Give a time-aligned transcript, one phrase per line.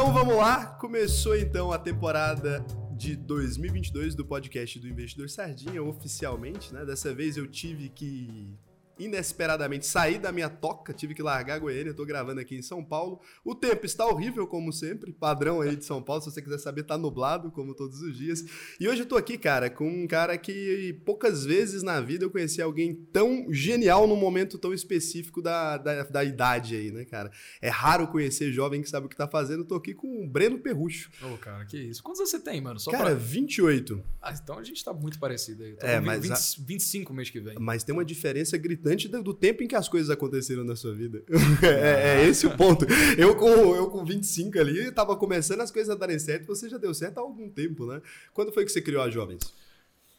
[0.00, 2.64] Então vamos lá, começou então a temporada
[2.96, 6.86] de 2022 do podcast do Investidor Sardinha, oficialmente, né?
[6.86, 8.56] Dessa vez eu tive que
[9.00, 12.84] inesperadamente saí da minha toca, tive que largar a Goiânia, tô gravando aqui em São
[12.84, 13.20] Paulo.
[13.44, 16.84] O tempo está horrível, como sempre, padrão aí de São Paulo, se você quiser saber,
[16.84, 18.44] tá nublado, como todos os dias.
[18.78, 22.30] E hoje eu tô aqui, cara, com um cara que poucas vezes na vida eu
[22.30, 27.30] conheci alguém tão genial num momento tão específico da, da, da idade aí, né, cara?
[27.60, 29.60] É raro conhecer jovem que sabe o que tá fazendo.
[29.60, 31.10] Eu tô aqui com o Breno Perrucho.
[31.22, 32.02] Ô, oh, cara, que isso.
[32.02, 32.78] Quantos anos você tem, mano?
[32.78, 33.14] Só cara, pra...
[33.14, 34.02] 28.
[34.20, 35.76] Ah, então a gente tá muito parecido aí.
[35.80, 36.66] É, mas 20, a...
[36.66, 37.56] 25 mês que vem.
[37.58, 41.22] Mas tem uma diferença gritante do tempo em que as coisas aconteceram na sua vida.
[41.62, 42.86] é, é, esse o ponto.
[43.16, 46.78] Eu com, eu com 25 ali, tava começando as coisas a darem certo, você já
[46.78, 48.00] deu certo há algum tempo, né?
[48.32, 49.40] Quando foi que você criou a Jovens?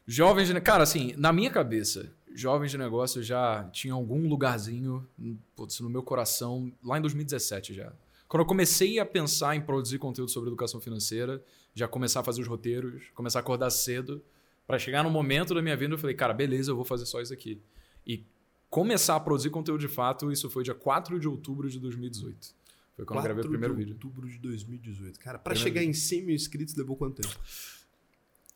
[0.06, 0.62] Jovens de...
[0.62, 5.08] Cara, assim, na minha cabeça, Jovens de Negócio já tinha algum lugarzinho
[5.56, 7.94] putz, no meu coração lá em 2017 já.
[8.28, 12.41] Quando eu comecei a pensar em produzir conteúdo sobre educação financeira, já começar a fazer
[12.41, 14.24] os roteiros, começar a acordar cedo,
[14.66, 17.22] para chegar no momento da minha vida eu falei, cara, beleza, eu vou fazer só
[17.22, 17.62] isso aqui.
[18.08, 18.24] E
[18.72, 22.55] começar a produzir conteúdo de fato, isso foi dia 4 de outubro de 2018.
[22.96, 23.96] Foi quando eu gravei o primeiro vídeo.
[23.96, 25.20] 4 de outubro de 2018.
[25.20, 25.91] Cara, para chegar vídeo.
[25.91, 27.36] em 100 mil inscritos levou quanto tempo?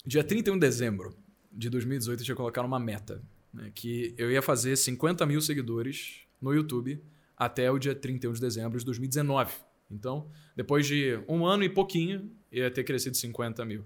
[0.05, 1.15] Dia 31 de dezembro
[1.51, 3.21] de 2018 eu tinha colocado uma meta.
[3.53, 7.01] Né, que eu ia fazer 50 mil seguidores no YouTube
[7.37, 9.53] até o dia 31 de dezembro de 2019.
[9.91, 13.83] Então, depois de um ano e pouquinho, ia ter crescido 50 mil.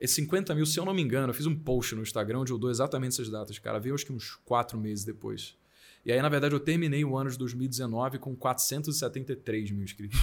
[0.00, 2.52] Esses 50 mil, se eu não me engano, eu fiz um post no Instagram onde
[2.52, 3.78] eu dou exatamente essas datas, cara.
[3.78, 5.54] Veio acho que uns quatro meses depois.
[6.04, 10.18] E aí, na verdade, eu terminei o ano de 2019 com 473 mil inscritos.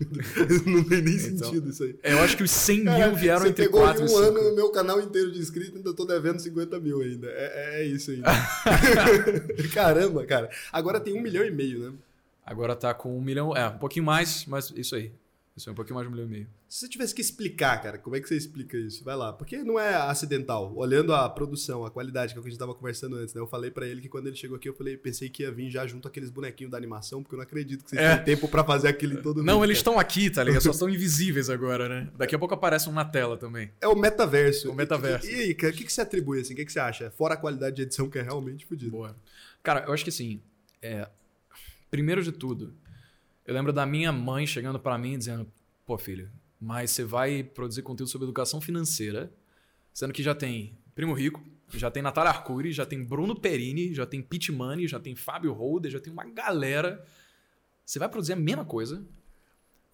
[0.66, 1.98] não tem nem então, sentido isso aí.
[2.02, 4.20] Eu acho que os 100 mil vieram entre 4 e 5.
[4.20, 7.28] um ano no meu canal inteiro de inscritos, ainda tô devendo 50 mil ainda.
[7.28, 8.20] É, é isso aí.
[9.72, 10.50] Caramba, cara.
[10.70, 11.92] Agora tem um milhão e meio, né?
[12.44, 15.12] Agora tá com um milhão, é, um pouquinho mais, mas isso aí.
[15.54, 16.48] Isso é um pouquinho mais de um milhão e meio.
[16.66, 19.04] Se você tivesse que explicar, cara, como é que você explica isso?
[19.04, 19.34] Vai lá.
[19.34, 20.72] Porque não é acidental.
[20.74, 23.40] Olhando a produção, a qualidade, que é o que a gente estava conversando antes, né?
[23.40, 25.70] Eu falei para ele que quando ele chegou aqui, eu falei, pensei que ia vir
[25.70, 28.16] já junto aqueles bonequinhos da animação, porque eu não acredito que vocês é.
[28.16, 30.62] tempo para fazer aquilo em todo Não, mundo, eles estão aqui, tá ligado?
[30.62, 32.10] Só estão invisíveis agora, né?
[32.16, 33.70] Daqui a pouco aparecem um na tela também.
[33.78, 34.70] É o metaverso.
[34.70, 35.26] O metaverso.
[35.26, 36.54] E, e aí, cara, o que, que você atribui, assim?
[36.54, 37.10] O que, que você acha?
[37.10, 38.90] Fora a qualidade de edição, que é realmente fodida.
[38.90, 39.14] Boa.
[39.62, 40.40] Cara, eu acho que assim,
[40.80, 41.06] é...
[41.90, 42.72] primeiro de tudo,
[43.46, 45.50] eu lembro da minha mãe chegando para mim dizendo
[45.84, 46.30] Pô, filho,
[46.60, 49.32] mas você vai produzir conteúdo sobre educação financeira,
[49.92, 54.06] sendo que já tem Primo Rico, já tem Natália Arcuri, já tem Bruno Perini, já
[54.06, 57.04] tem Pete Money, já tem Fábio Holder, já tem uma galera.
[57.84, 59.04] Você vai produzir a mesma coisa?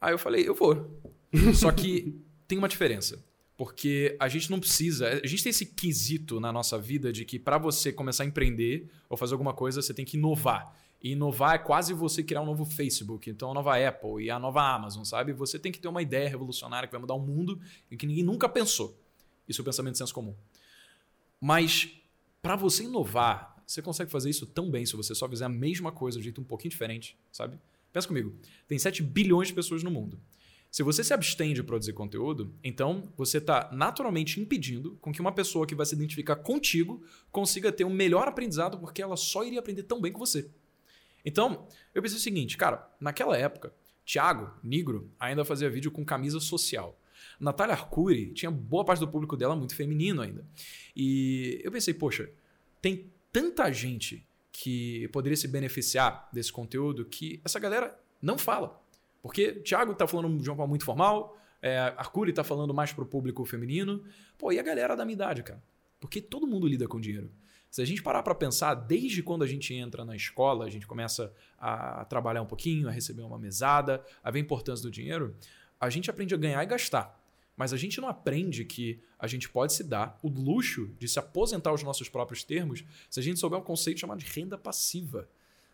[0.01, 1.01] Aí eu falei, eu vou.
[1.55, 3.25] Só que tem uma diferença.
[3.57, 5.09] Porque a gente não precisa.
[5.09, 8.89] A gente tem esse quesito na nossa vida de que para você começar a empreender
[9.09, 10.77] ou fazer alguma coisa, você tem que inovar.
[11.03, 14.39] E inovar é quase você criar um novo Facebook, então a nova Apple e a
[14.39, 15.33] nova Amazon, sabe?
[15.33, 17.61] Você tem que ter uma ideia revolucionária que vai mudar o mundo
[17.91, 18.99] e que ninguém nunca pensou.
[19.49, 20.35] Isso é o pensamento de senso comum.
[21.41, 21.89] Mas
[22.43, 25.93] para você inovar, você consegue fazer isso tão bem se você só fizer a mesma
[25.93, 27.59] coisa de jeito um pouquinho diferente, sabe?
[27.93, 28.35] Pensa comigo.
[28.67, 30.19] Tem 7 bilhões de pessoas no mundo.
[30.71, 35.33] Se você se abstém de produzir conteúdo, então você está naturalmente impedindo com que uma
[35.33, 39.61] pessoa que vai se identificar contigo consiga ter um melhor aprendizado porque ela só iria
[39.61, 40.51] aprender tão bem que você.
[41.25, 43.73] Então, eu pensei o seguinte, cara, naquela época,
[44.05, 46.99] Thiago, Negro, ainda fazia vídeo com camisa social.
[47.39, 50.47] Natália Arcuri tinha boa parte do público dela muito feminino ainda.
[50.97, 52.31] E eu pensei, poxa,
[52.81, 58.81] tem tanta gente que poderia se beneficiar desse conteúdo que essa galera não fala.
[59.23, 63.05] Porque Thiago está falando de uma forma muito formal, é, Arcuri está falando mais para
[63.05, 64.05] o público feminino.
[64.37, 65.63] Pô, e a galera da minha idade, cara?
[66.01, 67.31] Porque todo mundo lida com dinheiro.
[67.71, 70.87] Se a gente parar para pensar, desde quando a gente entra na escola, a gente
[70.87, 75.37] começa a trabalhar um pouquinho, a receber uma mesada, a ver a importância do dinheiro,
[75.79, 77.19] a gente aprende a ganhar e gastar.
[77.57, 81.19] Mas a gente não aprende que a gente pode se dar o luxo de se
[81.19, 85.29] aposentar aos nossos próprios termos se a gente souber um conceito chamado de renda passiva.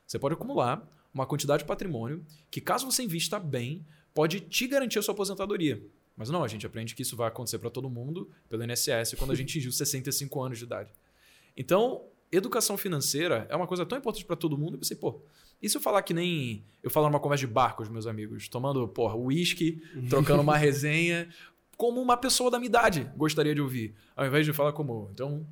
[0.06, 0.82] Você pode acumular
[1.12, 5.80] uma quantidade de patrimônio que, caso você invista bem, pode te garantir a sua aposentadoria.
[6.16, 9.32] Mas não, a gente aprende que isso vai acontecer para todo mundo pelo INSS quando
[9.32, 10.92] a gente atingiu 65 anos de idade.
[11.56, 14.74] Então, educação financeira é uma coisa tão importante para todo mundo.
[14.74, 15.22] Eu pensei, pô,
[15.62, 18.06] e se eu falar que nem eu falar numa conversa de bar com os meus
[18.06, 21.28] amigos, tomando, porra, uísque, trocando uma resenha,
[21.76, 25.46] como uma pessoa da minha idade gostaria de ouvir, ao invés de falar como, então,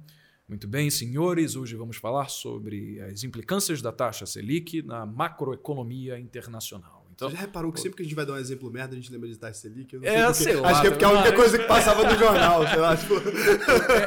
[0.49, 7.02] muito bem, senhores, hoje vamos falar sobre as implicâncias da taxa Selic na macroeconomia internacional.
[7.23, 8.97] Então, Você já reparou que sempre que a gente vai dar um exemplo merda, a
[8.97, 9.95] gente lembra de Taxa Selic?
[9.95, 10.71] Eu não é, sei, sei lá.
[10.71, 12.97] Acho que é porque é a única coisa que passava no jornal, sei lá.
[12.97, 13.15] Tipo...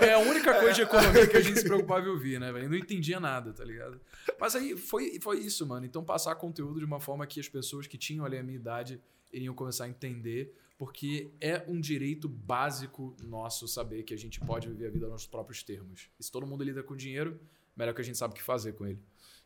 [0.04, 2.52] É, é, a única coisa de economia que a gente se preocupava em ouvir, né,
[2.52, 2.70] velho?
[2.70, 4.00] Não entendia nada, tá ligado?
[4.40, 5.86] Mas aí foi, foi isso, mano.
[5.86, 9.00] Então passar conteúdo de uma forma que as pessoas que tinham ali a minha idade
[9.32, 14.68] iriam começar a entender porque é um direito básico nosso saber que a gente pode
[14.68, 16.10] viver a vida nos próprios termos.
[16.20, 17.40] E se todo mundo lida com dinheiro,
[17.76, 19.00] melhor que a gente sabe o que fazer com ele.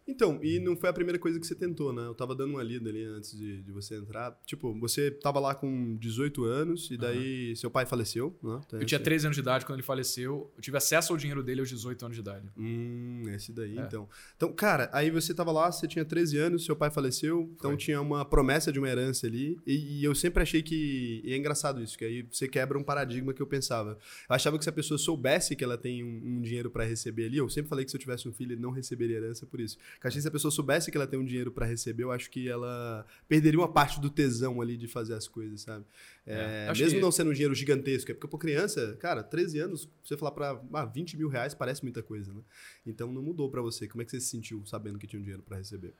[0.09, 2.05] Então, e não foi a primeira coisa que você tentou, né?
[2.05, 4.35] Eu tava dando uma lida ali antes de, de você entrar.
[4.43, 7.55] Tipo, você tava lá com 18 anos e daí uhum.
[7.55, 8.59] seu pai faleceu, né?
[8.65, 10.51] Então, eu tinha 13 anos de idade quando ele faleceu.
[10.57, 12.49] Eu tive acesso ao dinheiro dele aos 18 anos de idade.
[12.57, 13.81] Hum, esse daí, é.
[13.81, 14.09] então.
[14.35, 17.77] Então, cara, aí você tava lá, você tinha 13 anos, seu pai faleceu, então foi.
[17.77, 19.59] tinha uma promessa de uma herança ali.
[19.65, 21.21] E, e, eu sempre achei que.
[21.23, 23.91] E é engraçado isso, que aí você quebra um paradigma que eu pensava.
[24.27, 27.25] Eu achava que se a pessoa soubesse que ela tem um, um dinheiro para receber
[27.25, 29.59] ali, eu sempre falei que se eu tivesse um filho, ele não receberia herança por
[29.59, 29.77] isso.
[30.01, 32.47] Que se a pessoa soubesse que ela tem um dinheiro para receber, eu acho que
[32.47, 35.85] ela perderia uma parte do tesão ali de fazer as coisas, sabe?
[36.25, 37.01] É, é, mesmo que...
[37.01, 40.61] não sendo um dinheiro gigantesco, é porque por criança, cara, 13 anos, você falar para
[40.73, 42.41] ah, 20 mil reais parece muita coisa, né?
[42.85, 43.87] Então não mudou para você.
[43.87, 45.93] Como é que você se sentiu sabendo que tinha um dinheiro para receber?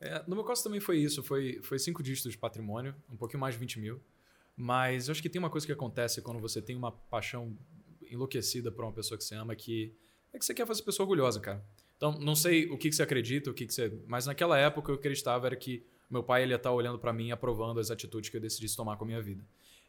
[0.00, 3.40] É, no meu caso também foi isso, foi, foi cinco dígitos de patrimônio, um pouquinho
[3.40, 4.00] mais de 20 mil.
[4.56, 7.56] Mas eu acho que tem uma coisa que acontece quando você tem uma paixão
[8.10, 9.94] enlouquecida por uma pessoa que você ama, que
[10.32, 11.64] é que você quer fazer a pessoa orgulhosa, cara.
[12.04, 13.90] Então, não sei o que, que você acredita, o que, que você.
[14.06, 17.30] Mas naquela época eu acreditava era que meu pai ele ia estar olhando para mim,
[17.30, 19.42] aprovando as atitudes que eu decidisse tomar com a minha vida.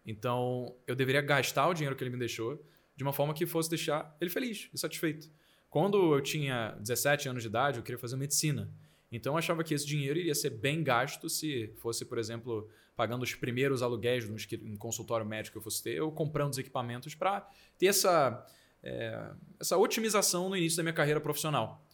[0.06, 2.64] Então, eu deveria gastar o dinheiro que ele me deixou
[2.96, 5.30] de uma forma que fosse deixar ele feliz e satisfeito.
[5.70, 8.72] Quando eu tinha 17 anos de idade, eu queria fazer medicina.
[9.12, 13.24] Então, eu achava que esse dinheiro iria ser bem gasto se fosse, por exemplo, pagando
[13.24, 17.46] os primeiros aluguéis no consultório médico que eu fosse ter, ou comprando os equipamentos para
[17.78, 18.48] ter essa,
[18.82, 21.85] é, essa otimização no início da minha carreira profissional.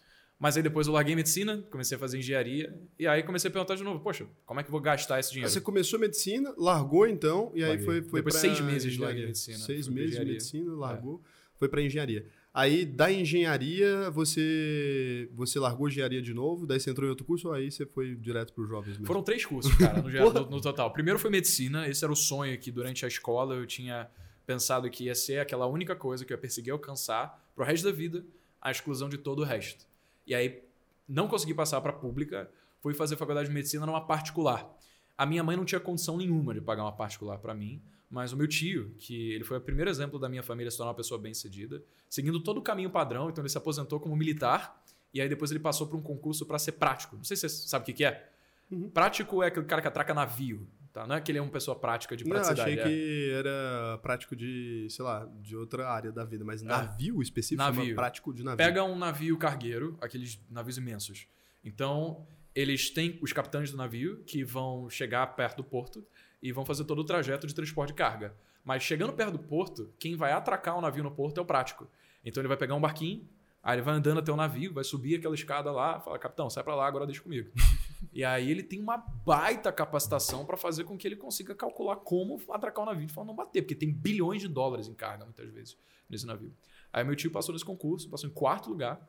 [0.42, 3.76] Mas aí depois eu larguei medicina, comecei a fazer engenharia, e aí comecei a perguntar
[3.76, 5.48] de novo, poxa, como é que eu vou gastar esse dinheiro?
[5.48, 9.60] Você começou medicina, largou então, e aí foi, foi Depois seis meses de larguei medicina.
[9.60, 11.30] Seis meses de medicina, largou, é.
[11.60, 12.26] foi para engenharia.
[12.52, 17.50] Aí da engenharia você você largou engenharia de novo, daí você entrou em outro curso
[17.50, 19.06] ou aí você foi direto para os jovens mesmo?
[19.06, 20.88] Foram três cursos, cara, no, no, no total.
[20.88, 24.10] O primeiro foi medicina, esse era o sonho que durante a escola eu tinha
[24.44, 27.92] pensado que ia ser aquela única coisa que eu ia perseguir alcançar pro resto da
[27.92, 28.26] vida,
[28.60, 29.91] a exclusão de todo o resto.
[30.26, 30.64] E aí
[31.08, 34.70] não consegui passar para a pública, fui fazer faculdade de medicina numa particular.
[35.18, 38.38] A minha mãe não tinha condição nenhuma de pagar uma particular para mim, mas o
[38.38, 41.20] meu tio, que ele foi o primeiro exemplo da minha família se tornar uma pessoa
[41.20, 44.84] bem-sucedida, seguindo todo o caminho padrão, então ele se aposentou como militar
[45.14, 47.16] e aí depois ele passou para um concurso para ser prático.
[47.16, 48.30] Não sei se você sabe o que, que é.
[48.70, 48.90] Uhum.
[48.90, 50.68] Prático é aquele cara que atraca navio.
[50.94, 51.08] Tá?
[51.08, 52.60] Não é que ele é uma pessoa prática de praticidade.
[52.60, 52.84] Não, achei é.
[52.84, 56.66] que era prático de, sei lá, de outra área da vida, mas é.
[56.66, 57.96] navio específico, navio.
[57.96, 58.58] prático de navio.
[58.58, 61.28] Pega um navio cargueiro, aqueles navios imensos.
[61.64, 66.06] Então, eles têm os capitães do navio que vão chegar perto do porto
[66.42, 68.36] e vão fazer todo o trajeto de transporte de carga.
[68.64, 71.88] Mas chegando perto do porto, quem vai atracar o navio no porto é o prático.
[72.24, 73.28] Então ele vai pegar um barquinho,
[73.64, 76.64] aí ele vai andando até o navio, vai subir aquela escada lá, fala, capitão, sai
[76.64, 77.50] para lá, agora deixa comigo.
[78.12, 82.42] E aí ele tem uma baita capacitação para fazer com que ele consiga calcular como
[82.50, 85.50] atracar o navio de forma não bater, porque tem bilhões de dólares em carga muitas
[85.51, 85.77] vezes
[86.09, 86.53] nesse navio.
[86.92, 89.07] Aí meu tio passou nesse concurso, passou em quarto lugar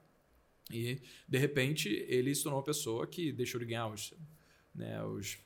[0.71, 4.15] e de repente ele se tornou uma pessoa que deixou de ganhar os,
[4.75, 5.39] né, os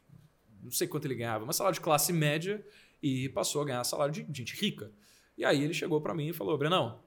[0.63, 2.65] não sei quanto ele ganhava, mas salário de classe média
[3.03, 4.91] e passou a ganhar salário de gente rica.
[5.39, 7.01] E aí ele chegou para mim e falou: Brenão,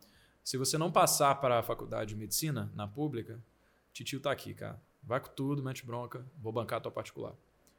[0.43, 3.43] se você não passar para a faculdade de medicina na pública,
[3.91, 7.35] titio tá aqui, cara Vai com tudo, mete bronca, vou bancar a tua particular.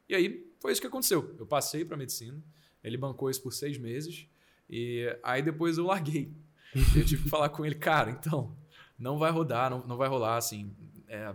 [0.08, 1.34] E aí foi isso que aconteceu.
[1.38, 2.42] Eu passei para medicina,
[2.82, 4.26] ele bancou isso por seis meses,
[4.68, 6.32] e aí depois eu larguei.
[6.96, 8.56] eu tive que falar com ele, cara, então,
[8.98, 10.74] não vai rodar, não, não vai rolar, assim.
[11.08, 11.34] É,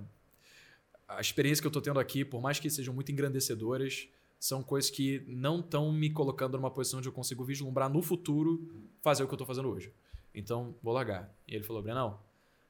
[1.07, 4.07] a experiência que eu estou tendo aqui, por mais que sejam muito engrandecedoras,
[4.39, 8.67] são coisas que não estão me colocando numa posição onde eu consigo vislumbrar no futuro
[9.01, 9.91] fazer o que eu estou fazendo hoje.
[10.33, 11.33] Então, vou largar.
[11.47, 12.19] E ele falou, Brenão,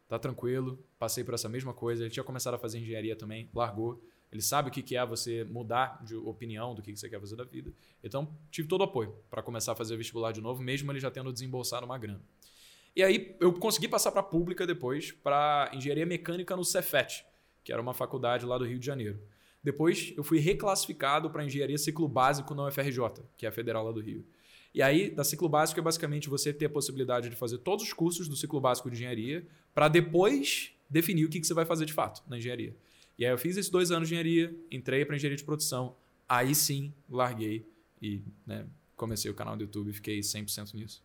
[0.07, 2.03] tá tranquilo, passei por essa mesma coisa.
[2.03, 4.01] Ele tinha começado a fazer engenharia também, largou.
[4.31, 7.43] Ele sabe o que é você mudar de opinião do que você quer fazer da
[7.43, 7.71] vida.
[8.03, 11.09] Então, tive todo o apoio para começar a fazer vestibular de novo, mesmo ele já
[11.09, 12.21] tendo desembolsado uma grana.
[12.95, 17.25] E aí, eu consegui passar para a pública depois, para engenharia mecânica no Cefet,
[17.63, 19.19] que era uma faculdade lá do Rio de Janeiro.
[19.63, 23.91] Depois, eu fui reclassificado para engenharia ciclo básico na UFRJ, que é a federal lá
[23.91, 24.25] do Rio.
[24.75, 27.93] E aí, da ciclo básico é basicamente você ter a possibilidade de fazer todos os
[27.93, 31.85] cursos do ciclo básico de engenharia para depois definir o que, que você vai fazer
[31.85, 32.75] de fato na engenharia.
[33.17, 35.95] E aí eu fiz esses dois anos de engenharia, entrei para engenharia de produção,
[36.27, 37.65] aí sim larguei
[38.01, 38.67] e né,
[38.97, 41.01] comecei o canal do YouTube e fiquei 100% nisso.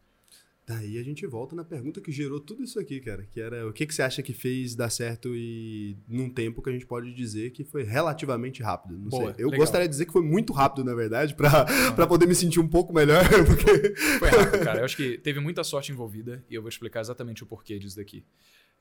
[0.67, 3.27] Daí a gente volta na pergunta que gerou tudo isso aqui, cara.
[3.29, 6.71] Que era o que, que você acha que fez dar certo e num tempo que
[6.71, 8.97] a gente pode dizer que foi relativamente rápido.
[8.97, 9.45] Não Boa, sei.
[9.45, 9.61] Eu legal.
[9.61, 11.65] gostaria de dizer que foi muito rápido, na verdade, pra,
[11.97, 13.25] pra poder me sentir um pouco melhor.
[13.45, 13.95] Porque...
[14.19, 14.81] Foi rápido, cara.
[14.81, 17.97] Eu acho que teve muita sorte envolvida e eu vou explicar exatamente o porquê disso
[17.97, 18.25] daqui.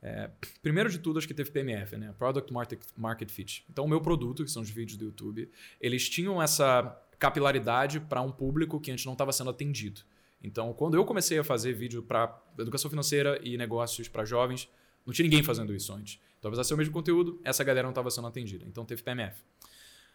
[0.02, 0.30] É,
[0.62, 2.14] primeiro de tudo, acho que teve PMF, né?
[2.18, 3.64] Product Market, Market Fit.
[3.68, 8.22] Então, o meu produto, que são os vídeos do YouTube, eles tinham essa capilaridade para
[8.22, 10.00] um público que antes não estava sendo atendido.
[10.42, 14.68] Então, quando eu comecei a fazer vídeo para educação financeira e negócios para jovens,
[15.04, 16.20] não tinha ninguém fazendo isso antes.
[16.38, 18.64] Então, apesar de ser o mesmo conteúdo, essa galera não estava sendo atendida.
[18.66, 19.42] Então, teve PMF.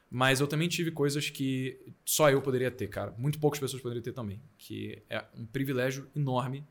[0.10, 3.14] Mas eu também tive coisas que só eu poderia ter, cara.
[3.18, 4.42] Muito poucas pessoas poderiam ter também.
[4.58, 6.64] Que é um privilégio enorme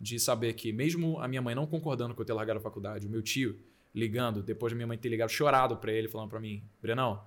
[0.00, 3.06] de saber que, mesmo a minha mãe não concordando com eu ter largado a faculdade,
[3.06, 3.58] o meu tio
[3.94, 7.22] ligando, depois da minha mãe ter ligado chorado para ele, falando para mim: Brenão,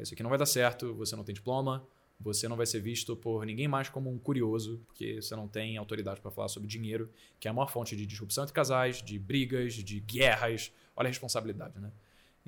[0.00, 1.86] isso aqui não vai dar certo, você não tem diploma,
[2.20, 5.78] você não vai ser visto por ninguém mais como um curioso, porque você não tem
[5.78, 7.10] autoridade para falar sobre dinheiro,
[7.40, 10.70] que é a maior fonte de disrupção entre casais, de brigas, de guerras.
[10.94, 11.90] Olha a responsabilidade, né?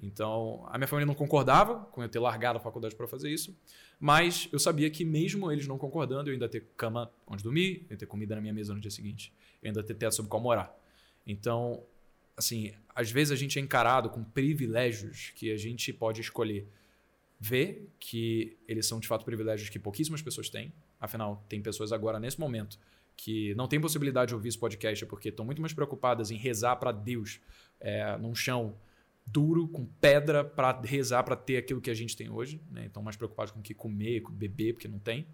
[0.00, 3.56] Então, a minha família não concordava com eu ter largado a faculdade para fazer isso,
[3.98, 7.96] mas eu sabia que mesmo eles não concordando, eu ainda ter cama onde dormir, eu
[7.96, 10.76] ter comida na minha mesa no dia seguinte, eu ainda ter teto sobre qual morar.
[11.26, 11.82] Então,
[12.36, 16.66] assim, às vezes a gente é encarado com privilégios que a gente pode escolher
[17.42, 20.72] ver que eles são de fato privilégios que pouquíssimas pessoas têm.
[21.00, 22.78] Afinal, tem pessoas agora nesse momento
[23.16, 26.76] que não têm possibilidade de ouvir esse podcast porque estão muito mais preocupadas em rezar
[26.76, 27.40] para Deus
[27.80, 28.76] é, num chão
[29.26, 32.62] duro, com pedra, para rezar para ter aquilo que a gente tem hoje.
[32.70, 32.84] Né?
[32.84, 35.26] Então, mais preocupados com o que comer, com beber, porque não tem.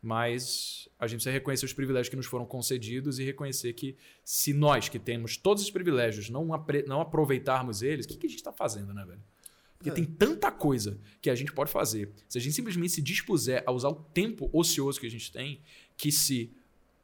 [0.00, 3.94] Mas a gente precisa reconhecer os privilégios que nos foram concedidos e reconhecer que
[4.24, 6.48] se nós que temos todos os privilégios não,
[6.86, 9.22] não aproveitarmos eles, o que, que a gente está fazendo, né, velho?
[9.82, 9.94] Porque é.
[9.94, 12.08] tem tanta coisa que a gente pode fazer.
[12.28, 15.60] Se a gente simplesmente se dispuser a usar o tempo ocioso que a gente tem,
[15.96, 16.52] que se,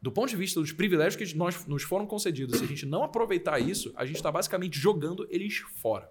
[0.00, 3.02] do ponto de vista dos privilégios que nós, nos foram concedidos, se a gente não
[3.02, 6.08] aproveitar isso, a gente está basicamente jogando eles fora.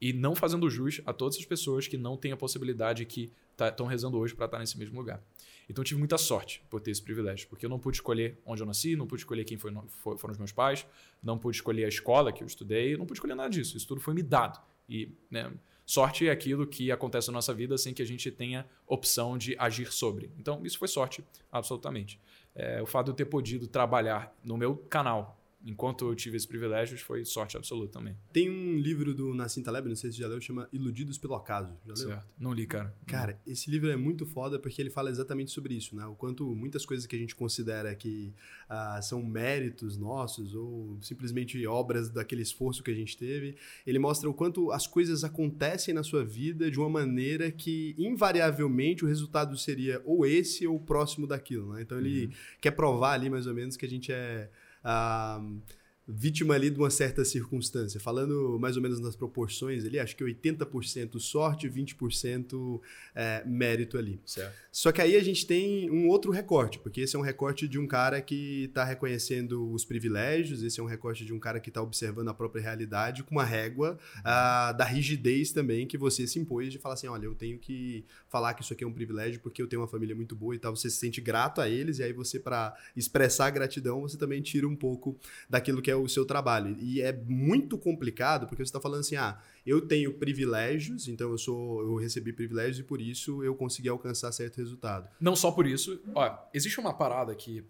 [0.00, 3.86] E não fazendo jus a todas as pessoas que não têm a possibilidade que estão
[3.86, 5.22] tá, rezando hoje para estar nesse mesmo lugar.
[5.70, 8.62] Então eu tive muita sorte por ter esse privilégio, porque eu não pude escolher onde
[8.62, 9.72] eu nasci, não pude escolher quem foi,
[10.16, 10.84] foram os meus pais,
[11.22, 13.76] não pude escolher a escola que eu estudei, não pude escolher nada disso.
[13.76, 14.58] Isso tudo foi me dado.
[14.88, 15.52] E né,
[15.84, 19.56] sorte é aquilo que acontece na nossa vida sem que a gente tenha opção de
[19.58, 20.30] agir sobre.
[20.38, 22.20] Então isso foi sorte, absolutamente.
[22.54, 26.46] É, o fato de eu ter podido trabalhar no meu canal enquanto eu tive esses
[26.46, 28.16] privilégios, foi sorte absoluta também.
[28.32, 31.34] Tem um livro do Nassim Taleb, não sei se você já leu, chama Iludidos pelo
[31.34, 31.76] Acaso.
[31.84, 32.08] Já leu?
[32.08, 32.26] Certo.
[32.38, 32.94] Não li, cara.
[33.06, 36.06] Cara, esse livro é muito foda porque ele fala exatamente sobre isso, né?
[36.06, 38.32] O quanto muitas coisas que a gente considera que
[38.68, 44.28] ah, são méritos nossos ou simplesmente obras daquele esforço que a gente teve, ele mostra
[44.30, 49.56] o quanto as coisas acontecem na sua vida de uma maneira que, invariavelmente, o resultado
[49.56, 51.82] seria ou esse ou próximo daquilo, né?
[51.82, 52.32] Então ele uhum.
[52.60, 54.48] quer provar ali, mais ou menos, que a gente é
[54.84, 55.62] um,
[56.08, 58.00] vítima ali de uma certa circunstância.
[58.00, 62.80] Falando mais ou menos nas proporções ali, acho que 80% sorte, 20%
[63.14, 64.18] é, mérito ali.
[64.24, 64.56] Certo.
[64.72, 67.78] Só que aí a gente tem um outro recorte, porque esse é um recorte de
[67.78, 71.68] um cara que está reconhecendo os privilégios, esse é um recorte de um cara que
[71.68, 76.38] está observando a própria realidade com uma régua uh, da rigidez também que você se
[76.38, 79.40] impôs de falar assim, olha, eu tenho que falar que isso aqui é um privilégio
[79.40, 80.74] porque eu tenho uma família muito boa e tal.
[80.74, 84.40] Você se sente grato a eles e aí você, para expressar a gratidão, você também
[84.40, 86.76] tira um pouco daquilo que é o seu trabalho.
[86.80, 91.38] E é muito complicado porque você está falando assim, ah, eu tenho privilégios, então eu
[91.38, 95.08] sou, eu recebi privilégios e por isso eu consegui alcançar certo resultado.
[95.20, 96.00] Não só por isso.
[96.14, 97.64] Ó, existe uma parada que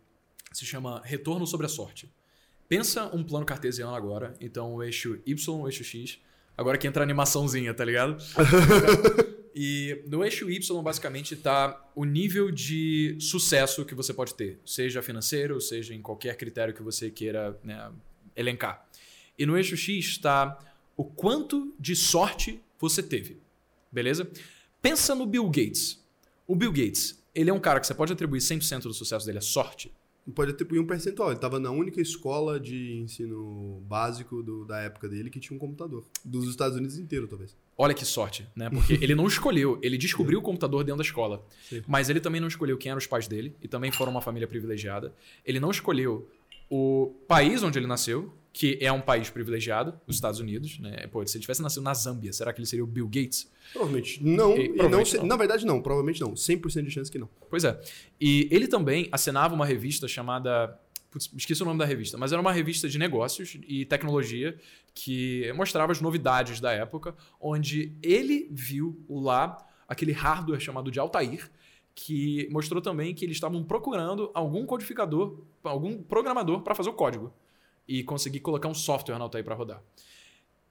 [0.53, 2.13] se chama retorno sobre a sorte.
[2.69, 6.19] Pensa um plano cartesiano agora, então o eixo Y, o eixo X.
[6.57, 8.17] Agora que entra a animaçãozinha, tá ligado?
[9.61, 15.03] E no eixo Y, basicamente, está o nível de sucesso que você pode ter, seja
[15.03, 17.91] financeiro, seja em qualquer critério que você queira né,
[18.39, 18.87] elencar.
[19.39, 20.59] E no eixo X está
[20.97, 23.39] o quanto de sorte você teve.
[23.91, 24.31] Beleza?
[24.81, 26.05] Pensa no Bill Gates.
[26.47, 29.39] O Bill Gates, ele é um cara que você pode atribuir 100% do sucesso dele
[29.39, 29.93] à sorte?
[30.35, 31.31] Pode atribuir um percentual.
[31.31, 35.59] Ele estava na única escola de ensino básico do, da época dele que tinha um
[35.59, 36.05] computador.
[36.23, 37.57] Dos Estados Unidos inteiro, talvez.
[37.79, 38.69] Olha que sorte, né?
[38.69, 41.47] Porque ele não escolheu, ele descobriu o computador dentro da escola.
[41.69, 41.83] Sim.
[41.87, 44.49] Mas ele também não escolheu quem eram os pais dele, e também foram uma família
[44.49, 45.15] privilegiada.
[45.47, 46.29] Ele não escolheu
[46.71, 51.07] o país onde ele nasceu, que é um país privilegiado, os Estados Unidos, né?
[51.07, 53.49] Pô, se ele tivesse nascido na Zâmbia, será que ele seria o Bill Gates?
[53.73, 54.57] Provavelmente não.
[54.57, 55.29] E, provavelmente não, não.
[55.29, 55.81] Na verdade, não.
[55.81, 56.33] Provavelmente não.
[56.33, 57.29] 100% de chance que não.
[57.49, 57.81] Pois é.
[58.21, 60.77] E ele também assinava uma revista chamada.
[61.11, 64.59] Putz, esqueci o nome da revista, mas era uma revista de negócios e tecnologia
[64.93, 69.57] que mostrava as novidades da época, onde ele viu lá
[69.87, 71.51] aquele hardware chamado de Altair,
[72.01, 77.35] que mostrou também que eles estavam procurando algum codificador, algum programador para fazer o código
[77.89, 79.83] e conseguir colocar um software na UTI para rodar.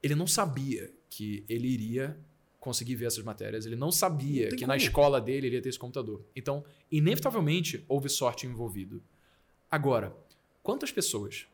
[0.02, 2.18] Ele não sabia que ele iria
[2.58, 4.68] conseguir ver essas matérias, ele não sabia Não que como.
[4.68, 6.24] na escola dele ele ia ter esse computador.
[6.34, 9.02] Então, inevitavelmente, houve sorte envolvido.
[9.70, 10.16] Agora,
[10.62, 11.46] quantas pessoas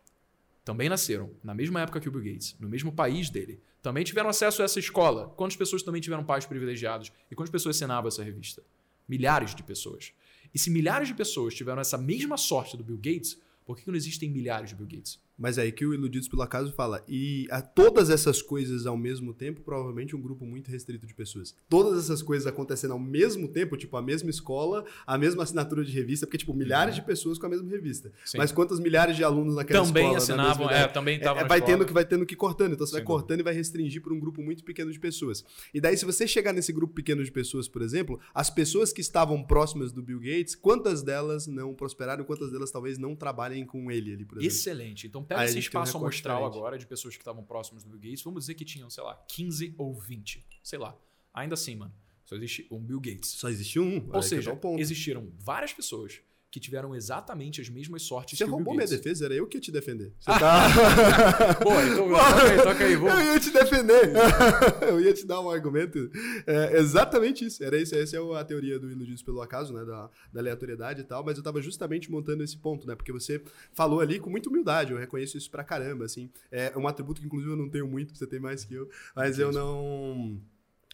[0.64, 4.30] também nasceram na mesma época que o Bill Gates, no mesmo país dele, também tiveram
[4.30, 5.30] acesso a essa escola?
[5.36, 7.10] Quantas pessoas também tiveram pais privilegiados?
[7.28, 8.62] E quantas pessoas assinavam essa revista?
[9.08, 10.12] Milhares de pessoas.
[10.54, 13.96] E se milhares de pessoas tiveram essa mesma sorte do Bill Gates, por que não
[13.96, 15.18] existem milhares de Bill Gates?
[15.36, 17.04] Mas é aí que o Iludidos pelo Acaso fala.
[17.08, 21.56] E a todas essas coisas ao mesmo tempo, provavelmente um grupo muito restrito de pessoas.
[21.68, 25.90] Todas essas coisas acontecendo ao mesmo tempo, tipo, a mesma escola, a mesma assinatura de
[25.92, 28.12] revista, porque, tipo, milhares de pessoas com a mesma revista.
[28.24, 28.38] Sim.
[28.38, 30.12] Mas quantas milhares de alunos naquela também escola?
[30.12, 30.88] na assinavam, mesma é, ideia?
[30.92, 31.76] também É, estavam na vai escola.
[31.78, 33.20] tendo que vai tendo que cortando, então você vai Sem dúvida.
[33.20, 35.44] cortando e vai restringir para um grupo muito pequeno de pessoas.
[35.72, 39.00] E daí, se você chegar nesse grupo pequeno de pessoas, por exemplo, as pessoas que
[39.00, 43.90] estavam próximas do Bill Gates, quantas delas não prosperaram, quantas delas talvez não trabalhem com
[43.90, 44.54] ele ali, por exemplo?
[44.54, 45.06] Excelente.
[45.08, 47.90] Então pega Aí esse um espaço recorte amostral agora de pessoas que estavam próximas do
[47.90, 48.22] Bill Gates.
[48.22, 50.46] Vamos dizer que tinham, sei lá, 15 ou 20.
[50.62, 50.96] Sei lá.
[51.32, 51.94] Ainda assim, mano.
[52.24, 53.30] Só existe um Bill Gates.
[53.30, 54.06] Só existe um.
[54.08, 56.20] Ou Aí que seja, existiram várias pessoas
[56.54, 58.96] que tiveram exatamente as mesmas sortes Você que o Bill roubou minha Gates.
[58.96, 60.12] defesa, era eu que ia te defender.
[60.20, 60.68] Você tá...
[61.60, 62.94] Pô, então toca aí, toca aí.
[62.94, 63.12] Vamos.
[63.12, 64.12] Eu ia te defender.
[64.88, 66.08] eu ia te dar um argumento.
[66.46, 67.64] É exatamente isso.
[67.64, 67.96] Era isso.
[67.96, 69.84] Essa é a teoria do Iludidos pelo Acaso, né?
[69.84, 71.24] Da, da aleatoriedade e tal.
[71.24, 72.94] Mas eu tava justamente montando esse ponto, né?
[72.94, 73.42] Porque você
[73.72, 74.92] falou ali com muita humildade.
[74.92, 76.30] Eu reconheço isso pra caramba, assim.
[76.52, 78.16] É um atributo que, inclusive, eu não tenho muito.
[78.16, 78.88] Você tem mais que eu.
[79.16, 80.40] Mas eu não...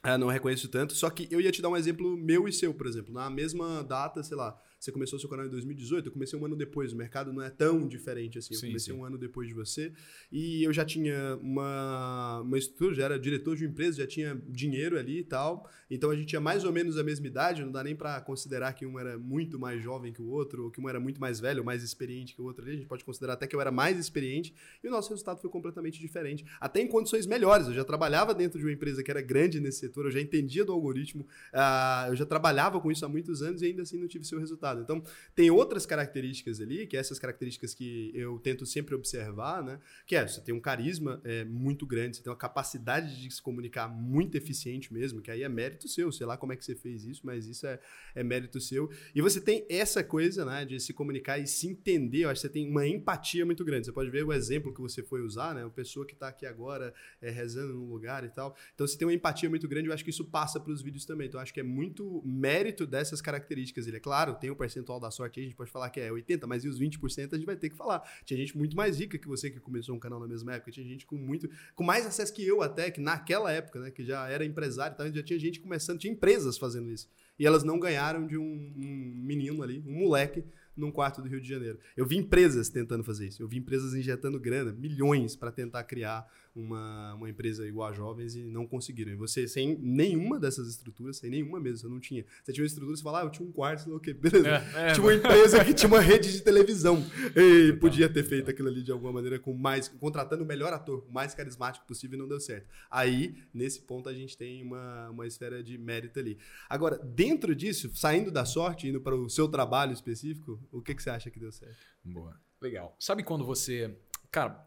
[0.02, 0.94] Ah, não reconheço tanto.
[0.94, 3.12] Só que eu ia te dar um exemplo meu e seu, por exemplo.
[3.12, 6.56] Na mesma data, sei lá, você começou seu canal em 2018, eu comecei um ano
[6.56, 6.90] depois.
[6.94, 8.54] O mercado não é tão diferente assim.
[8.54, 8.98] Eu Sim, comecei sim.
[8.98, 9.92] um ano depois de você.
[10.32, 14.40] E eu já tinha uma, uma estrutura, já era diretor de uma empresa, já tinha
[14.48, 15.68] dinheiro ali e tal.
[15.90, 17.62] Então a gente tinha mais ou menos a mesma idade.
[17.62, 20.70] Não dá nem pra considerar que um era muito mais jovem que o outro, ou
[20.70, 22.72] que um era muito mais velho, ou mais experiente que o outro ali.
[22.72, 24.54] A gente pode considerar até que eu era mais experiente.
[24.82, 26.42] E o nosso resultado foi completamente diferente.
[26.58, 27.66] Até em condições melhores.
[27.66, 30.64] Eu já trabalhava dentro de uma empresa que era grande nesse setor, eu já entendia
[30.64, 34.08] do algoritmo, ah, eu já trabalhava com isso há muitos anos e ainda assim não
[34.08, 34.69] tive seu resultado.
[34.78, 35.02] Então,
[35.34, 39.80] tem outras características ali, que essas características que eu tento sempre observar, né?
[40.06, 43.42] Que é, você tem um carisma é, muito grande, você tem uma capacidade de se
[43.42, 46.74] comunicar muito eficiente mesmo, que aí é mérito seu, sei lá como é que você
[46.74, 47.80] fez isso, mas isso é,
[48.14, 48.90] é mérito seu.
[49.14, 52.46] E você tem essa coisa, né, de se comunicar e se entender, eu acho que
[52.46, 53.86] você tem uma empatia muito grande.
[53.86, 55.64] Você pode ver o exemplo que você foi usar, né?
[55.64, 58.56] Uma pessoa que está aqui agora é, rezando num lugar e tal.
[58.74, 61.04] Então você tem uma empatia muito grande, eu acho que isso passa para os vídeos
[61.04, 61.26] também.
[61.26, 63.86] Então acho que é muito mérito dessas características.
[63.86, 66.46] Ele é claro, tem o percentual da sorte a gente pode falar que é 80,
[66.46, 68.02] mas e os 20% a gente vai ter que falar.
[68.24, 70.86] Tinha gente muito mais rica que você que começou um canal na mesma época, tinha
[70.86, 74.28] gente com muito com mais acesso que eu até, que naquela época, né, que já
[74.28, 77.08] era empresário e tal, já tinha gente começando, tinha empresas fazendo isso.
[77.38, 78.42] E elas não ganharam de um,
[78.76, 80.44] um menino ali, um moleque
[80.76, 81.78] num quarto do Rio de Janeiro.
[81.96, 83.42] Eu vi empresas tentando fazer isso.
[83.42, 88.34] Eu vi empresas injetando grana, milhões, para tentar criar uma, uma empresa igual a Jovens
[88.34, 89.12] e não conseguiram.
[89.12, 92.24] E você, sem nenhuma dessas estruturas, sem nenhuma mesmo, você não tinha.
[92.42, 94.12] Você tinha uma estrutura, você fala, ah, eu tinha um quarto, sei lá o quê.
[94.12, 94.48] Beleza.
[94.48, 97.04] É, é, tinha uma empresa que tinha uma rede de televisão.
[97.36, 101.04] E podia ter feito aquilo ali de alguma maneira com mais, contratando o melhor ator,
[101.08, 102.68] o mais carismático possível e não deu certo.
[102.90, 106.38] Aí, nesse ponto, a gente tem uma, uma esfera de mérito ali.
[106.68, 111.02] Agora, dentro disso, saindo da sorte, indo para o seu trabalho específico, o que, que
[111.02, 111.76] você acha que deu certo?
[112.04, 112.38] Boa.
[112.60, 112.94] Legal.
[112.98, 113.96] Sabe quando você.
[114.30, 114.66] Cara,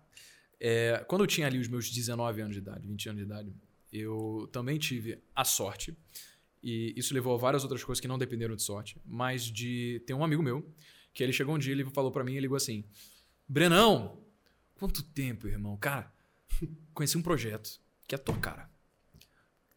[0.65, 3.53] é, quando eu tinha ali os meus 19 anos de idade, 20 anos de idade,
[3.91, 5.93] eu também tive a sorte,
[6.63, 10.13] e isso levou a várias outras coisas que não dependeram de sorte, mas de ter
[10.13, 10.65] um amigo meu,
[11.13, 12.85] que ele chegou um dia, ele falou pra mim, ele ligou assim:
[13.45, 14.23] Brenão,
[14.75, 15.75] quanto tempo, irmão?
[15.75, 16.09] Cara,
[16.95, 18.69] conheci um projeto que é tua cara.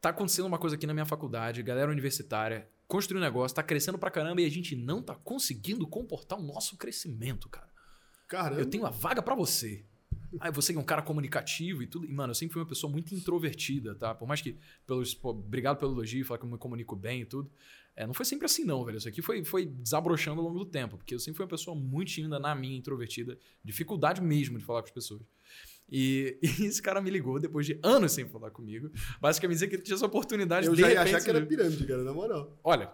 [0.00, 3.98] Tá acontecendo uma coisa aqui na minha faculdade, galera universitária, construiu um negócio, tá crescendo
[3.98, 7.68] pra caramba e a gente não tá conseguindo comportar o nosso crescimento, cara.
[8.28, 8.60] Caramba.
[8.60, 9.84] Eu tenho uma vaga pra você.
[10.40, 12.06] Aí você é um cara comunicativo e tudo.
[12.06, 14.14] E, mano, eu sempre fui uma pessoa muito introvertida, tá?
[14.14, 14.56] Por mais que.
[14.86, 17.50] Pelos, pô, obrigado pelo elogio, falar que eu me comunico bem e tudo.
[17.94, 18.98] É, não foi sempre assim, não, velho.
[18.98, 20.96] Isso aqui foi, foi desabrochando ao longo do tempo.
[20.98, 23.38] Porque eu sempre fui uma pessoa muito tímida na minha introvertida.
[23.64, 25.22] Dificuldade mesmo de falar com as pessoas.
[25.90, 28.90] E, e esse cara me ligou depois de anos sem falar comigo.
[29.20, 31.46] Basicamente dizer que ele tinha essa oportunidade Eu de já ia repente, achar que era
[31.46, 32.58] pirâmide, cara, na moral.
[32.62, 32.92] Olha,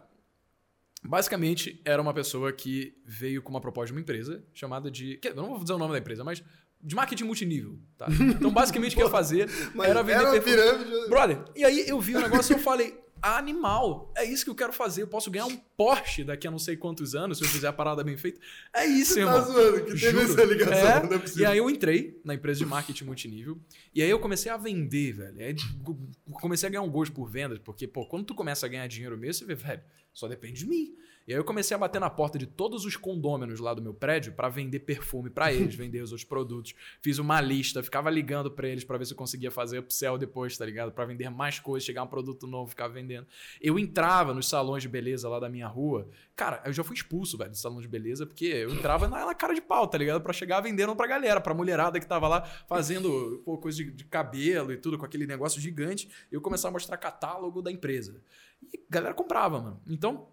[1.02, 5.18] basicamente era uma pessoa que veio com uma proposta de uma empresa chamada de.
[5.24, 6.44] Eu não vou dizer o nome da empresa, mas
[6.82, 7.78] de marketing multinível.
[7.96, 8.06] Tá?
[8.10, 10.56] Então, basicamente, o que eu ia fazer Mas era vender perfume.
[10.56, 11.08] pirâmide.
[11.08, 12.98] Brother, e aí eu vi o negócio e eu falei.
[13.24, 14.12] animal.
[14.16, 15.02] É isso que eu quero fazer.
[15.02, 17.72] Eu posso ganhar um Porsche daqui a não sei quantos anos se eu fizer a
[17.72, 18.40] parada bem feita.
[18.74, 19.34] É isso, irmão.
[19.34, 20.74] Tá zoando, que teve essa ligação.
[20.74, 23.58] É, não é e aí eu entrei na empresa de marketing multinível.
[23.94, 25.38] E aí eu comecei a vender, velho.
[25.40, 27.58] Aí gu- comecei a ganhar um gosto por vendas.
[27.60, 30.66] Porque, pô, quando tu começa a ganhar dinheiro mesmo, você vê, velho, só depende de
[30.66, 30.92] mim.
[31.26, 33.94] E aí eu comecei a bater na porta de todos os condôminos lá do meu
[33.94, 36.74] prédio para vender perfume para eles, vender os outros produtos.
[37.00, 40.56] Fiz uma lista, ficava ligando para eles para ver se eu conseguia fazer upsell depois,
[40.56, 40.92] tá ligado?
[40.92, 43.26] Para vender mais coisas, chegar um produto novo, ficar vendendo.
[43.60, 46.08] Eu entrava nos salões de beleza lá da minha rua.
[46.34, 49.34] Cara, eu já fui expulso, velho, do salão de beleza, porque eu entrava na, na
[49.34, 50.20] cara de pau, tá ligado?
[50.20, 54.04] Pra chegar vendendo pra galera, pra mulherada que tava lá fazendo pô, coisa de, de
[54.04, 56.08] cabelo e tudo, com aquele negócio gigante.
[56.30, 58.20] Eu começava a mostrar catálogo da empresa.
[58.62, 59.80] E a galera comprava, mano.
[59.86, 60.28] Então,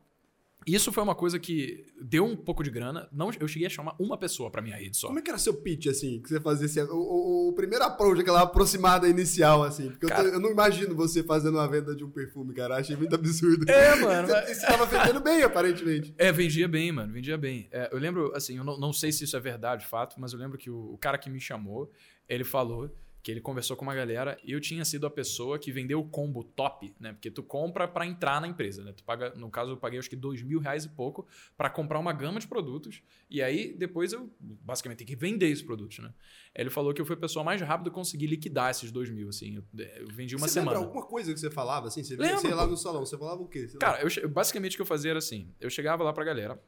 [0.68, 3.08] isso foi uma coisa que deu um pouco de grana.
[3.12, 5.08] Não, eu cheguei a chamar uma pessoa pra minha rede só.
[5.08, 8.22] Como é que era seu pitch, assim, que você fazia o, o, o primeiro approach,
[8.22, 9.90] aquela aproximada inicial, assim?
[9.90, 12.76] Porque eu, tô- Cara- eu não imagino você fazendo uma venda de um perfume, cara.
[12.78, 13.70] Achei muito absurdo.
[13.70, 14.28] É, mano.
[14.30, 16.14] Você, você tava vendendo bem, aparentemente.
[16.18, 17.68] É, vendia bem, mano, vendia bem.
[17.72, 20.34] É, eu lembro, assim, eu não, não sei se isso é verdade, de fato, mas
[20.34, 21.92] eu lembro que o, o cara que me chamou,
[22.28, 22.94] ele falou
[23.30, 26.04] que ele conversou com uma galera e eu tinha sido a pessoa que vendeu o
[26.04, 27.14] combo top, né?
[27.14, 28.92] Porque tu compra pra entrar na empresa, né?
[28.92, 32.00] Tu paga, no caso, eu paguei acho que dois mil reais e pouco pra comprar
[32.00, 36.12] uma gama de produtos e aí depois eu basicamente tenho que vender esses produtos, né?
[36.56, 39.30] Ele falou que eu fui a pessoa mais rápida a conseguir liquidar esses dois mil,
[39.30, 39.58] assim.
[39.58, 39.64] Eu,
[39.98, 40.72] eu vendi uma você semana.
[40.72, 42.04] lembra alguma coisa que você falava, assim?
[42.04, 43.70] Você, via, Lembro, você ia lá no salão, você falava o quê?
[43.74, 43.80] Lá.
[43.80, 46.60] Cara, eu basicamente o que eu fazia era assim: eu chegava lá pra galera,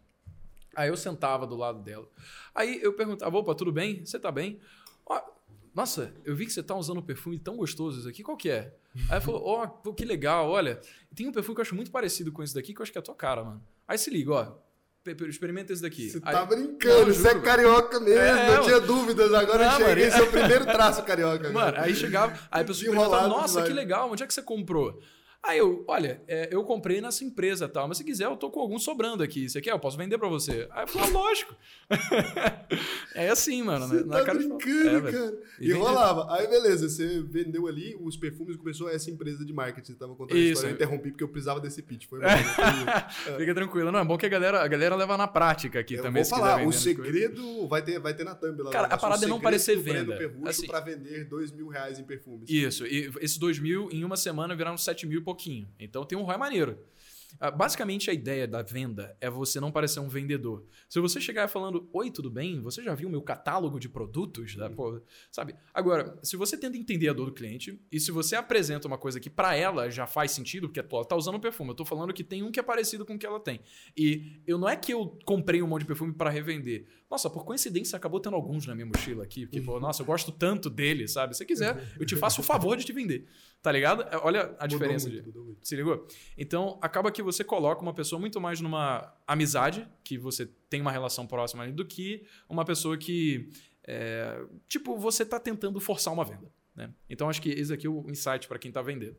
[0.75, 2.07] aí eu sentava do lado dela,
[2.53, 4.05] aí eu perguntava: opa, tudo bem?
[4.05, 4.59] Você tá bem?
[5.73, 8.49] Nossa, eu vi que você tá usando um perfume tão gostoso isso aqui, qual que
[8.49, 8.73] é?
[8.95, 10.79] Aí ela falou: ó, pô, que legal, olha,
[11.15, 12.97] tem um perfume que eu acho muito parecido com esse daqui, que eu acho que
[12.97, 13.61] é a tua cara, mano.
[13.87, 14.47] Aí se liga, ó,
[15.03, 16.09] pe- pe- experimenta esse daqui.
[16.09, 18.63] Você Aí- tá brincando, Não, você é carioca mesmo, É, não mano.
[18.65, 21.49] tinha dúvidas, agora Não, eu cheguei, mano, esse é o primeiro traço carioca.
[21.51, 21.83] Mano, cara.
[21.85, 23.67] aí chegava, aí a pessoa perguntava, nossa, demais.
[23.69, 25.01] que legal, onde é que você comprou?
[25.43, 28.51] Aí eu, olha, é, eu comprei nessa empresa e tal, mas se quiser eu tô
[28.51, 29.49] com algum sobrando aqui.
[29.49, 29.71] Você quer?
[29.71, 30.67] Eu posso vender pra você.
[30.71, 31.55] Aí eu falei, ah, lógico.
[33.15, 33.87] é assim, mano.
[33.87, 35.39] Você na tá cara brincando, É, cara.
[35.59, 36.31] E E, rolava.
[36.35, 39.93] Aí, beleza, você vendeu ali os perfumes e começou essa empresa de marketing.
[39.93, 40.51] Você tava contando a Isso.
[40.53, 42.05] história, eu interrompi porque eu precisava desse pitch.
[42.07, 43.35] Foi entendi.
[43.37, 43.91] Fica tranquilo.
[43.91, 46.21] Não, é bom que a galera, a galera leva na prática aqui Eu também.
[46.23, 48.71] vou falar, o segredo vai ter, vai ter na thumb lá.
[48.71, 48.93] Cara, né?
[48.93, 50.33] a parada é não segredo parecer venda.
[50.47, 52.47] Assim- pra vender dois mil reais em perfumes.
[52.49, 55.67] Isso, e esses dois mil em uma semana viraram sete mil pouquinho.
[55.79, 56.77] Então tem um ROI maneiro.
[57.39, 60.65] Ah, Basicamente, a ideia da venda é você não parecer um vendedor.
[60.89, 62.61] Se você chegar falando, oi, tudo bem?
[62.61, 64.55] Você já viu o meu catálogo de produtos?
[64.55, 65.55] Da, pô, sabe?
[65.73, 69.19] Agora, se você tenta entender a dor do cliente e se você apresenta uma coisa
[69.19, 72.13] que para ela já faz sentido, porque ela tá usando um perfume, eu tô falando
[72.13, 73.61] que tem um que é parecido com o que ela tem.
[73.95, 76.85] E eu não é que eu comprei um monte de perfume para revender.
[77.11, 80.31] Nossa, por coincidência acabou tendo alguns na minha mochila aqui, porque, pô, nossa, eu gosto
[80.31, 81.33] tanto dele, sabe?
[81.33, 83.27] Se você quiser, eu te faço o favor de te vender.
[83.61, 84.03] Tá ligado?
[84.03, 85.37] É, Olha a Mudou diferença muito, de.
[85.37, 85.59] muito.
[85.61, 86.07] Se ligou?
[86.37, 90.91] Então, acaba que você coloca uma pessoa muito mais numa amizade, que você tem uma
[90.91, 93.49] relação próxima ali, do que uma pessoa que,
[93.85, 96.49] é, tipo, você tá tentando forçar uma venda.
[96.73, 96.93] Né?
[97.09, 99.17] Então, acho que esse aqui é o insight para quem tá vendendo.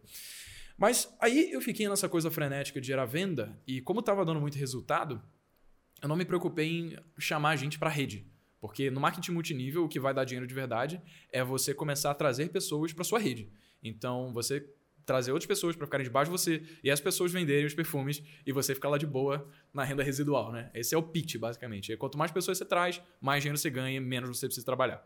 [0.79, 4.57] Mas aí eu fiquei nessa coisa frenética de gerar venda, e como estava dando muito
[4.57, 5.23] resultado,
[6.03, 8.27] eu não me preocupei em chamar a gente para rede.
[8.61, 12.15] Porque no marketing multinível, o que vai dar dinheiro de verdade é você começar a
[12.15, 13.51] trazer pessoas para sua rede.
[13.83, 14.69] Então, você
[15.05, 18.53] trazer outras pessoas para ficarem debaixo de você e as pessoas venderem os perfumes e
[18.53, 20.71] você ficar lá de boa na renda residual, né?
[20.75, 21.93] Esse é o pitch, basicamente.
[21.93, 25.05] E quanto mais pessoas você traz, mais dinheiro você ganha, menos você precisa trabalhar.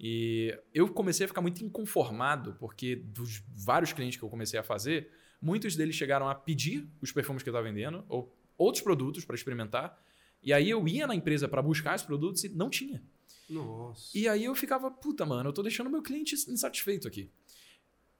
[0.00, 4.62] E eu comecei a ficar muito inconformado, porque dos vários clientes que eu comecei a
[4.62, 5.10] fazer,
[5.42, 9.34] muitos deles chegaram a pedir os perfumes que eu estava vendendo, ou outros produtos para
[9.34, 9.98] experimentar.
[10.42, 13.02] E aí eu ia na empresa para buscar os produtos e não tinha.
[13.48, 14.16] Nossa.
[14.16, 17.30] E aí eu ficava, puta, mano, eu tô deixando meu cliente insatisfeito aqui.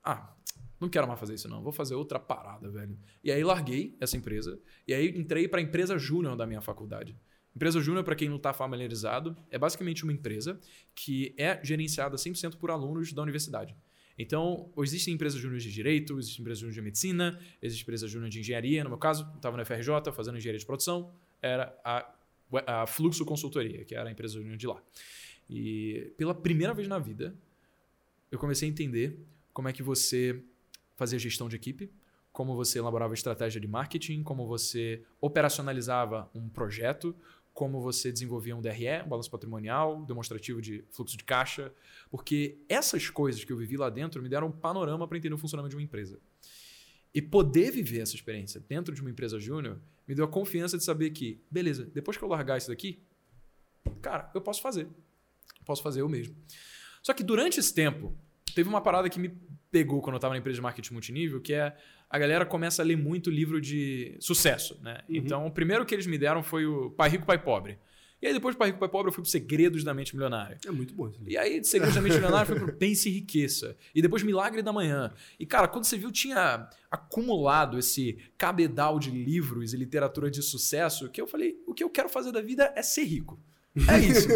[0.02, 0.34] Ah,
[0.80, 2.98] não quero mais fazer isso não, vou fazer outra parada, velho.
[3.22, 7.16] E aí larguei essa empresa e aí entrei para a empresa júnior da minha faculdade.
[7.54, 10.60] Empresa júnior, para quem não está familiarizado, é basicamente uma empresa
[10.94, 13.76] que é gerenciada 100% por alunos da universidade.
[14.16, 18.40] Então, existem empresas júnior de direito, existem empresas júnior de medicina, existem empresas júnior de
[18.40, 18.82] engenharia.
[18.84, 22.14] No meu caso, estava na FRJ fazendo engenharia de produção, era a,
[22.66, 24.82] a Fluxo Consultoria, que era a empresa de lá.
[25.48, 27.34] E pela primeira vez na vida,
[28.30, 29.18] eu comecei a entender
[29.52, 30.42] como é que você
[30.96, 31.90] fazia gestão de equipe,
[32.32, 37.14] como você elaborava estratégia de marketing, como você operacionalizava um projeto,
[37.52, 41.72] como você desenvolvia um DRE, um balanço patrimonial, demonstrativo de fluxo de caixa,
[42.08, 45.38] porque essas coisas que eu vivi lá dentro me deram um panorama para entender o
[45.38, 46.20] funcionamento de uma empresa.
[47.14, 50.84] E poder viver essa experiência dentro de uma empresa júnior me deu a confiança de
[50.84, 53.02] saber que, beleza, depois que eu largar isso daqui,
[54.00, 54.88] cara, eu posso fazer.
[55.64, 56.36] Posso fazer eu mesmo.
[57.02, 58.16] Só que durante esse tempo,
[58.54, 59.36] teve uma parada que me
[59.70, 61.76] pegou quando eu estava na empresa de marketing multinível, que é
[62.10, 65.02] a galera começa a ler muito livro de sucesso, né?
[65.08, 65.16] Uhum.
[65.16, 67.78] Então, o primeiro que eles me deram foi o Pai Rico, Pai Pobre.
[68.20, 70.58] E aí, depois do Pai Rico, Pai Pobre, eu fui pro Segredos da Mente Milionária.
[70.66, 71.32] É muito bom esse livro.
[71.32, 73.76] E aí, de Segredos da Mente Milionária, foi pro Pense e Riqueza.
[73.94, 75.12] E depois Milagre da Manhã.
[75.38, 81.08] E, cara, quando você viu, tinha acumulado esse cabedal de livros e literatura de sucesso,
[81.08, 83.40] que eu falei, o que eu quero fazer da vida é ser rico.
[83.86, 84.28] É isso.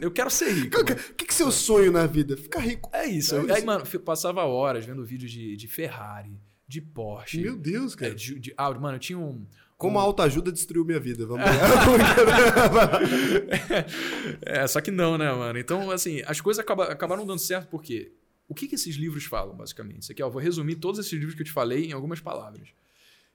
[0.00, 0.80] eu quero ser rico.
[0.80, 2.36] O que, que, que é seu sonho na vida?
[2.36, 2.90] Ficar rico.
[2.92, 3.34] É isso.
[3.34, 3.66] É aí, isso.
[3.66, 7.40] mano, eu passava horas vendo vídeo de, de Ferrari, de Porsche.
[7.40, 8.14] Meu Deus, é, cara.
[8.14, 8.82] de, de áudio.
[8.82, 9.46] Mano, eu tinha um.
[9.76, 11.26] Como a autoajuda destruiu minha vida.
[11.26, 11.52] Vamos lá.
[14.46, 15.58] É, só que não, né, mano?
[15.58, 18.12] Então, assim, as coisas acaba- acabaram dando certo porque.
[18.46, 20.02] O que, que esses livros falam, basicamente?
[20.02, 22.68] Isso aqui, ó, vou resumir todos esses livros que eu te falei em algumas palavras.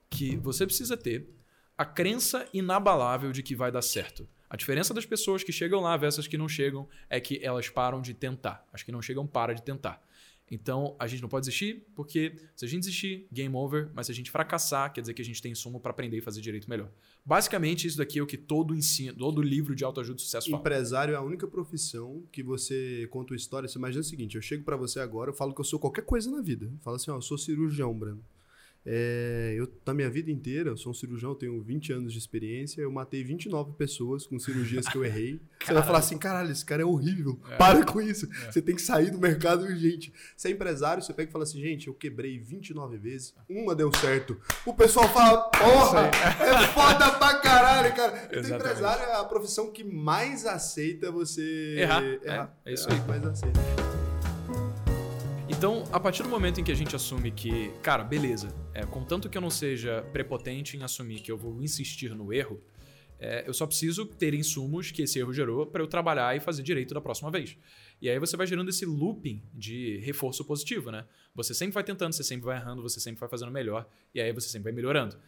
[0.08, 1.28] Que você precisa ter
[1.75, 4.28] a crença inabalável de que vai dar certo.
[4.47, 7.67] A diferença das pessoas que chegam lá versus as que não chegam é que elas
[7.69, 8.63] param de tentar.
[8.71, 9.99] As que não chegam param de tentar.
[10.51, 14.12] Então, a gente não pode desistir, porque se a gente desistir, game over, mas se
[14.12, 16.69] a gente fracassar, quer dizer que a gente tem insumo para aprender e fazer direito
[16.69, 16.89] melhor.
[17.25, 20.62] Basicamente, isso daqui é o que todo ensino, todo livro de autoajuda de sucesso fala.
[20.62, 23.67] Empresário é a única profissão que você conta uma história.
[23.67, 26.03] Você imagina o seguinte: eu chego pra você agora, eu falo que eu sou qualquer
[26.03, 26.65] coisa na vida.
[26.65, 28.23] Eu falo assim, ó, eu sou cirurgião, Breno.
[28.86, 32.20] É, eu, na minha vida inteira, eu sou um cirurgião, eu tenho 20 anos de
[32.20, 35.39] experiência, eu matei 29 pessoas com cirurgias que eu errei.
[35.63, 37.39] Você vai falar assim, caralho, esse cara é horrível.
[37.58, 38.28] Para com isso.
[38.50, 40.13] Você tem que sair do mercado urgente.
[40.36, 43.94] Você é empresário, você pega e fala assim, gente, eu quebrei 29 vezes, uma deu
[43.96, 44.39] certo.
[44.65, 48.30] O pessoal fala, porra, é foda pra caralho, cara.
[48.39, 52.04] Então, empresário é a profissão que mais aceita você Errar.
[52.63, 53.00] É, é isso aí.
[53.00, 53.60] que mais aceita.
[55.60, 59.30] Então, a partir do momento em que a gente assume que, cara, beleza, é, contanto
[59.30, 62.63] que eu não seja prepotente em assumir que eu vou insistir no erro,
[63.19, 66.63] é, eu só preciso ter insumos que esse erro gerou para eu trabalhar e fazer
[66.63, 67.58] direito da próxima vez.
[68.02, 71.06] E aí você vai gerando esse looping de reforço positivo, né?
[71.36, 74.32] Você sempre vai tentando, você sempre vai errando, você sempre vai fazendo melhor, e aí
[74.32, 75.19] você sempre vai melhorando.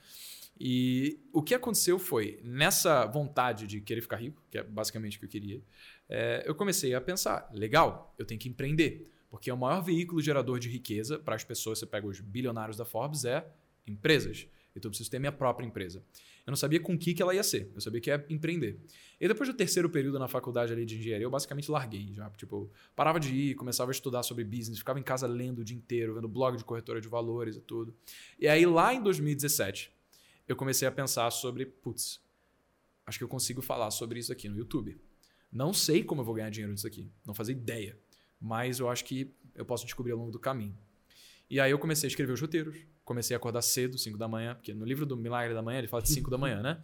[0.58, 5.20] E o que aconteceu foi, nessa vontade de querer ficar rico, que é basicamente o
[5.20, 5.62] que eu queria,
[6.08, 9.11] é, eu comecei a pensar: legal, eu tenho que empreender.
[9.32, 12.84] Porque o maior veículo gerador de riqueza para as pessoas, você pega os bilionários da
[12.84, 13.50] Forbes, é
[13.88, 14.46] empresas.
[14.76, 16.04] Então eu preciso ter minha própria empresa.
[16.46, 18.78] Eu não sabia com que, que ela ia ser, eu sabia que ia empreender.
[19.20, 22.30] E depois do terceiro período na faculdade ali de engenharia, eu basicamente larguei já.
[22.32, 25.78] Tipo, parava de ir, começava a estudar sobre business, ficava em casa lendo o dia
[25.78, 27.96] inteiro, vendo blog de corretora de valores e tudo.
[28.38, 29.92] E aí lá em 2017,
[30.46, 32.22] eu comecei a pensar sobre, putz,
[33.06, 35.00] acho que eu consigo falar sobre isso aqui no YouTube.
[35.52, 37.98] Não sei como eu vou ganhar dinheiro disso aqui, não fazia ideia,
[38.42, 40.76] mas eu acho que eu posso descobrir ao longo do caminho.
[41.50, 44.56] E aí eu comecei a escrever os roteiros, comecei a acordar cedo, 5 da manhã,
[44.56, 46.82] porque no livro do Milagre da Manhã ele fala de 5 da manhã, né?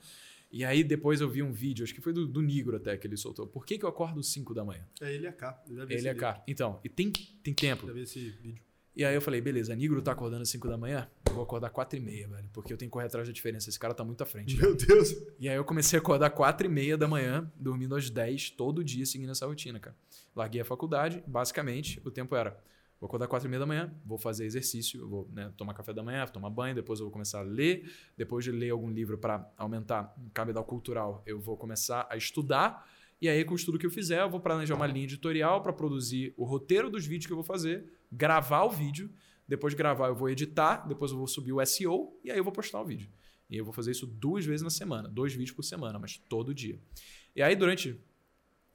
[0.52, 3.08] E aí depois eu vi um vídeo, acho que foi do, do Nigro até que
[3.08, 3.48] ele soltou.
[3.48, 4.86] Por que, que eu acordo 5 da manhã?
[5.02, 5.62] É ele é cá.
[5.70, 6.44] Ele é cá.
[6.48, 7.88] Então, e tem, tem tempo.
[7.88, 8.67] Já vi esse vídeo.
[8.98, 11.70] E aí eu falei, beleza, Nigro tá acordando às 5 da manhã, eu vou acordar
[11.70, 13.70] 4 e meia, velho, porque eu tenho que correr atrás da diferença.
[13.70, 14.58] Esse cara tá muito à frente.
[14.58, 15.16] Meu Deus.
[15.40, 18.84] E aí eu comecei a acordar 4 e meia da manhã, dormindo às 10, todo
[18.84, 19.96] dia seguindo essa rotina, cara.
[20.36, 22.60] Larguei a faculdade, basicamente, o tempo era,
[23.00, 26.02] vou acordar 4 e meia da manhã, vou fazer exercício, vou né, tomar café da
[26.02, 29.48] manhã, tomar banho, depois eu vou começar a ler, depois de ler algum livro para
[29.60, 32.90] aumentar o cabedal cultural, eu vou começar a estudar,
[33.22, 35.74] e aí com o estudo que eu fizer, eu vou planejar uma linha editorial para
[35.74, 39.12] produzir o roteiro dos vídeos que eu vou fazer, gravar o vídeo,
[39.48, 42.44] depois de gravar eu vou editar, depois eu vou subir o SEO, e aí eu
[42.44, 43.10] vou postar o vídeo.
[43.50, 46.54] E eu vou fazer isso duas vezes na semana, dois vídeos por semana, mas todo
[46.54, 46.80] dia.
[47.36, 47.98] E aí, durante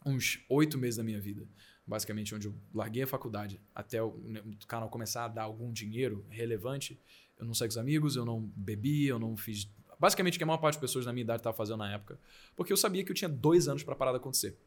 [0.04, 1.46] uns oito meses da minha vida,
[1.86, 6.24] basicamente onde eu larguei a faculdade até o né, canal começar a dar algum dinheiro
[6.30, 6.98] relevante,
[7.38, 9.68] eu não saí com os amigos, eu não bebi, eu não fiz.
[10.02, 12.18] Basicamente o que a maior parte das pessoas da minha idade estava fazendo na época,
[12.56, 14.58] porque eu sabia que eu tinha dois anos para parar de acontecer.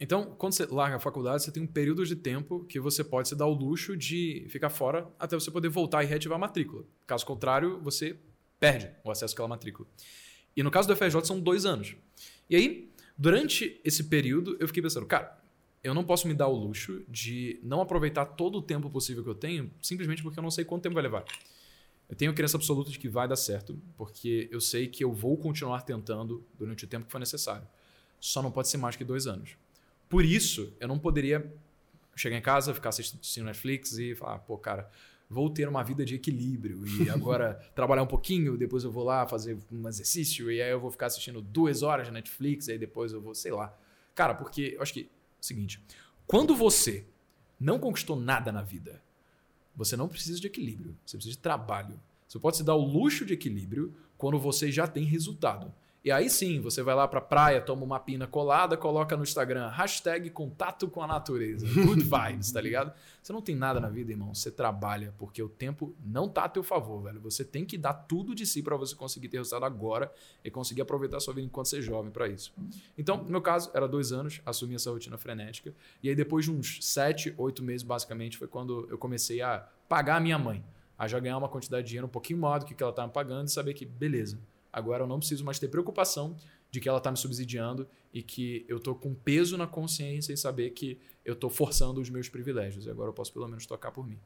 [0.00, 3.28] Então, quando você larga a faculdade, você tem um período de tempo que você pode
[3.28, 6.86] se dar o luxo de ficar fora até você poder voltar e reativar a matrícula.
[7.06, 8.18] Caso contrário, você
[8.58, 9.86] perde o acesso àquela matrícula.
[10.56, 11.94] E no caso do FRJ são dois anos.
[12.48, 15.38] E aí, durante esse período, eu fiquei pensando, cara,
[15.84, 19.28] eu não posso me dar o luxo de não aproveitar todo o tempo possível que
[19.28, 21.26] eu tenho, simplesmente porque eu não sei quanto tempo vai levar.
[22.08, 25.36] Eu tenho crença absoluta de que vai dar certo, porque eu sei que eu vou
[25.36, 27.66] continuar tentando durante o tempo que for necessário.
[28.18, 29.56] Só não pode ser mais que dois anos.
[30.08, 31.52] Por isso, eu não poderia
[32.16, 34.90] chegar em casa, ficar assistindo Netflix e falar, pô, cara,
[35.28, 39.26] vou ter uma vida de equilíbrio e agora trabalhar um pouquinho, depois eu vou lá
[39.26, 43.12] fazer um exercício e aí eu vou ficar assistindo duas horas de Netflix, aí depois
[43.12, 43.76] eu vou, sei lá.
[44.14, 45.04] Cara, porque eu acho que é
[45.40, 45.80] o seguinte,
[46.26, 47.04] quando você
[47.60, 49.02] não conquistou nada na vida,
[49.78, 51.98] você não precisa de equilíbrio, você precisa de trabalho.
[52.26, 55.72] Você pode se dar o luxo de equilíbrio quando você já tem resultado.
[56.08, 59.68] E aí sim, você vai lá pra praia, toma uma pina colada, coloca no Instagram,
[59.68, 61.66] hashtag contato com a natureza.
[61.66, 62.94] Good vibes, tá ligado?
[63.22, 64.34] Você não tem nada na vida, irmão.
[64.34, 67.20] Você trabalha, porque o tempo não tá a teu favor, velho.
[67.20, 70.10] Você tem que dar tudo de si para você conseguir ter resultado agora
[70.42, 72.54] e conseguir aproveitar a sua vida enquanto você é jovem para isso.
[72.96, 75.74] Então, no meu caso, era dois anos, assumi essa rotina frenética.
[76.02, 80.16] E aí, depois de uns sete, oito meses, basicamente, foi quando eu comecei a pagar
[80.16, 80.64] a minha mãe.
[80.96, 83.46] A já ganhar uma quantidade de dinheiro um pouquinho maior do que ela estava pagando
[83.46, 84.38] e saber que, beleza,
[84.78, 86.36] Agora eu não preciso mais ter preocupação
[86.70, 90.36] de que ela está me subsidiando e que eu estou com peso na consciência em
[90.36, 92.86] saber que eu estou forçando os meus privilégios.
[92.86, 94.18] E agora eu posso pelo menos tocar por mim.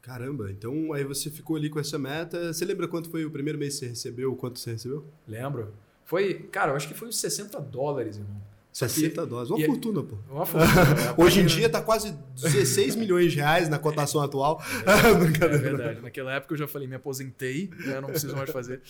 [0.00, 2.52] Caramba, então aí você ficou ali com essa meta.
[2.52, 4.34] Você lembra quanto foi o primeiro mês que você recebeu?
[4.34, 5.04] Quanto você recebeu?
[5.26, 5.72] Lembro.
[6.04, 8.40] Foi, cara, eu acho que foi uns 60 dólares, irmão.
[8.72, 9.50] 60 dólares.
[9.50, 10.16] Uma e, fortuna, pô.
[10.30, 10.72] Uma fortuna.
[10.72, 14.62] É, Hoje em dia tá quase 16 milhões de reais na cotação atual.
[14.86, 16.00] É, é, verdade.
[16.00, 18.00] Naquela época eu já falei, me aposentei, né?
[18.00, 18.80] não preciso mais fazer.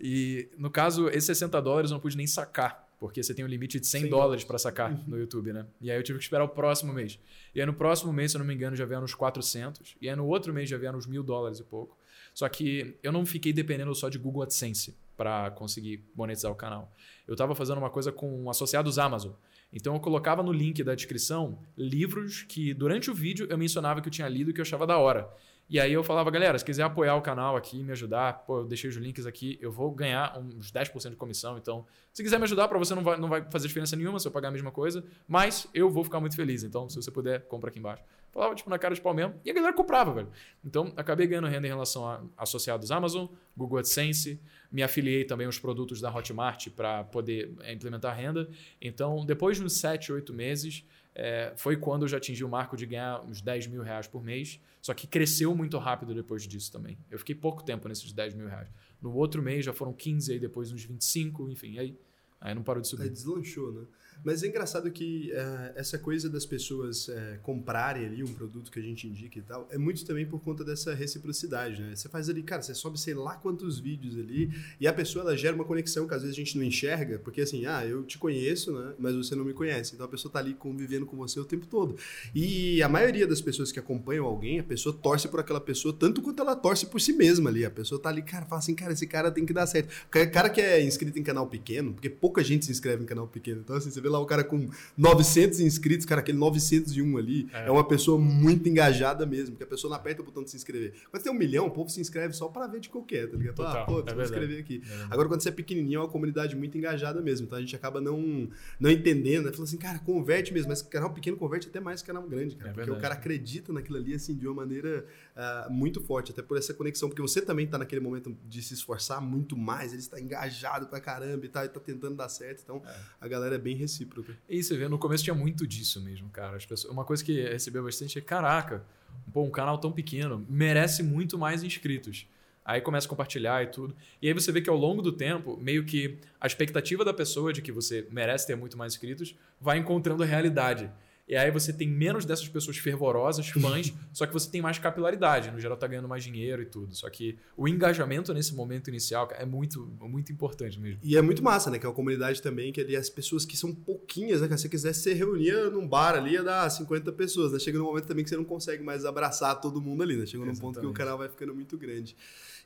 [0.00, 3.48] E no caso, esses 60 dólares eu não pude nem sacar, porque você tem um
[3.48, 5.66] limite de 100 dólares para sacar no YouTube, né?
[5.80, 7.18] E aí eu tive que esperar o próximo mês.
[7.54, 9.96] E aí no próximo mês, se eu não me engano, já vieram uns 400.
[10.00, 11.98] E aí no outro mês já vieram uns mil dólares e pouco.
[12.32, 16.90] Só que eu não fiquei dependendo só de Google AdSense para conseguir monetizar o canal.
[17.28, 19.32] Eu estava fazendo uma coisa com associados Amazon.
[19.72, 24.08] Então eu colocava no link da descrição livros que durante o vídeo eu mencionava que
[24.08, 25.28] eu tinha lido e que eu achava da hora.
[25.70, 28.64] E aí eu falava, galera, se quiser apoiar o canal aqui me ajudar, pô, eu
[28.64, 31.56] deixei os links aqui, eu vou ganhar uns 10% de comissão.
[31.56, 34.26] Então, se quiser me ajudar, para você não vai, não vai fazer diferença nenhuma se
[34.26, 36.64] eu pagar a mesma coisa, mas eu vou ficar muito feliz.
[36.64, 38.02] Então, se você puder, compra aqui embaixo.
[38.32, 39.34] Falava, tipo, na cara de pau mesmo.
[39.44, 40.28] E a galera comprava, velho.
[40.64, 44.40] Então, acabei ganhando renda em relação a associados Amazon, Google AdSense.
[44.72, 48.48] Me afiliei também aos produtos da Hotmart para poder é, implementar renda.
[48.82, 50.84] Então, depois de uns 7, 8 meses,
[51.22, 54.24] é, foi quando eu já atingi o marco de ganhar uns 10 mil reais por
[54.24, 54.58] mês.
[54.80, 56.96] Só que cresceu muito rápido depois disso também.
[57.10, 58.68] Eu fiquei pouco tempo nesses 10 mil reais.
[59.02, 61.94] No outro mês já foram 15, aí depois uns 25, enfim, aí,
[62.40, 63.02] aí não parou de subir.
[63.02, 63.86] Aí deslanchou, né?
[64.24, 68.78] Mas é engraçado que uh, essa coisa das pessoas uh, comprarem ali um produto que
[68.78, 71.96] a gente indica e tal, é muito também por conta dessa reciprocidade, né?
[71.96, 75.36] Você faz ali, cara, você sobe sei lá quantos vídeos ali e a pessoa ela
[75.36, 78.18] gera uma conexão que às vezes a gente não enxerga, porque assim, ah, eu te
[78.18, 78.94] conheço, né?
[78.98, 79.94] Mas você não me conhece.
[79.94, 81.96] Então a pessoa tá ali convivendo com você o tempo todo.
[82.34, 86.20] E a maioria das pessoas que acompanham alguém, a pessoa torce por aquela pessoa tanto
[86.20, 87.64] quanto ela torce por si mesma ali.
[87.64, 89.88] A pessoa tá ali, cara, fala assim, cara, esse cara tem que dar certo.
[90.10, 93.60] Cara que é inscrito em canal pequeno, porque pouca gente se inscreve em canal pequeno.
[93.60, 97.66] Então assim, você vê lá o cara com 900 inscritos, cara, aquele 901 ali é,
[97.66, 100.56] é uma pessoa muito engajada mesmo, porque a pessoa não aperta o botão de se
[100.56, 100.94] inscrever.
[101.10, 103.56] Quando tem um milhão, o povo se inscreve só para ver de qualquer, tá ligado?
[103.56, 104.82] Total, ah, pô, é vou inscrever aqui.
[104.88, 107.74] É Agora, quando você é pequenininho, é uma comunidade muito engajada mesmo, então a gente
[107.74, 109.52] acaba não, não entendendo, né?
[109.52, 112.70] Fala assim, cara, converte mesmo, mas canal pequeno converte até mais que canal grande, cara,
[112.70, 112.98] é porque verdade.
[112.98, 116.74] o cara acredita naquilo ali, assim, de uma maneira uh, muito forte, até por essa
[116.74, 120.86] conexão, porque você também tá naquele momento de se esforçar muito mais, ele está engajado
[120.86, 122.96] pra caramba e tá, e tá tentando dar certo, então é.
[123.20, 123.99] a galera é bem recíproca.
[124.48, 126.56] Você vê, no começo tinha muito disso mesmo, cara.
[126.56, 128.84] As pessoas, uma coisa que recebeu bastante é: caraca,
[129.32, 132.26] pô, um canal tão pequeno merece muito mais inscritos.
[132.64, 133.96] Aí começa a compartilhar e tudo.
[134.20, 137.52] E aí você vê que ao longo do tempo, meio que a expectativa da pessoa
[137.52, 140.90] de que você merece ter muito mais inscritos vai encontrando a realidade.
[141.30, 145.52] E aí você tem menos dessas pessoas fervorosas, fãs, só que você tem mais capilaridade.
[145.52, 146.92] No geral, tá ganhando mais dinheiro e tudo.
[146.92, 150.98] Só que o engajamento nesse momento inicial é muito, muito importante mesmo.
[151.04, 151.78] E é muito massa, né?
[151.78, 154.48] Que é uma comunidade também, que ali as pessoas que são pouquinhas, né?
[154.48, 157.60] Que se você quiser se reunir num bar ali, ia dar 50 pessoas, né?
[157.60, 160.26] Chega num momento também que você não consegue mais abraçar todo mundo ali, né?
[160.26, 162.16] Chega num ponto que o canal vai ficando muito grande.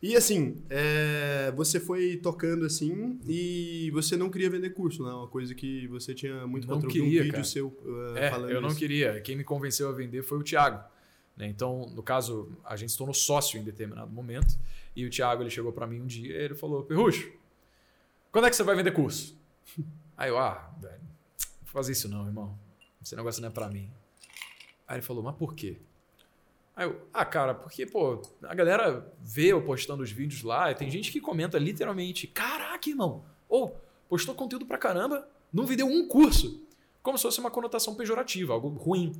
[0.02, 5.12] E assim, é, você foi tocando assim e você não queria vender curso, né?
[5.12, 7.44] Uma coisa que você tinha muito não queria, um vídeo cara.
[7.44, 8.78] seu uh, é, falando Eu não isso.
[8.78, 9.20] queria.
[9.20, 10.82] Quem me convenceu a vender foi o Thiago.
[11.36, 11.48] Né?
[11.48, 14.58] Então, no caso, a gente se tornou sócio em determinado momento.
[14.94, 17.32] E o Thiago ele chegou para mim um dia e ele falou: Perrucho,
[18.30, 19.36] quando é que você vai vender curso?
[20.16, 21.08] Aí eu, ah, velho, não
[21.64, 22.56] vou fazer isso não, irmão.
[23.02, 23.90] Esse negócio não é para mim.
[24.86, 25.78] Aí ele falou: Mas por quê?
[26.76, 30.74] Aí eu, ah, cara, porque, pô, a galera vê eu postando os vídeos lá e
[30.74, 36.08] tem gente que comenta literalmente: caraca, irmão, ou postou conteúdo pra caramba, não vendeu um
[36.08, 36.62] curso.
[37.02, 39.12] Como se fosse uma conotação pejorativa, algo ruim.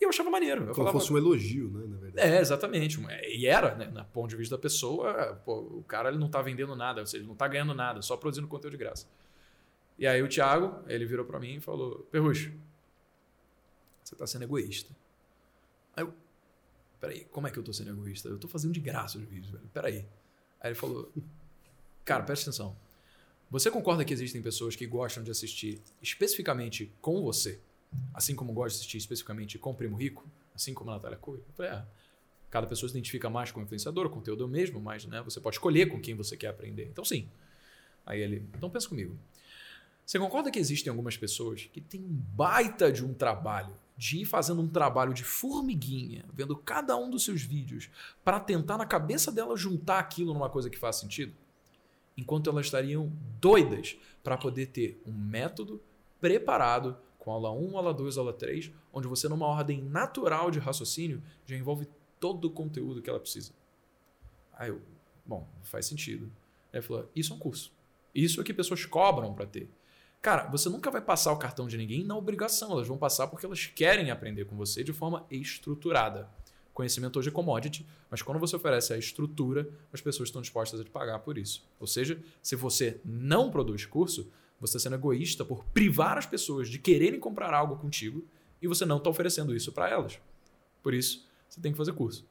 [0.00, 0.62] E eu achava maneiro.
[0.62, 2.28] Eu Como falava, fosse um elogio, né, na verdade.
[2.28, 3.00] É, exatamente.
[3.28, 6.42] E era, né, na ponto de vista da pessoa, pô, o cara ele não tá
[6.42, 9.06] vendendo nada, ou seja, não tá ganhando nada, só produzindo conteúdo de graça.
[9.98, 12.52] E aí o Thiago, ele virou para mim e falou: Perrucho,
[14.04, 14.94] você tá sendo egoísta.
[15.96, 16.14] Aí eu,
[17.00, 18.28] peraí, como é que eu tô sendo egoísta?
[18.28, 19.68] Eu tô fazendo de graça os vídeos, velho.
[19.72, 20.06] Peraí.
[20.60, 21.12] Aí ele falou,
[22.04, 22.76] cara, presta atenção.
[23.50, 27.60] Você concorda que existem pessoas que gostam de assistir especificamente com você,
[28.12, 31.38] assim como gosta de assistir especificamente com o Primo Rico, assim como a Natália Cui?
[31.38, 31.84] Eu falei, é.
[32.50, 35.20] Cada pessoa se identifica mais com o influenciador, o conteúdo é o mesmo, mas né,
[35.22, 36.86] você pode escolher com quem você quer aprender.
[36.86, 37.28] Então, sim.
[38.06, 39.18] Aí ele, então pensa comigo.
[40.04, 44.24] Você concorda que existem algumas pessoas que têm um baita de um trabalho, de ir
[44.24, 47.90] fazendo um trabalho de formiguinha, vendo cada um dos seus vídeos,
[48.24, 51.34] para tentar na cabeça dela juntar aquilo numa coisa que faz sentido?
[52.16, 55.82] Enquanto elas estariam doidas para poder ter um método
[56.20, 61.20] preparado com aula 1, aula 2, aula 3, onde você, numa ordem natural de raciocínio,
[61.44, 61.88] já envolve
[62.20, 63.52] todo o conteúdo que ela precisa.
[64.52, 64.80] Aí eu,
[65.26, 66.30] bom, faz sentido.
[66.72, 67.72] Ele falou: Isso é um curso.
[68.14, 69.68] Isso é que pessoas cobram para ter.
[70.20, 72.72] Cara, você nunca vai passar o cartão de ninguém na obrigação.
[72.72, 76.28] Elas vão passar porque elas querem aprender com você de forma estruturada.
[76.74, 80.84] Conhecimento hoje é commodity, mas quando você oferece a estrutura, as pessoas estão dispostas a
[80.84, 81.66] te pagar por isso.
[81.80, 86.68] Ou seja, se você não produz curso, você está sendo egoísta por privar as pessoas
[86.68, 88.24] de quererem comprar algo contigo
[88.62, 90.20] e você não está oferecendo isso para elas.
[90.82, 92.26] Por isso, você tem que fazer curso.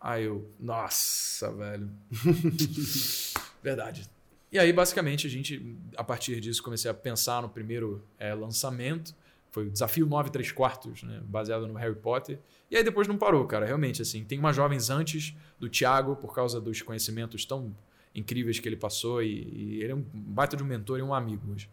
[0.00, 1.90] Aí eu, nossa, velho.
[3.62, 4.08] Verdade.
[4.52, 9.14] E aí, basicamente, a gente, a partir disso, comecei a pensar no primeiro é, lançamento.
[9.50, 11.20] Foi o Desafio 9 3 quartos, né?
[11.24, 12.38] baseado no Harry Potter.
[12.70, 13.66] E aí depois não parou, cara.
[13.66, 17.74] Realmente, assim, tem umas jovens antes do Thiago, por causa dos conhecimentos tão
[18.14, 19.22] incríveis que ele passou.
[19.22, 21.68] E, e ele é um baita de um mentor e um amigo hoje.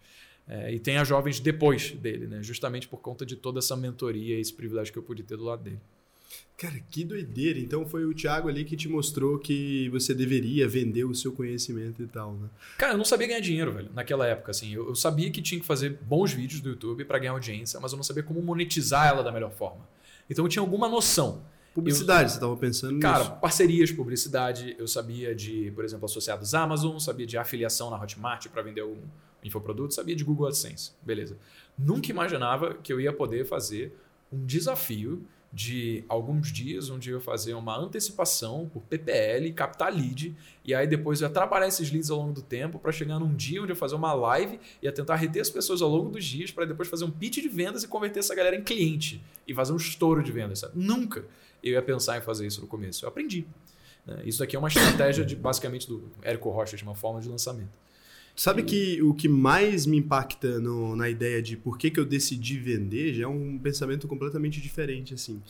[0.47, 2.41] É, e tem as jovens depois dele, né?
[2.41, 5.43] Justamente por conta de toda essa mentoria e esse privilégio que eu pude ter do
[5.43, 5.79] lado dele.
[6.57, 7.59] Cara, que doideira.
[7.59, 12.01] Então foi o Thiago ali que te mostrou que você deveria vender o seu conhecimento
[12.01, 12.49] e tal, né?
[12.79, 14.73] Cara, eu não sabia ganhar dinheiro, velho, naquela época, assim.
[14.73, 17.91] Eu, eu sabia que tinha que fazer bons vídeos do YouTube para ganhar audiência, mas
[17.91, 19.87] eu não sabia como monetizar ela da melhor forma.
[20.27, 21.43] Então eu tinha alguma noção.
[21.75, 23.29] Publicidade, eu, você estava pensando cara, nisso?
[23.29, 24.75] Cara, parcerias, publicidade.
[24.79, 28.97] Eu sabia de, por exemplo, associados Amazon, sabia de afiliação na Hotmart para vender algum
[29.43, 30.93] infoproduto, sabia de Google AdSense.
[31.03, 31.37] Beleza.
[31.77, 33.95] Nunca imaginava que eu ia poder fazer
[34.33, 40.35] um desafio de alguns dias, onde eu ia fazer uma antecipação por PPL, captar lead,
[40.63, 43.33] e aí depois eu ia trabalhar esses leads ao longo do tempo para chegar num
[43.33, 46.25] dia onde eu ia fazer uma live, ia tentar reter as pessoas ao longo dos
[46.25, 49.53] dias para depois fazer um pitch de vendas e converter essa galera em cliente e
[49.53, 50.59] fazer um estouro de vendas.
[50.59, 50.73] Sabe?
[50.75, 51.23] Nunca
[51.63, 53.05] eu ia pensar em fazer isso no começo.
[53.05, 53.45] Eu aprendi.
[54.05, 54.21] Né?
[54.25, 57.69] Isso aqui é uma estratégia de basicamente do Érico Rocha, de uma forma de lançamento.
[58.39, 62.05] Sabe que o que mais me impacta no, na ideia de por que, que eu
[62.05, 65.41] decidi vender já é um pensamento completamente diferente, assim.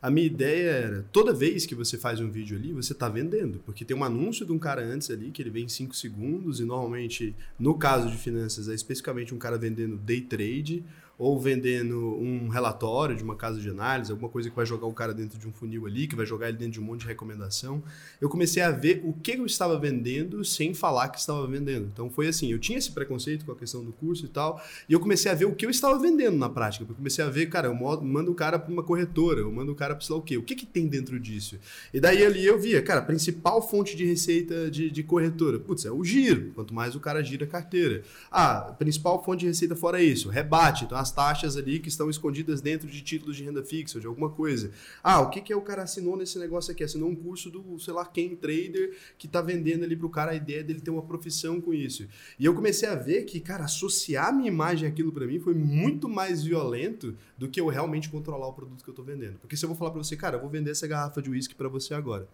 [0.00, 3.60] A minha ideia era, toda vez que você faz um vídeo ali, você está vendendo.
[3.66, 6.60] Porque tem um anúncio de um cara antes ali, que ele vem em 5 segundos,
[6.60, 10.84] e normalmente, no caso de finanças, é especificamente um cara vendendo day trade
[11.18, 14.92] ou vendendo um relatório de uma casa de análise, alguma coisa que vai jogar o
[14.92, 17.06] cara dentro de um funil ali, que vai jogar ele dentro de um monte de
[17.06, 17.82] recomendação.
[18.20, 21.88] Eu comecei a ver o que eu estava vendendo sem falar que estava vendendo.
[21.92, 24.92] Então foi assim, eu tinha esse preconceito com a questão do curso e tal, e
[24.92, 26.84] eu comecei a ver o que eu estava vendendo na prática.
[26.88, 29.74] Eu comecei a ver, cara, eu mando o cara para uma corretora, eu mando o
[29.74, 31.58] cara para sei lá o quê, o que, que tem dentro disso?
[31.94, 35.84] E daí ali eu via, cara, a principal fonte de receita de, de corretora, putz,
[35.84, 36.52] é o giro.
[36.54, 38.02] Quanto mais o cara gira a carteira.
[38.30, 40.84] Ah, principal fonte de receita fora isso, rebate.
[40.84, 44.28] Então as taxas ali que estão escondidas dentro de títulos de renda fixa de alguma
[44.28, 44.72] coisa.
[45.02, 46.82] Ah, o que, que é o cara assinou nesse negócio aqui?
[46.82, 50.32] Assinou um curso do, sei lá, quem trader que está vendendo ali para o cara
[50.32, 52.08] a ideia dele ter uma profissão com isso.
[52.38, 56.08] E eu comecei a ver que, cara, associar minha imagem àquilo para mim foi muito
[56.08, 59.38] mais violento do que eu realmente controlar o produto que eu estou vendendo.
[59.38, 61.54] Porque se eu vou falar para você, cara, eu vou vender essa garrafa de uísque
[61.54, 62.28] para você agora.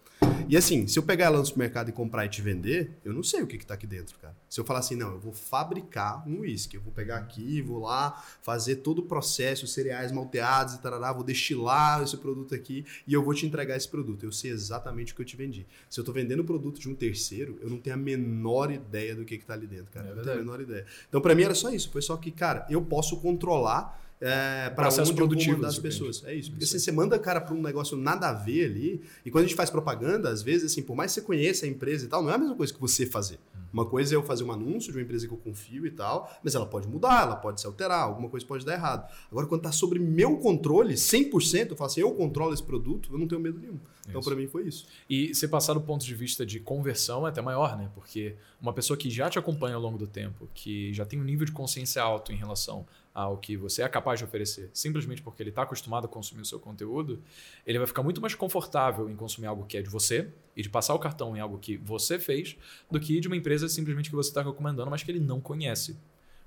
[0.47, 3.23] E assim, se eu pegar ela no supermercado e comprar e te vender, eu não
[3.23, 4.35] sei o que está aqui dentro, cara.
[4.49, 7.79] Se eu falar assim, não, eu vou fabricar um uísque, eu vou pegar aqui, vou
[7.79, 13.13] lá fazer todo o processo, cereais malteados e tarará, vou destilar esse produto aqui e
[13.13, 14.23] eu vou te entregar esse produto.
[14.25, 15.65] Eu sei exatamente o que eu te vendi.
[15.89, 19.15] Se eu estou vendendo o produto de um terceiro, eu não tenho a menor ideia
[19.15, 20.07] do que está ali dentro, cara.
[20.07, 20.85] É eu não tenho a menor ideia.
[21.07, 21.89] Então, para mim era só isso.
[21.89, 26.23] Foi só que, cara, eu posso controlar é, para onde produtivo das pessoas.
[26.23, 26.49] É isso.
[26.49, 29.47] Porque assim, você manda cara para um negócio nada a ver ali, e quando a
[29.47, 32.23] gente faz propaganda, às vezes, assim, por mais que você conheça a empresa e tal,
[32.23, 33.37] não é a mesma coisa que você fazer.
[33.73, 36.31] Uma coisa é eu fazer um anúncio de uma empresa que eu confio e tal,
[36.43, 39.11] mas ela pode mudar, ela pode se alterar, alguma coisa pode dar errado.
[39.31, 43.17] Agora, quando está sobre meu controle, 100%, eu falo assim, eu controlo esse produto, eu
[43.17, 43.79] não tenho medo nenhum.
[44.07, 44.85] Então, para mim, foi isso.
[45.09, 47.89] E você passar do ponto de vista de conversão é até maior, né?
[47.95, 51.23] Porque uma pessoa que já te acompanha ao longo do tempo, que já tem um
[51.23, 55.43] nível de consciência alto em relação ao que você é capaz de oferecer, simplesmente porque
[55.43, 57.21] ele está acostumado a consumir o seu conteúdo,
[57.65, 60.69] ele vai ficar muito mais confortável em consumir algo que é de você e de
[60.69, 62.57] passar o cartão em algo que você fez,
[62.89, 65.95] do que de uma empresa simplesmente que você está recomendando, mas que ele não conhece.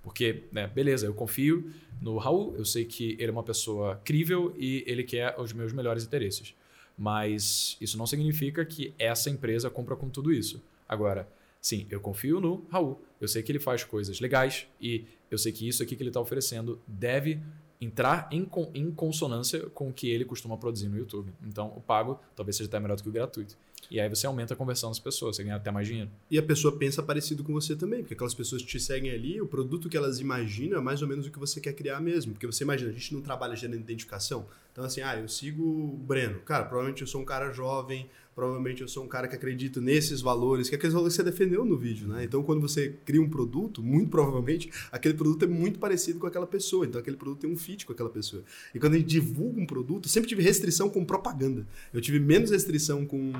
[0.03, 4.55] Porque, né, beleza, eu confio no Raul, eu sei que ele é uma pessoa crível
[4.57, 6.55] e ele quer os meus melhores interesses.
[6.97, 10.63] Mas isso não significa que essa empresa compra com tudo isso.
[10.89, 11.29] Agora,
[11.61, 15.53] sim, eu confio no Raul, eu sei que ele faz coisas legais e eu sei
[15.53, 17.41] que isso aqui que ele está oferecendo deve
[17.81, 21.33] entrar em, em consonância com o que ele costuma produzir no YouTube.
[21.47, 23.57] Então, o pago talvez seja até melhor do que o gratuito.
[23.91, 26.11] E aí você aumenta a conversão das pessoas, você ganha até mais dinheiro.
[26.31, 29.41] E a pessoa pensa parecido com você também, porque aquelas pessoas que te seguem ali,
[29.41, 32.33] o produto que elas imaginam é mais ou menos o que você quer criar mesmo.
[32.33, 34.47] Porque você imagina, a gente não trabalha gerando identificação.
[34.77, 36.41] Então, assim, ah, eu sigo o Breno.
[36.41, 40.21] Cara, provavelmente eu sou um cara jovem, provavelmente eu sou um cara que acredita nesses
[40.21, 42.23] valores, que é aqueles valores que você defendeu no vídeo, né?
[42.23, 46.47] Então, quando você cria um produto, muito provavelmente, aquele produto é muito parecido com aquela
[46.47, 46.85] pessoa.
[46.85, 48.45] Então, aquele produto tem um fit com aquela pessoa.
[48.75, 51.67] E quando a gente divulga um produto, sempre tive restrição com propaganda.
[51.95, 53.33] Eu tive menos restrição com,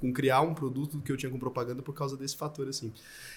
[0.00, 2.94] com criar um produto do que eu tinha com propaganda por causa desse fator, assim.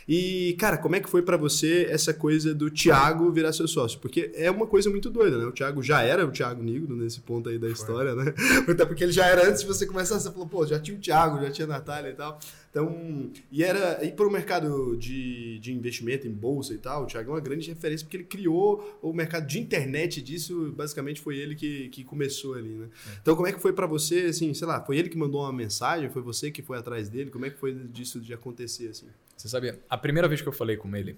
[0.08, 4.00] E, cara, como é que foi para você essa coisa do Thiago virar seu sócio?
[4.00, 5.44] Porque é uma coisa muito doida, né?
[5.44, 8.34] O Thiago já era o Thiago Negro nesse ponto aí da história, né?
[8.68, 11.00] Até porque ele já era antes de você começar, você falou, pô, já tinha o
[11.00, 12.40] Thiago, já tinha a Natália e tal.
[12.70, 14.04] Então, e era.
[14.04, 17.40] E para o mercado de, de investimento em bolsa e tal, o Thiago é uma
[17.40, 22.04] grande referência porque ele criou o mercado de internet disso, basicamente foi ele que, que
[22.04, 22.90] começou ali, né?
[23.08, 23.18] É.
[23.22, 25.54] Então, como é que foi para você, assim, sei lá, foi ele que mandou uma
[25.54, 27.30] mensagem, foi você que foi atrás dele?
[27.30, 29.08] Como é que foi disso de acontecer, assim?
[29.38, 31.16] Você sabia, a primeira vez que eu falei com ele,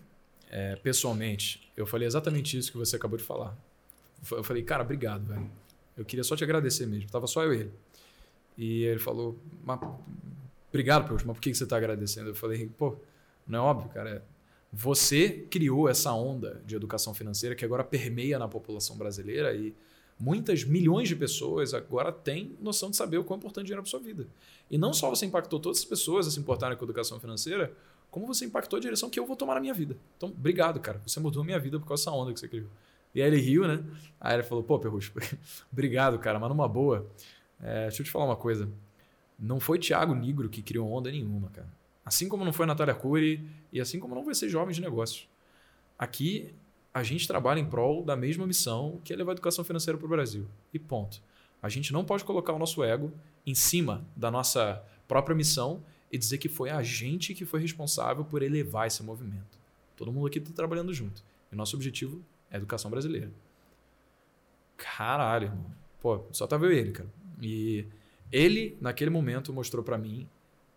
[0.49, 3.57] é, pessoalmente, eu falei exatamente isso que você acabou de falar.
[4.31, 5.49] Eu falei, cara, obrigado, velho.
[5.97, 7.09] Eu queria só te agradecer mesmo.
[7.09, 7.71] Tava só eu e ele.
[8.57, 9.79] E ele falou, mas,
[10.69, 12.29] obrigado, Poxa, mas por que você está agradecendo?
[12.29, 12.95] Eu falei, pô,
[13.47, 14.25] não é óbvio, cara.
[14.71, 19.73] Você criou essa onda de educação financeira que agora permeia na população brasileira e
[20.19, 23.89] muitas milhões de pessoas agora têm noção de saber o quão importante é dinheiro para
[23.89, 24.27] sua vida.
[24.69, 27.71] E não só você impactou todas as pessoas a se importarem com a educação financeira,
[28.09, 29.97] como você impactou a direção que eu vou tomar na minha vida.
[30.17, 31.01] Então, obrigado, cara.
[31.05, 32.67] Você mudou a minha vida por causa dessa onda que você criou.
[33.15, 33.81] E aí ele riu, né?
[34.19, 35.13] Aí ele falou, pô, Perrucho,
[35.71, 37.09] obrigado, cara, mas numa boa.
[37.61, 38.69] É, deixa eu te falar uma coisa.
[39.39, 41.67] Não foi Thiago Nigro que criou onda nenhuma, cara.
[42.05, 45.27] Assim como não foi Natália Cury e assim como não vai ser Jovens de Negócios.
[45.97, 46.53] Aqui
[46.93, 50.05] a gente trabalha em prol da mesma missão que é levar a educação financeira para
[50.05, 50.45] o Brasil.
[50.73, 51.21] E ponto.
[51.63, 53.11] A gente não pode colocar o nosso ego
[53.45, 58.23] em cima da nossa própria missão e dizer que foi a gente que foi responsável
[58.23, 59.57] por elevar esse movimento.
[59.97, 61.23] Todo mundo aqui está trabalhando junto.
[61.51, 63.31] E nosso objetivo é educação brasileira.
[64.77, 65.71] Caralho, irmão.
[66.01, 67.09] Pô, só tava eu e ele, cara.
[67.41, 67.85] E
[68.31, 70.27] ele, naquele momento, mostrou para mim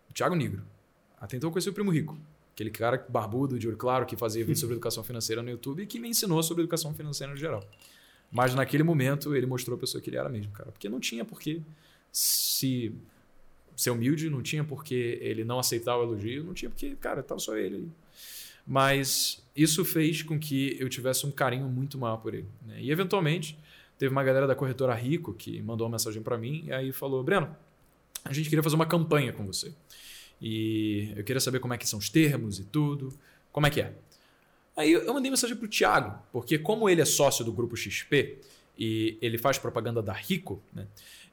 [0.09, 0.63] o Thiago Negro.
[1.19, 2.17] Até então eu conheci o Primo Rico.
[2.53, 5.87] Aquele cara barbudo, de olho claro, que fazia vídeo sobre educação financeira no YouTube e
[5.87, 7.63] que me ensinou sobre educação financeira no geral.
[8.31, 10.71] Mas naquele momento ele mostrou a pessoa que ele era mesmo, cara.
[10.71, 11.61] Porque não tinha porquê
[12.11, 12.93] se
[13.75, 17.39] ser humilde, não tinha porquê ele não aceitar o elogio, não tinha porque, cara, tava
[17.39, 17.89] só ele.
[18.69, 22.47] Mas isso fez com que eu tivesse um carinho muito maior por ele.
[22.65, 22.77] Né?
[22.79, 23.57] E eventualmente
[23.99, 27.21] Teve uma galera da corretora Rico que mandou uma mensagem para mim e aí falou:
[27.21, 27.53] Breno,
[28.23, 29.73] a gente queria fazer uma campanha com você.
[30.41, 33.11] E eu queria saber como é que são os termos e tudo.
[33.51, 33.93] Como é que é?
[34.77, 38.37] Aí eu mandei mensagem pro Thiago, porque como ele é sócio do grupo XP
[38.77, 40.87] e ele faz propaganda da Rico, né,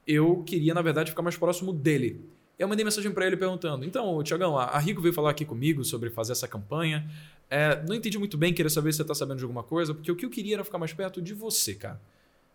[0.05, 2.19] eu queria, na verdade, ficar mais próximo dele.
[2.57, 6.09] Eu mandei mensagem para ele perguntando: então, Tiagão, a Rico veio falar aqui comigo sobre
[6.09, 7.09] fazer essa campanha.
[7.49, 10.11] É, não entendi muito bem, queria saber se você está sabendo de alguma coisa, porque
[10.11, 12.01] o que eu queria era ficar mais perto de você, cara.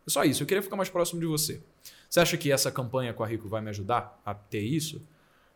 [0.07, 1.63] É só isso, eu queria ficar mais próximo de você.
[2.11, 5.01] Você acha que essa campanha com a Rico vai me ajudar a ter isso?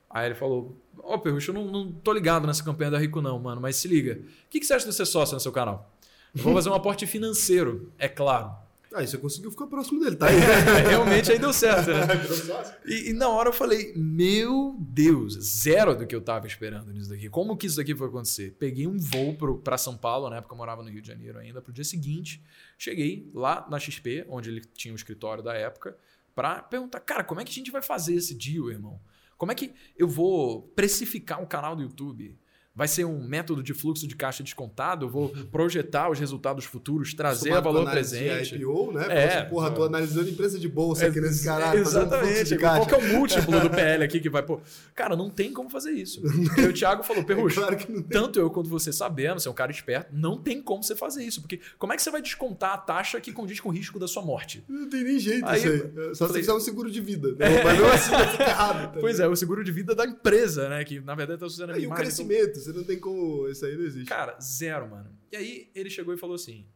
[0.08, 3.20] Aí ele falou: Ô, oh, Perrucho, eu não, não tô ligado nessa campanha da Rico,
[3.20, 4.14] não, mano, mas se liga.
[4.14, 5.92] O que, que você acha de ser sócio no seu canal?
[6.32, 8.54] Vou fazer um aporte financeiro, é claro.
[8.96, 10.36] Aí você conseguiu ficar próximo dele, tá aí.
[10.88, 12.06] Realmente aí deu certo, né?
[12.86, 17.10] e, e, na hora eu falei, meu Deus, zero do que eu tava esperando nisso
[17.10, 17.28] daqui.
[17.28, 18.56] Como que isso daqui foi acontecer?
[18.58, 21.60] Peguei um voo para São Paulo, na época eu morava no Rio de Janeiro ainda,
[21.60, 22.42] pro dia seguinte.
[22.78, 25.94] Cheguei lá na XP, onde ele tinha o escritório da época,
[26.34, 28.98] para perguntar, cara, como é que a gente vai fazer esse deal, irmão?
[29.36, 32.38] Como é que eu vou precificar um canal do YouTube?
[32.76, 37.14] Vai ser um método de fluxo de caixa descontado, eu vou projetar os resultados futuros,
[37.14, 38.54] trazer a valor presente.
[38.54, 39.06] IPO, né?
[39.08, 41.80] É, assim, porra, tô analisando empresa de bolsa é, aqui nesse caralho.
[41.80, 42.54] Exatamente.
[42.54, 44.60] Um Qual que é o múltiplo do PL aqui que vai pô?
[44.94, 46.22] Cara, não tem como fazer isso.
[46.58, 49.54] E o Thiago falou, Perrucho, é claro tanto eu quanto você sabendo, você é um
[49.54, 51.40] cara esperto, não tem como você fazer isso.
[51.40, 54.06] Porque como é que você vai descontar a taxa que condiz com o risco da
[54.06, 54.62] sua morte?
[54.68, 56.14] Não tem nem jeito aí, isso aí.
[56.14, 57.32] Só falei, se fizer um seguro de vida.
[57.32, 57.64] Né?
[57.64, 58.12] Mas não assim
[58.42, 58.94] errado.
[58.94, 60.84] Tá pois é, o seguro de vida da empresa, né?
[60.84, 62.65] Que na verdade está usando a minha E o crescimento, então...
[62.66, 64.08] você não tem como isso aí não existe.
[64.08, 65.16] Cara, zero, mano.
[65.30, 66.66] E aí ele chegou e falou assim: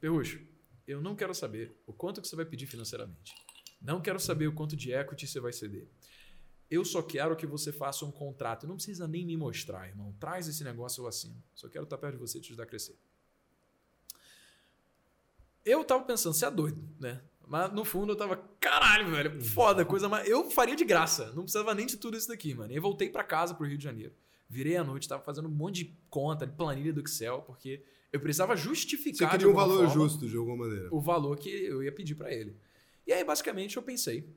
[0.00, 0.40] Perrucho,
[0.86, 3.34] eu não quero saber o quanto que você vai pedir financeiramente.
[3.80, 5.88] Não quero saber o quanto de equity você vai ceder.
[6.68, 8.66] Eu só quero que você faça um contrato.
[8.66, 10.14] Não precisa nem me mostrar, irmão.
[10.18, 11.40] Traz esse negócio eu assino.
[11.54, 12.98] Só quero estar perto de você e te ajudar a crescer.
[15.64, 17.22] Eu tava pensando, você é doido, né?
[17.46, 21.32] Mas no fundo eu tava, caralho, velho, foda, coisa mas Eu faria de graça.
[21.32, 22.72] Não precisava nem de tudo isso daqui, mano.
[22.72, 24.14] E voltei para casa pro Rio de Janeiro.
[24.48, 28.20] Virei à noite, estava fazendo um monte de conta, de planilha do Excel, porque eu
[28.20, 29.28] precisava justificar.
[29.28, 30.88] Você queria um valor forma, justo, de alguma maneira.
[30.92, 32.56] O valor que eu ia pedir para ele.
[33.06, 34.28] E aí, basicamente, eu pensei: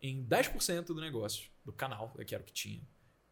[0.00, 2.82] em 10% do negócio, do canal, que era o que tinha,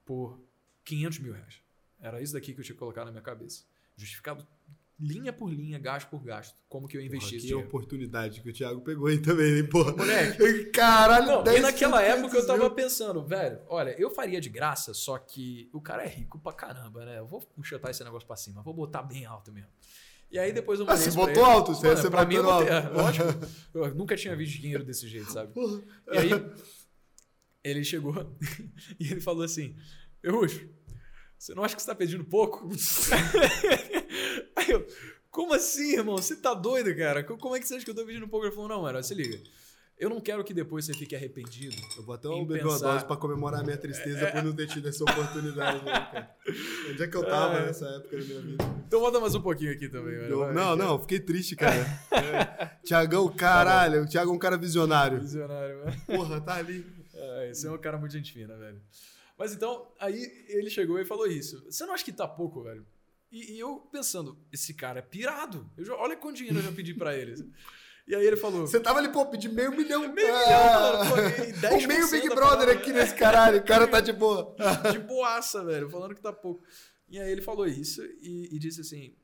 [0.05, 0.39] por
[0.85, 1.61] 500 mil reais.
[1.99, 3.65] Era isso daqui que eu tinha que colocar na minha cabeça.
[3.97, 4.47] Justificado
[4.99, 8.53] linha por linha, gasto por gasto, como que eu investi Porra, que oportunidade que o
[8.53, 9.93] Thiago pegou aí também, hein, porra.
[9.97, 10.67] Moleque.
[10.71, 14.95] Caralho, Não, 10 e naquela época eu tava pensando, velho, olha, eu faria de graça,
[14.95, 17.19] só que o cara é rico pra caramba, né?
[17.19, 19.71] Eu vou chutar esse negócio pra cima, vou botar bem alto mesmo.
[20.31, 21.75] E aí depois eu Ah, mandei você isso pra botou alto?
[21.75, 22.69] Você, Mano, você pra mim, eu alto.
[22.69, 23.27] é, lógico.
[23.75, 25.53] Eu nunca tinha visto dinheiro desse jeito, sabe?
[25.53, 25.81] Porra.
[26.13, 26.31] E aí,
[27.63, 28.15] ele chegou
[28.99, 29.77] e ele falou assim:
[30.23, 30.69] Euruxo,
[31.39, 32.69] você não acha que você tá pedindo pouco?
[34.65, 34.87] Aí eu,
[35.31, 36.17] como assim, irmão?
[36.17, 37.23] Você tá doido, cara?
[37.25, 38.47] Como é que você acha que eu tô pedindo pouco?
[38.47, 39.39] Ele falou: não, mano, se liga.
[39.97, 41.77] Eu não quero que depois você fique arrependido.
[41.97, 44.67] Eu vou até um beber uma dose pra comemorar a minha tristeza por não ter
[44.67, 46.37] tido essa oportunidade, né, cara?
[46.91, 47.67] Onde é que eu tava É.
[47.67, 48.65] nessa época da minha vida?
[48.89, 50.53] Então bota mais um pouquinho aqui também, velho.
[50.53, 51.77] Não, não, fiquei triste, cara.
[52.11, 52.71] É.
[52.85, 55.21] Tiagão, caralho, o Thiago é um cara visionário.
[55.21, 56.01] Visionário, velho.
[56.07, 56.85] Porra, tá ali.
[57.15, 58.81] É, esse é um cara muito gente fina, velho.
[59.39, 61.65] Mas então, aí ele chegou e falou isso.
[61.71, 62.85] Você não acha que tá pouco, velho?
[63.35, 65.68] E, e eu pensando, esse cara é pirado.
[65.76, 67.35] Eu já- olha quanto dinheiro eu já pedi pra ele.
[68.07, 68.66] E aí ele falou.
[68.66, 70.12] Você tava ali, pô, pedir meio milhão.
[70.12, 71.16] Meio Ah, milhão, mano, pô,
[71.61, 74.55] 10% O meio Big Brother aqui nesse caralho, o cara tá de boa.
[74.93, 76.62] de boaça, velho, falando que tá pouco.
[77.09, 79.16] E aí ele falou isso e, e disse assim: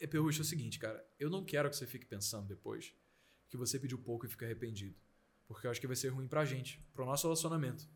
[0.00, 2.92] "É, Perrucho, é o seguinte, cara, eu não quero que você fique pensando depois
[3.48, 4.96] que você pediu pouco e fica arrependido.
[5.46, 7.86] Porque eu acho que vai ser ruim pra gente, pro nosso relacionamento.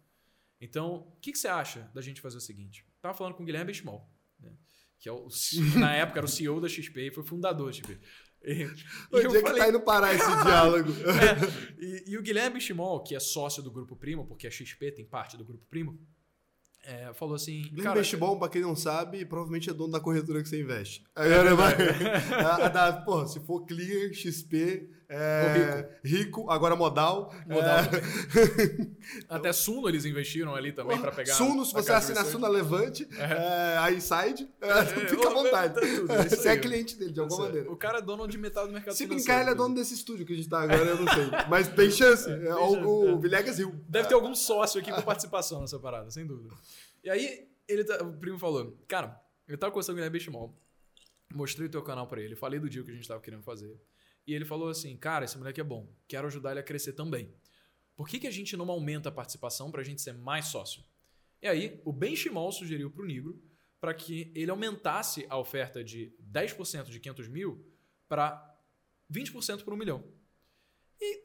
[0.61, 2.85] Então, o que, que você acha da gente fazer o seguinte?
[3.01, 4.07] Tava falando com o Guilherme Benchimol,
[4.39, 4.53] né?
[4.99, 5.29] Que é o,
[5.79, 7.99] na época era o CEO da XP e foi fundador da XP.
[8.45, 8.65] E, e
[9.13, 10.91] Onde eu é que falei- tá indo parar esse diálogo?
[10.93, 14.93] é, e, e o Guilherme Chimol, que é sócio do Grupo Primo, porque a XP
[14.93, 15.99] tem parte do Grupo Primo,
[16.87, 20.49] é, falou assim: cara, Bestbom, pra quem não sabe, provavelmente é dono da corretora que
[20.49, 21.05] você investe.
[21.15, 21.75] Agora vai.
[22.33, 26.51] a, a da, porra, se for Clear, XP, é, rico.
[26.51, 27.33] agora modal.
[27.47, 27.79] Modal.
[27.79, 28.87] é,
[29.29, 31.35] até Suno eles investiram ali também para pegar.
[31.35, 35.75] Suno, se você assinar Suno Levante, é, a Inside, é, É, fica à vontade.
[35.75, 37.71] tá é isso Você é cliente dele, de alguma maneira.
[37.71, 40.27] O cara é dono de metade do mercado Se brincar, ele é dono desse estúdio
[40.27, 41.27] que a gente tá agora, eu não sei.
[41.49, 42.29] Mas tem chance.
[42.29, 43.17] É, o, chance, o é.
[43.17, 43.75] Villegas Hill.
[43.89, 46.53] Deve ter algum sócio aqui com participação nessa parada, sem dúvida.
[47.07, 50.61] E aí, ele tá- o primo falou: Cara, eu tava conversando com o Guilherme Benchimol,
[51.33, 53.81] mostrei o teu canal pra ele, falei do dia que a gente tava querendo fazer.
[54.27, 57.33] E ele falou assim: Cara, esse moleque é bom, quero ajudar ele a crescer também.
[57.95, 60.83] Por que, que a gente não aumenta a participação pra gente ser mais sócio?
[61.41, 63.41] E aí, o Benchimol sugeriu pro Negro
[63.81, 67.65] para que ele aumentasse a oferta de 10% de 500 mil
[68.09, 68.53] para
[69.09, 70.13] 20% por um milhão.
[71.01, 71.23] E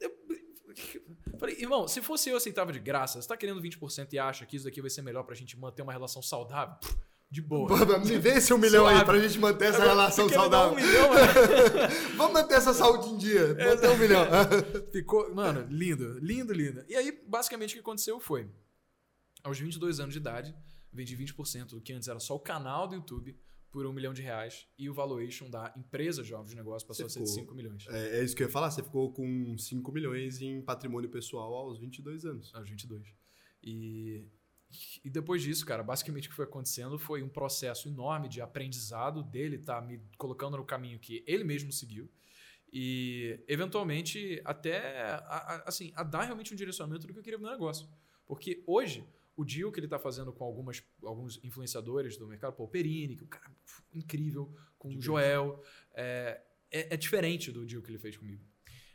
[1.38, 4.56] falei, irmão, se fosse eu aceitava de graça, você tá querendo 20% e acha que
[4.56, 6.76] isso daqui vai ser melhor pra gente manter uma relação saudável?
[7.30, 7.98] De boa.
[8.00, 9.06] Me vê esse um milhão aí Suave.
[9.06, 10.72] pra gente manter essa Agora, relação saudável.
[10.72, 11.22] Um milhão, né?
[12.14, 13.54] Vamos manter essa saúde em dia.
[13.54, 14.26] Manter um milhão.
[14.92, 16.84] Ficou, mano, lindo, lindo, lindo.
[16.86, 18.50] E aí, basicamente, o que aconteceu foi:
[19.42, 20.54] aos 22 anos de idade,
[20.92, 23.34] vendi 20% do que antes era só o canal do YouTube
[23.72, 27.18] por um milhão de reais e o valuation da empresa Jovens de Negócio passou Você
[27.18, 27.86] a ser de ficou- 5 milhões.
[27.88, 28.70] É, é isso que eu ia falar.
[28.70, 32.54] Você ficou com 5 milhões em patrimônio pessoal aos 22 anos.
[32.54, 33.02] aos 22.
[33.62, 34.24] E,
[35.04, 39.22] e depois disso, cara, basicamente o que foi acontecendo foi um processo enorme de aprendizado
[39.22, 42.10] dele, tá me colocando no caminho que ele mesmo seguiu.
[42.74, 47.38] E, eventualmente, até a, a- assim, a dar realmente um direcionamento do que eu queria
[47.38, 47.88] no negócio.
[48.26, 49.04] Porque hoje,
[49.36, 53.22] o deal que ele está fazendo com algumas, alguns influenciadores do mercado, o Perini, que
[53.22, 53.50] é um cara
[53.94, 55.62] incrível, com o Joel,
[55.94, 58.44] é, é, é diferente do deal que ele fez comigo.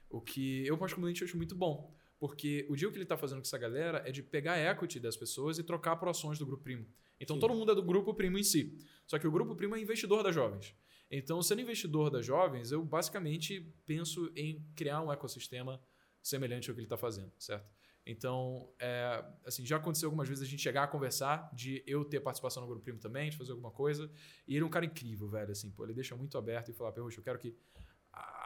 [0.09, 1.93] O que eu particularmente acho muito bom.
[2.19, 4.99] Porque o deal que ele está fazendo com essa galera é de pegar a equity
[4.99, 6.88] das pessoas e trocar por ações do Grupo Primo.
[7.19, 7.39] Então Sim.
[7.39, 8.75] todo mundo é do Grupo Primo em si.
[9.05, 10.75] Só que o Grupo Primo é investidor das jovens.
[11.09, 15.81] Então, sendo investidor das jovens, eu basicamente penso em criar um ecossistema
[16.21, 17.65] semelhante ao que ele está fazendo, certo?
[18.10, 22.22] Então, é, assim, já aconteceu algumas vezes a gente chegar a conversar de eu ter
[22.22, 24.10] participação no Grupo Primo também, de fazer alguma coisa.
[24.47, 25.51] E ele é um cara incrível, velho.
[25.51, 27.53] Assim, pô, ele deixa muito aberto e fala, Perrucho, eu quero que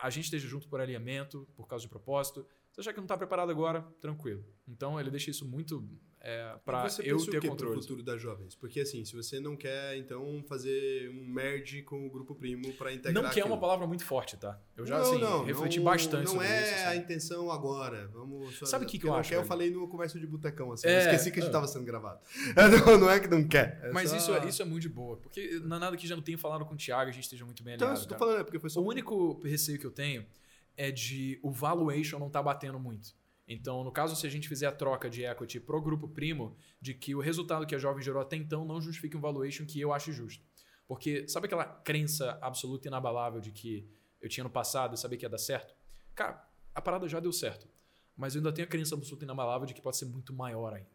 [0.02, 2.46] a gente esteja junto por alinhamento, por causa de propósito.
[2.72, 4.44] Se achar que não está preparado agora, tranquilo.
[4.68, 5.86] Então ele deixa isso muito
[6.22, 7.74] é, para eu o ter quê controle.
[7.74, 8.56] pro futuro das jovens?
[8.56, 12.94] Porque assim, se você não quer, então, fazer um merge com o Grupo Primo para
[12.94, 14.58] integrar Não que é uma palavra muito forte, tá?
[14.78, 16.86] Eu já não, assim, não, refleti não, bastante Não sobre é isso.
[16.86, 17.00] a assim.
[17.00, 18.08] intenção agora.
[18.14, 20.26] Vamos só- Sabe o que que eu não acho, quer, eu falei no conversa de
[20.28, 20.88] botecão, assim.
[20.88, 21.54] É, eu esqueci que a gente é.
[21.54, 22.22] tava sendo gravado.
[22.86, 23.80] Não, não é que não quer.
[23.84, 25.18] é Mas só- isso, é- isso é muito de boa.
[25.18, 27.44] Porque não é nada que já não tenha falado com o Thiago a gente esteja
[27.46, 28.80] muito bem Então, isso que eu tô falando, é porque foi só.
[28.80, 30.26] O único receio que eu tenho
[30.76, 33.14] é de o valuation não tá batendo muito.
[33.48, 36.94] Então, no caso, se a gente fizer a troca de equity pro grupo primo, de
[36.94, 39.92] que o resultado que a jovem gerou até então não justifique um valuation que eu
[39.92, 40.44] acho justo.
[40.88, 43.88] Porque sabe aquela crença absoluta e inabalável de que
[44.22, 45.76] eu tinha no passado e sabia que ia dar certo?
[46.16, 47.68] Cara, a parada já deu certo.
[48.16, 50.74] mas eu ainda tenho a crença absoluta e inabalável de que pode ser muito maior
[50.74, 50.90] ainda.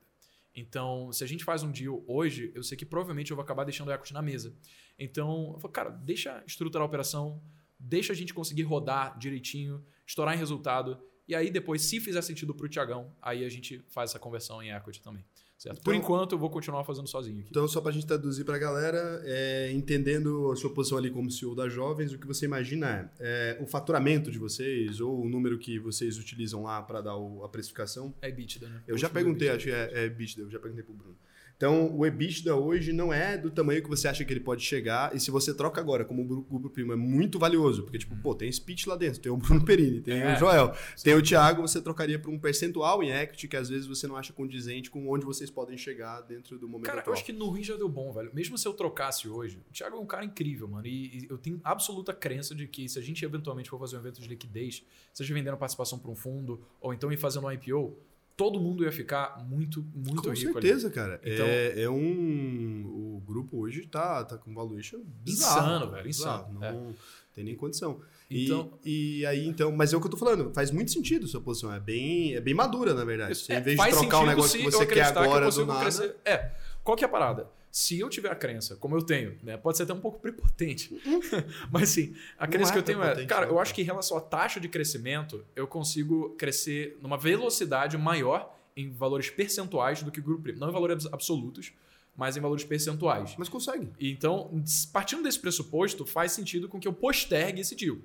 [0.55, 3.64] Então, se a gente faz um deal hoje, eu sei que provavelmente eu vou acabar
[3.64, 4.55] deixando o equity na mesa.
[4.99, 7.43] Então, eu falo, cara, deixa estruturar a operação,
[7.79, 10.99] deixa a gente conseguir rodar direitinho, estourar em resultado,
[11.29, 14.62] e aí depois, se fizer sentido para o Tiagão, aí a gente faz essa conversão
[14.62, 15.24] em equity também.
[15.59, 15.81] Certo?
[15.83, 17.49] Por Então- enquanto, eu vou continuar fazendo sozinho aqui.
[17.49, 21.55] Então, só pra gente traduzir pra galera, é, entendendo a sua posição ali como CEO
[21.55, 25.59] da Jovens, o que você imagina é, é, o faturamento de vocês ou o número
[25.59, 28.14] que vocês utilizam lá pra dar o- a precificação.
[28.20, 28.83] É EBITDA, né?
[28.87, 31.16] Eu já perguntei, acho que é, é EBITDA, eu já perguntei pro Bruno.
[31.57, 35.16] Então, o EBITDA hoje não é do tamanho que você acha que ele pode chegar.
[35.16, 38.14] E se você troca agora, como o Gru- Grupo Primo é muito valioso, porque, tipo,
[38.16, 40.34] pô, tem speech lá dentro, tem o Bruno Perini, tem É.
[40.34, 43.86] o Joel, tem o Thiago, você trocaria por um percentual em equity que às vezes
[43.86, 47.14] você não acha condizente com onde vocês podem chegar dentro do momento Cara, eu atual.
[47.14, 48.30] acho que no Rio já deu bom, velho.
[48.34, 50.86] Mesmo se eu trocasse hoje, o Thiago é um cara incrível, mano.
[50.86, 54.00] E, e eu tenho absoluta crença de que se a gente eventualmente for fazer um
[54.00, 57.96] evento de liquidez, seja vendendo participação para um fundo ou então ir fazendo um IPO,
[58.37, 61.20] todo mundo ia ficar muito, muito Com rico certeza, cara.
[61.24, 62.84] Então- é, é um.
[63.16, 65.66] O grupo hoje tá, tá com valuation bizarro.
[65.66, 66.64] Insano, velho, insano.
[66.64, 66.72] É.
[66.72, 66.95] Não
[67.34, 68.01] tem nem condição.
[68.30, 69.72] Então- e, e aí, então.
[69.72, 70.53] Mas é o que eu tô falando.
[70.53, 71.72] Faz muito sentido a sua posição.
[71.72, 73.32] É bem, é bem madura, na verdade.
[73.32, 75.51] Isso, Você, é, em vez de trocar um negócio que você quer acreditar que agora
[75.51, 75.80] do nada.
[75.80, 76.16] crescer.
[76.24, 76.51] É,
[76.84, 77.49] qual que é a parada?
[77.71, 79.57] Se eu tiver a crença, como eu tenho, né?
[79.57, 80.99] Pode ser até um pouco prepotente.
[81.71, 83.85] Mas sim, a crença é que eu tenho é, cara, não, eu acho que em
[83.85, 90.11] relação à taxa de crescimento, eu consigo crescer numa velocidade maior em valores percentuais do
[90.11, 90.59] que o grupo primo.
[90.59, 91.73] Não em valores absolutos,
[92.17, 93.35] mas em valores percentuais.
[93.39, 93.91] Mas consegue.
[94.01, 94.51] Então,
[94.93, 97.99] partindo desse pressuposto, faz sentido com que eu postergue esse deal.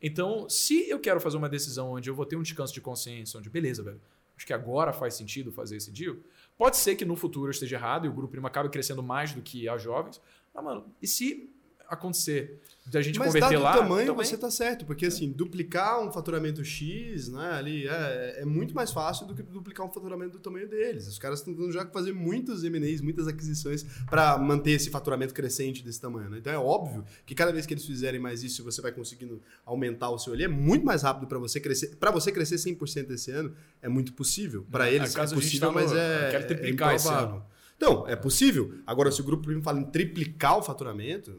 [0.00, 3.38] Então, se eu quero fazer uma decisão onde eu vou ter um descanso de consciência,
[3.38, 4.00] onde, beleza, velho,
[4.36, 6.16] acho que agora faz sentido fazer esse deal,
[6.56, 9.32] pode ser que no futuro eu esteja errado e o grupo primo acabe crescendo mais
[9.32, 10.20] do que as jovens.
[10.54, 11.50] Mas, mano, e se
[11.88, 13.74] acontecer da gente Mas converter dado lá.
[13.74, 14.84] o tamanho, também- você tá certo.
[14.86, 19.42] Porque, assim, duplicar um faturamento X, né, ali, é, é muito mais fácil do que
[19.42, 21.08] duplicar um faturamento do tamanho deles.
[21.08, 25.82] Os caras estão tentando já fazer muitos M&As, muitas aquisições para manter esse faturamento crescente
[25.84, 26.38] desse tamanho, né?
[26.38, 30.10] Então é óbvio que cada vez que eles fizerem mais isso, você vai conseguindo aumentar
[30.10, 31.96] o seu ali, é muito mais rápido para você crescer.
[31.96, 34.64] Para você crescer 100% esse ano, é muito possível.
[34.70, 37.36] Para É, eles é possível, tá no- mas é, eu quero é triplicar esse improvável.
[37.36, 37.55] ano.
[37.76, 38.72] Então, é possível.
[38.86, 41.32] Agora, se o grupo primo fala em triplicar o faturamento,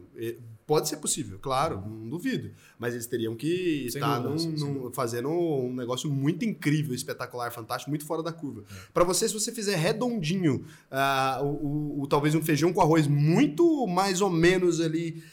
[0.67, 2.51] pode ser possível, claro, não duvido.
[2.77, 4.35] Mas eles teriam que Sem estar num-
[4.83, 8.63] num- fazendo um negócio muito incrível, espetacular, fantástico, muito fora da curva.
[8.69, 8.73] É.
[8.93, 13.07] Para você, se você fizer redondinho, ah, o, o- o- talvez um feijão com arroz
[13.07, 15.23] muito mais ou menos ali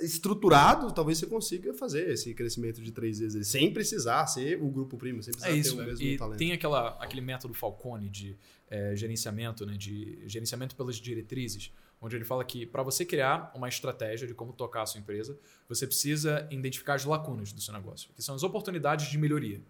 [0.00, 4.96] estruturado, talvez você consiga fazer esse crescimento de três vezes, sem precisar ser o grupo
[4.96, 6.38] primo, sem precisar É isso, ter o mesmo E talento.
[6.38, 8.36] tem aquela, aquele método Falcone de
[8.70, 13.68] eh, gerenciamento, né, de gerenciamento pelas diretrizes, onde ele fala que para você criar uma
[13.68, 18.10] estratégia de como tocar a sua empresa, você precisa identificar as lacunas do seu negócio,
[18.14, 19.60] que são as oportunidades de melhoria.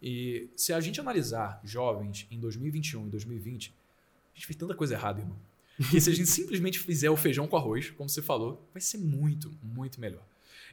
[0.00, 3.74] E se a gente analisar jovens em 2021 e 2020,
[4.32, 5.36] a gente fez tanta coisa errada, irmão.
[5.90, 8.98] Que se a gente simplesmente fizer o feijão com arroz, como você falou, vai ser
[8.98, 10.24] muito, muito melhor.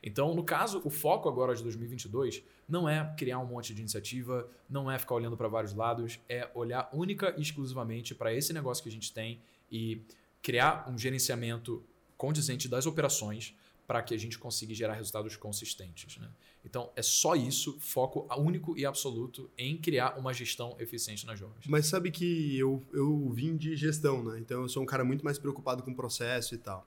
[0.01, 4.47] Então, no caso, o foco agora de 2022 não é criar um monte de iniciativa,
[4.69, 8.83] não é ficar olhando para vários lados, é olhar única e exclusivamente para esse negócio
[8.83, 9.39] que a gente tem
[9.71, 10.01] e
[10.41, 11.83] criar um gerenciamento
[12.17, 13.55] condizente das operações
[13.87, 16.17] para que a gente consiga gerar resultados consistentes.
[16.17, 16.27] Né?
[16.65, 21.65] Então, é só isso, foco único e absoluto em criar uma gestão eficiente nas jovens.
[21.67, 24.39] Mas sabe que eu, eu vim de gestão, né?
[24.39, 26.85] Então eu sou um cara muito mais preocupado com o processo e tal.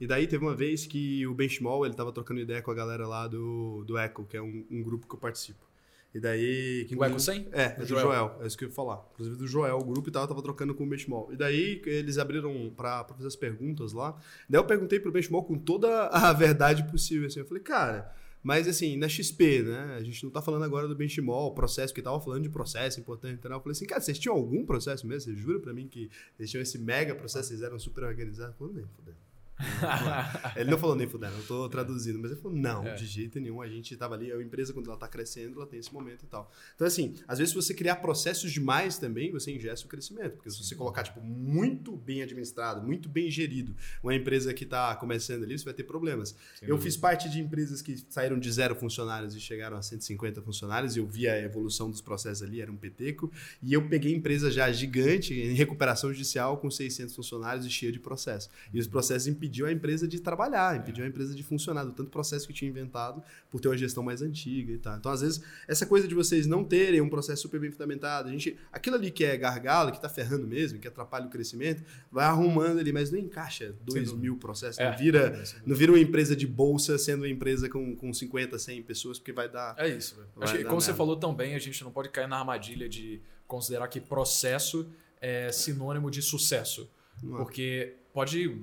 [0.00, 3.06] E daí teve uma vez que o Benchmall, ele tava trocando ideia com a galera
[3.06, 5.64] lá do, do Echo, que é um, um grupo que eu participo.
[6.12, 6.86] E daí...
[6.88, 7.48] Que O Echo 100?
[7.52, 8.02] É, é Do Joel.
[8.06, 8.38] Joel.
[8.40, 9.06] É isso que eu ia falar.
[9.12, 11.32] Inclusive do Joel, o grupo e tal, tava trocando com o Benchmall.
[11.32, 14.18] E daí eles abriram pra, pra fazer as perguntas lá.
[14.48, 17.38] Daí eu perguntei pro Benchmall com toda a verdade possível, assim.
[17.38, 18.18] Eu falei, cara...
[18.42, 19.96] Mas assim, na XP, né?
[19.96, 23.34] A gente não tá falando agora do benchmark, processo, que tava falando de processo importante.
[23.38, 25.32] Então eu falei assim, cara, vocês tinham algum processo mesmo?
[25.32, 28.52] Você jura pra mim que eles tinham esse mega processo, vocês eram super organizados?
[28.52, 29.29] Eu falei, nem fudendo.
[30.56, 32.94] Ele não falou nem fudendo, eu tô traduzindo, mas ele falou, não, É.
[32.94, 35.78] de jeito nenhum, a gente tava ali, a empresa quando ela tá crescendo, ela tem
[35.78, 36.50] esse momento e tal.
[36.74, 40.50] Então assim, às vezes se você criar processos demais também, você ingesta o crescimento, porque
[40.50, 45.42] se você colocar, tipo, muito bem administrado, muito bem gerido, uma empresa que tá começando
[45.44, 46.34] ali, você vai ter problemas.
[46.58, 50.40] Sem eu fiz parte de empresas que saíram de zero funcionários e chegaram a 150
[50.42, 53.30] funcionários, e eu vi a evolução dos processos ali, era um peteco,
[53.62, 57.98] e eu peguei empresa já gigante, em recuperação judicial, com 600 funcionários e cheia de
[57.98, 58.48] processo.
[58.72, 61.92] E os processos impediam impediu a empresa de trabalhar, impediu a empresa de funcionar, do
[61.92, 64.96] tanto processo que tinha inventado por ter uma gestão mais antiga e tal.
[64.96, 68.32] Então, às vezes, essa coisa de vocês não terem um processo super bem fundamentado, a
[68.32, 72.24] gente, aquilo ali que é gargalo, que está ferrando mesmo, que atrapalha o crescimento, vai
[72.24, 74.88] arrumando ali, mas não encaixa dois mil processos, é.
[74.88, 78.82] não, vira, não vira uma empresa de bolsa sendo uma empresa com, com 50, 100
[78.82, 79.74] pessoas, porque vai dar.
[79.76, 80.16] É isso.
[80.40, 83.88] Acho que, como você falou também, a gente não pode cair na armadilha de considerar
[83.88, 84.88] que processo
[85.20, 86.88] é sinônimo de sucesso.
[87.22, 87.36] Não.
[87.36, 88.56] Porque pode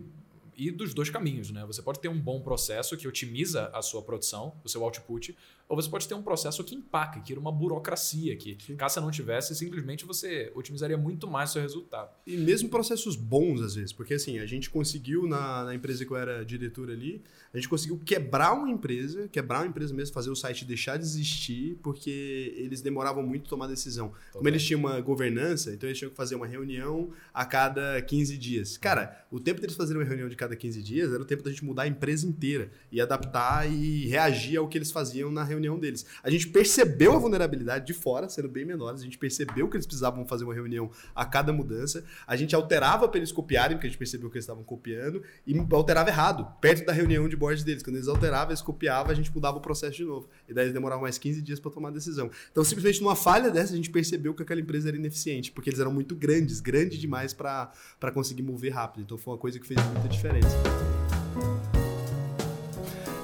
[0.58, 1.64] ir dos dois caminhos, né?
[1.66, 5.38] Você pode ter um bom processo que otimiza a sua produção, o seu output,
[5.70, 8.78] ou você pode ter um processo que empaca, que era uma burocracia, que Sim.
[8.78, 12.09] caso você não tivesse, simplesmente você otimizaria muito mais o seu resultado.
[12.26, 16.11] E mesmo processos bons, às vezes, porque assim, a gente conseguiu, na, na empresa que
[16.11, 17.22] eu era diretor ali,
[17.53, 21.03] a gente conseguiu quebrar uma empresa, quebrar uma empresa mesmo, fazer o site deixar de
[21.03, 24.07] existir, porque eles demoravam muito a tomar decisão.
[24.07, 24.32] Total.
[24.34, 28.38] Como eles tinham uma governança, então eles tinham que fazer uma reunião a cada 15
[28.38, 28.78] dias.
[28.78, 31.49] Cara, o tempo deles fazerem uma reunião de cada 15 dias era o tempo da
[31.49, 35.57] gente mudar a empresa inteira e adaptar e reagir ao que eles faziam na reunião
[35.80, 36.05] deles.
[36.24, 39.86] A gente percebeu a vulnerabilidade de fora, sendo bem menores, a gente percebeu que eles
[39.86, 43.89] precisavam fazer uma reunião a cada mudança, a gente alterava para eles copiarem, porque a
[43.89, 47.84] gente percebeu que eles estavam copiando, e alterava errado, perto da reunião de board deles.
[47.84, 50.28] Quando eles alteravam, eles copiavam, a gente mudava o processo de novo.
[50.47, 52.30] E daí eles demoravam mais 15 dias para tomar a decisão.
[52.51, 55.80] Então, simplesmente numa falha dessa, a gente percebeu que aquela empresa era ineficiente, porque eles
[55.80, 57.72] eram muito grandes, grande demais para
[58.14, 59.03] conseguir mover rápido.
[59.03, 60.58] Então, foi uma coisa que fez muita diferença.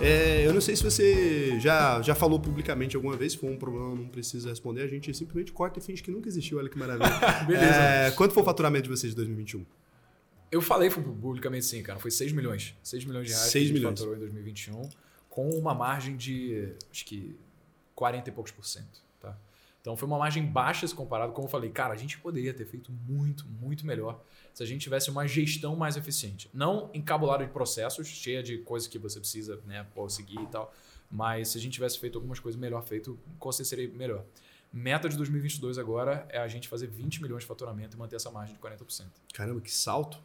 [0.02, 3.58] É, eu não sei se você já, já falou publicamente alguma vez, se for um
[3.58, 6.78] problema não precisa responder, a gente simplesmente corta e finge que nunca existiu, olha que
[6.78, 7.10] maravilha.
[7.48, 7.66] Beleza.
[7.66, 9.66] É, quanto foi o faturamento de vocês de 2021?
[10.52, 11.98] Eu falei publicamente sim, cara.
[12.00, 12.76] Foi 6 milhões.
[12.84, 14.00] 6 milhões de reais 6 que a gente milhões.
[14.00, 14.90] faturou em 2021,
[15.30, 17.36] com uma margem de, acho que,
[17.96, 19.03] 40 e poucos por cento.
[19.84, 22.64] Então foi uma margem baixa se comparado, como eu falei, cara, a gente poderia ter
[22.66, 24.24] feito muito, muito melhor
[24.54, 26.50] se a gente tivesse uma gestão mais eficiente.
[26.54, 30.74] Não encabulado de processos, cheia de coisas que você precisa né, seguir e tal,
[31.12, 34.24] mas se a gente tivesse feito algumas coisas melhor feito, com certeza seria melhor.
[34.72, 38.32] Meta de 2022 agora é a gente fazer 20 milhões de faturamento e manter essa
[38.32, 39.04] margem de 40%.
[39.34, 40.18] Caramba, que salto!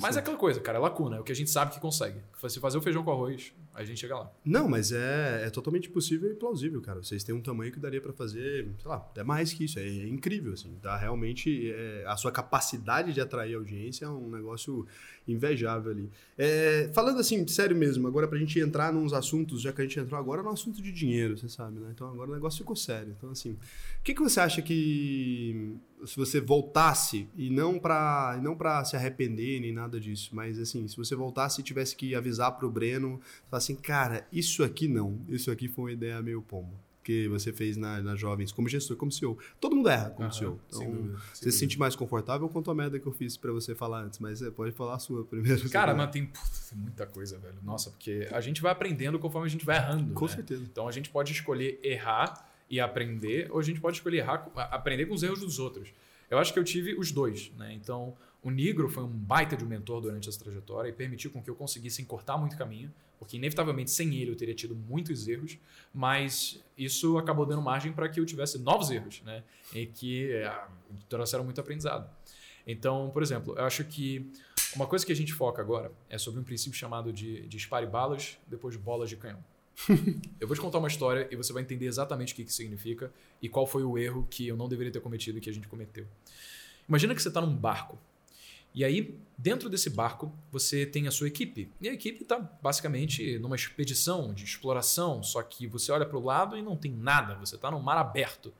[0.00, 2.20] Mas é aquela coisa, cara, é lacuna, é o que a gente sabe que consegue.
[2.48, 4.32] Se fazer o feijão com arroz, a gente chega lá.
[4.44, 7.02] Não, mas é, é totalmente possível e plausível, cara.
[7.02, 9.78] Vocês têm um tamanho que daria para fazer, sei lá, até mais que isso.
[9.78, 10.74] É, é incrível, assim.
[10.80, 10.96] Tá?
[10.96, 14.86] Realmente, é, a sua capacidade de atrair audiência é um negócio
[15.28, 16.10] invejável ali.
[16.38, 19.98] É, falando assim, sério mesmo, agora pra gente entrar nos assuntos, já que a gente
[20.00, 21.90] entrou agora no assunto de dinheiro, você sabe, né?
[21.92, 23.14] Então agora o negócio ficou sério.
[23.16, 28.56] Então, assim, o que, que você acha que se você voltasse, e não para não
[28.56, 32.52] pra se arrepender nem nada disso, mas assim, se você voltasse e tivesse que avisar
[32.52, 36.86] pro Breno, falar assim, cara, isso aqui não, isso aqui foi uma ideia meio pombo
[37.06, 39.38] que você fez na, na Jovens como gestor, como CEO.
[39.60, 40.60] Todo mundo erra como uhum, CEO.
[40.68, 43.76] Então, dúvida, você se sente mais confortável com a merda que eu fiz para você
[43.76, 45.70] falar antes, mas você pode falar a sua primeiro.
[45.70, 47.58] Cara, mas tem, putz, tem, muita coisa, velho.
[47.62, 50.14] Nossa, porque a gente vai aprendendo conforme a gente vai errando.
[50.14, 50.32] Com né?
[50.32, 50.64] certeza.
[50.64, 55.06] Então a gente pode escolher errar e aprender, ou a gente pode escolher errar, aprender
[55.06, 55.92] com os erros dos outros.
[56.28, 57.72] Eu acho que eu tive os dois, né?
[57.72, 61.42] Então, o Negro foi um baita de um mentor durante essa trajetória e permitiu com
[61.42, 65.58] que eu conseguisse encurtar muito caminho, porque inevitavelmente sem ele eu teria tido muitos erros,
[65.92, 69.42] mas isso acabou dando margem para que eu tivesse novos erros, né?
[69.74, 70.64] E que é,
[71.08, 72.08] trouxeram muito aprendizado.
[72.64, 74.30] Então, por exemplo, eu acho que
[74.76, 77.84] uma coisa que a gente foca agora é sobre um princípio chamado de, de dispare
[77.84, 79.42] balas depois de bolas de canhão.
[80.38, 83.12] eu vou te contar uma história e você vai entender exatamente o que, que significa
[83.42, 85.66] e qual foi o erro que eu não deveria ter cometido e que a gente
[85.66, 86.06] cometeu.
[86.88, 87.98] Imagina que você está num barco.
[88.76, 91.68] E aí, dentro desse barco, você tem a sua equipe.
[91.80, 96.22] E a equipe está basicamente numa expedição de exploração, só que você olha para o
[96.22, 98.52] lado e não tem nada, você está no mar aberto.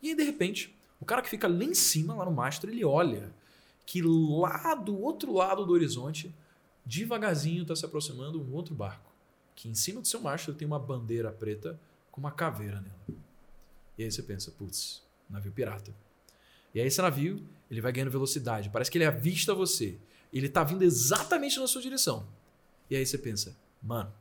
[0.00, 2.84] E aí, de repente, o cara que fica lá em cima, lá no mastro, ele
[2.84, 3.30] olha
[3.84, 6.34] que lá do outro lado do horizonte,
[6.84, 9.06] devagarzinho está se aproximando um outro barco
[9.56, 11.80] que em cima do seu mastro tem uma bandeira preta
[12.12, 13.18] com uma caveira nela.
[13.96, 15.92] E aí você pensa, putz, navio pirata.
[16.74, 19.96] E aí esse navio, ele vai ganhando velocidade, parece que ele avista você.
[20.32, 22.26] Ele está vindo exatamente na sua direção.
[22.90, 24.12] E aí você pensa, mano,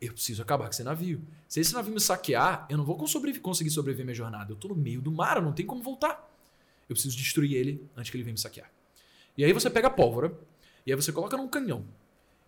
[0.00, 1.20] eu preciso acabar com esse navio.
[1.48, 4.52] Se esse navio me saquear, eu não vou conseguir sobreviver minha jornada.
[4.52, 6.28] Eu estou no meio do mar, eu não tenho como voltar.
[6.88, 8.70] Eu preciso destruir ele antes que ele venha me saquear.
[9.36, 10.36] E aí você pega a pólvora,
[10.86, 11.84] e aí você coloca num canhão.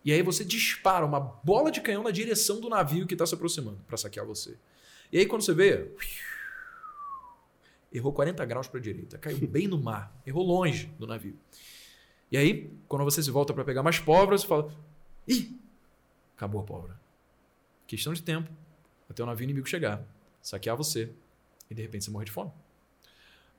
[0.05, 3.35] E aí você dispara uma bola de canhão na direção do navio que está se
[3.35, 4.57] aproximando para saquear você.
[5.12, 5.91] E aí quando você vê,
[7.93, 11.38] errou 40 graus para a direita, caiu bem no mar, errou longe do navio.
[12.30, 14.72] E aí, quando você se volta para pegar mais pólvora, você fala:
[15.28, 15.59] "Ih,
[16.34, 17.01] acabou a pólvora".
[17.86, 18.51] Questão de tempo
[19.09, 20.03] até o navio inimigo chegar,
[20.40, 21.12] saquear você
[21.70, 22.51] e de repente você morre de fome.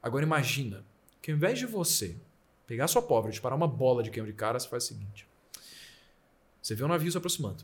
[0.01, 0.83] Agora imagina
[1.21, 2.17] que ao invés de você
[2.65, 5.27] pegar sua pólvora e disparar uma bola de canhão de cara, você faz o seguinte:
[6.61, 7.63] Você vê um navio se aproximando.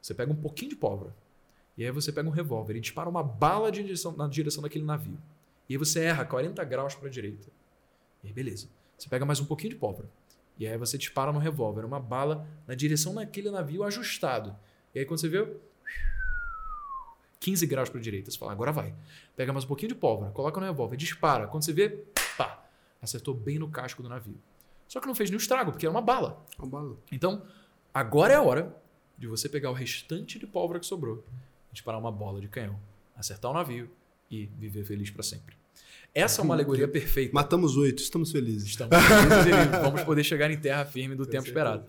[0.00, 1.14] Você pega um pouquinho de pólvora.
[1.76, 5.18] E aí você pega um revólver e dispara uma bala direção, na direção daquele navio.
[5.68, 7.48] E aí você erra 40 graus para a direita.
[8.22, 8.68] E aí beleza.
[8.96, 10.08] Você pega mais um pouquinho de pólvora.
[10.58, 14.56] E aí você dispara no revólver uma bala na direção daquele navio ajustado.
[14.94, 15.46] E aí quando você vê
[17.40, 18.94] 15 graus para a direita, você fala, agora vai.
[19.36, 21.46] Pega mais um pouquinho de pólvora, coloca no revólver, dispara.
[21.46, 21.90] Quando você vê,
[22.36, 22.64] pá,
[23.00, 24.40] acertou bem no casco do navio.
[24.88, 26.44] Só que não fez nenhum estrago, porque era uma bala.
[26.58, 26.96] Uma bala.
[27.12, 27.46] Então,
[27.92, 28.74] agora é a hora
[29.16, 31.24] de você pegar o restante de pólvora que sobrou,
[31.72, 32.78] disparar uma bola de canhão,
[33.16, 33.90] acertar o navio
[34.30, 35.56] e viver feliz para sempre.
[36.14, 37.32] Essa é uma alegoria perfeita.
[37.34, 38.68] Matamos oito, estamos felizes.
[38.68, 41.86] Estamos felizes e vamos poder chegar em terra firme do tempo esperado.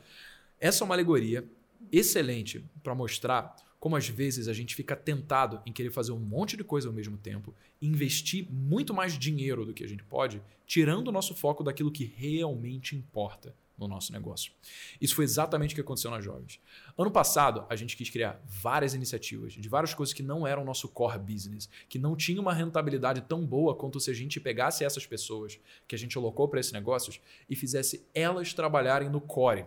[0.60, 1.44] Essa é uma alegoria
[1.92, 6.58] excelente para mostrar como às vezes a gente fica tentado em querer fazer um monte
[6.58, 11.08] de coisa ao mesmo tempo, investir muito mais dinheiro do que a gente pode, tirando
[11.08, 13.56] o nosso foco daquilo que realmente importa
[13.88, 14.52] no nosso negócio.
[15.00, 16.60] Isso foi exatamente o que aconteceu nas Jovens.
[16.98, 20.88] Ano passado, a gente quis criar várias iniciativas de várias coisas que não eram nosso
[20.90, 25.06] core business, que não tinham uma rentabilidade tão boa quanto se a gente pegasse essas
[25.06, 27.20] pessoas que a gente alocou para esses negócios
[27.50, 29.66] e fizesse elas trabalharem no core.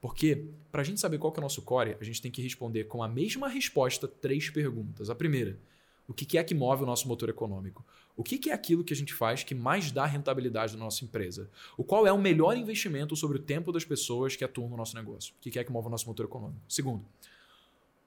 [0.00, 2.84] Porque, para a gente saber qual é o nosso core, a gente tem que responder
[2.84, 5.08] com a mesma resposta três perguntas.
[5.08, 5.58] A primeira,
[6.06, 7.84] o que é que move o nosso motor econômico?
[8.16, 11.50] O que é aquilo que a gente faz que mais dá rentabilidade na nossa empresa?
[11.76, 14.94] O qual é o melhor investimento sobre o tempo das pessoas que atuam no nosso
[14.94, 15.34] negócio?
[15.34, 16.60] O que é que move o nosso motor econômico?
[16.68, 17.04] Segundo,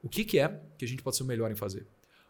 [0.01, 1.85] o que é que a gente pode ser o melhor em fazer?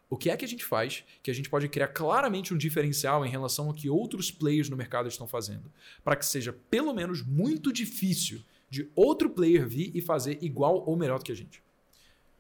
[0.09, 3.25] O que é que a gente faz que a gente pode criar claramente um diferencial
[3.25, 5.71] em relação ao que outros players no mercado estão fazendo?
[6.03, 10.95] Para que seja pelo menos muito difícil de outro player vir e fazer igual ou
[10.95, 11.61] melhor do que a gente.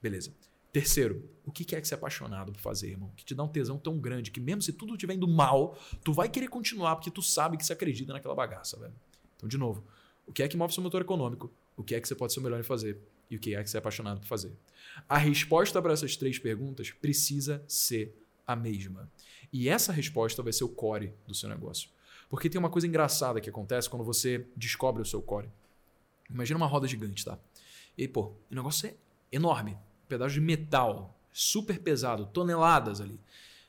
[0.01, 0.33] Beleza.
[0.71, 3.11] Terceiro, o que é que você é apaixonado por fazer, irmão?
[3.15, 6.13] Que te dá um tesão tão grande que mesmo se tudo estiver indo mal, tu
[6.13, 8.93] vai querer continuar porque tu sabe que você acredita naquela bagaça, velho.
[9.35, 9.83] Então, de novo,
[10.25, 11.51] o que é que move seu motor econômico?
[11.75, 12.99] O que é que você pode ser o melhor em fazer?
[13.29, 14.51] E o que é que você é apaixonado por fazer?
[15.07, 18.15] A resposta para essas três perguntas precisa ser
[18.45, 19.09] a mesma.
[19.51, 21.89] E essa resposta vai ser o core do seu negócio.
[22.29, 25.49] Porque tem uma coisa engraçada que acontece quando você descobre o seu core.
[26.29, 27.39] Imagina uma roda gigante, tá?
[27.97, 28.95] E aí, pô, o negócio é
[29.31, 29.77] enorme.
[30.07, 33.19] Pedaço de metal, super pesado, toneladas ali.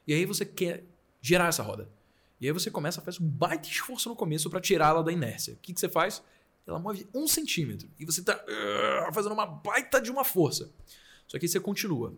[0.06, 0.84] E aí você quer
[1.20, 1.88] gerar essa roda.
[2.40, 5.54] E aí você começa a fazer um baita esforço no começo para tirá-la da inércia.
[5.54, 6.22] O que, que você faz?
[6.66, 7.88] Ela move um centímetro.
[7.98, 10.70] E você está uh, fazendo uma baita de uma força.
[11.26, 12.14] Só que aí você continua.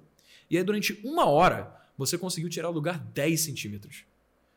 [0.50, 4.04] E aí durante uma hora, você conseguiu tirar do lugar 10 centímetros.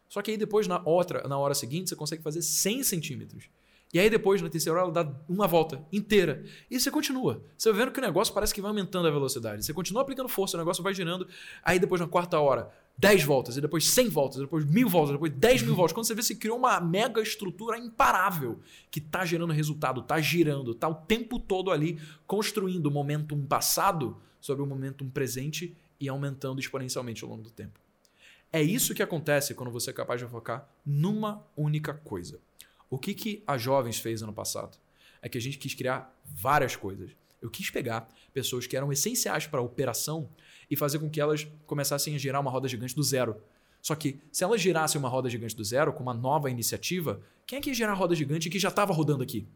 [0.10, 3.46] Só que aí depois, na outra, na hora seguinte, você consegue fazer 100 centímetros.
[3.94, 6.44] E aí depois, na terceira hora, ela dá uma volta inteira.
[6.70, 7.44] E você continua.
[7.56, 9.64] Você vai vendo que o negócio parece que vai aumentando a velocidade.
[9.64, 11.28] Você continua aplicando força, o negócio vai girando.
[11.64, 15.12] Aí depois, na quarta hora, 10 voltas, e depois 100 voltas, e depois mil voltas,
[15.12, 15.94] e depois 10 mil voltas.
[15.94, 20.72] Quando você vê, você criou uma mega estrutura imparável que está gerando resultado, está girando,
[20.72, 26.60] está o tempo todo ali construindo o momentum passado sobre o momentum presente e aumentando
[26.60, 27.80] exponencialmente ao longo do tempo.
[28.52, 32.40] É isso que acontece quando você é capaz de focar numa única coisa.
[32.94, 34.78] O que, que a Jovens fez ano passado?
[35.20, 37.10] É que a gente quis criar várias coisas.
[37.42, 40.30] Eu quis pegar pessoas que eram essenciais para a operação
[40.70, 43.42] e fazer com que elas começassem a girar uma roda gigante do zero.
[43.82, 47.58] Só que, se elas girassem uma roda gigante do zero, com uma nova iniciativa, quem
[47.58, 49.48] é que ia gerar a roda gigante que já estava rodando aqui?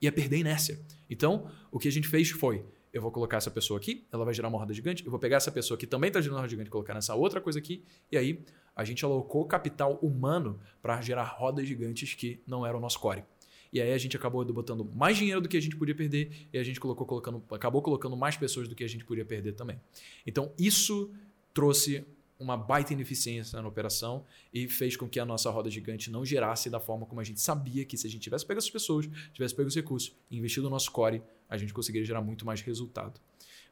[0.00, 0.80] Ia perder a inércia.
[1.10, 2.64] Então, o que a gente fez foi:
[2.94, 5.38] eu vou colocar essa pessoa aqui, ela vai gerar uma roda gigante, eu vou pegar
[5.38, 7.82] essa pessoa que também está gerando uma roda gigante e colocar nessa outra coisa aqui,
[8.10, 8.40] e aí
[8.74, 13.24] a gente alocou capital humano para gerar rodas gigantes que não eram o nosso core.
[13.72, 16.58] E aí a gente acabou botando mais dinheiro do que a gente podia perder e
[16.58, 19.80] a gente colocou, colocando, acabou colocando mais pessoas do que a gente podia perder também.
[20.24, 21.12] Então isso
[21.52, 22.06] trouxe
[22.38, 26.70] uma baita ineficiência na operação e fez com que a nossa roda gigante não gerasse
[26.70, 29.54] da forma como a gente sabia que se a gente tivesse pego essas pessoas, tivesse
[29.54, 33.20] pego os recursos e investido no nosso core, a gente conseguiria gerar muito mais resultado.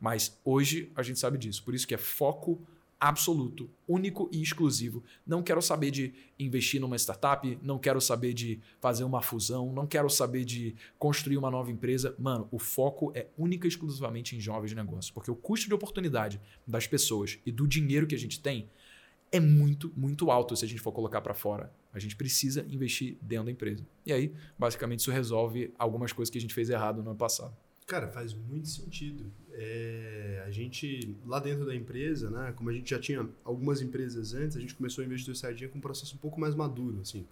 [0.01, 2.61] Mas hoje a gente sabe disso, por isso que é foco
[3.03, 5.03] absoluto, único e exclusivo.
[5.27, 9.89] Não quero saber de investir numa startup, não quero saber de fazer uma fusão, não
[9.89, 12.15] quero saber de construir uma nova empresa.
[12.17, 16.41] Mano, o foco é única e exclusivamente em jovens negócios, porque o custo de oportunidade
[16.65, 18.71] das pessoas e do dinheiro que a gente tem
[19.33, 21.73] é muito, muito alto se a gente for colocar para fora.
[21.93, 23.85] A gente precisa investir dentro da empresa.
[24.05, 27.55] E aí, basicamente, isso resolve algumas coisas que a gente fez errado no ano passado.
[27.87, 29.31] Cara, faz muito sentido.
[29.53, 34.33] É, a gente, lá dentro da empresa, né, como a gente já tinha algumas empresas
[34.33, 37.01] antes, a gente começou a investir sardinha com um processo um pouco mais maduro.
[37.03, 37.27] Assim.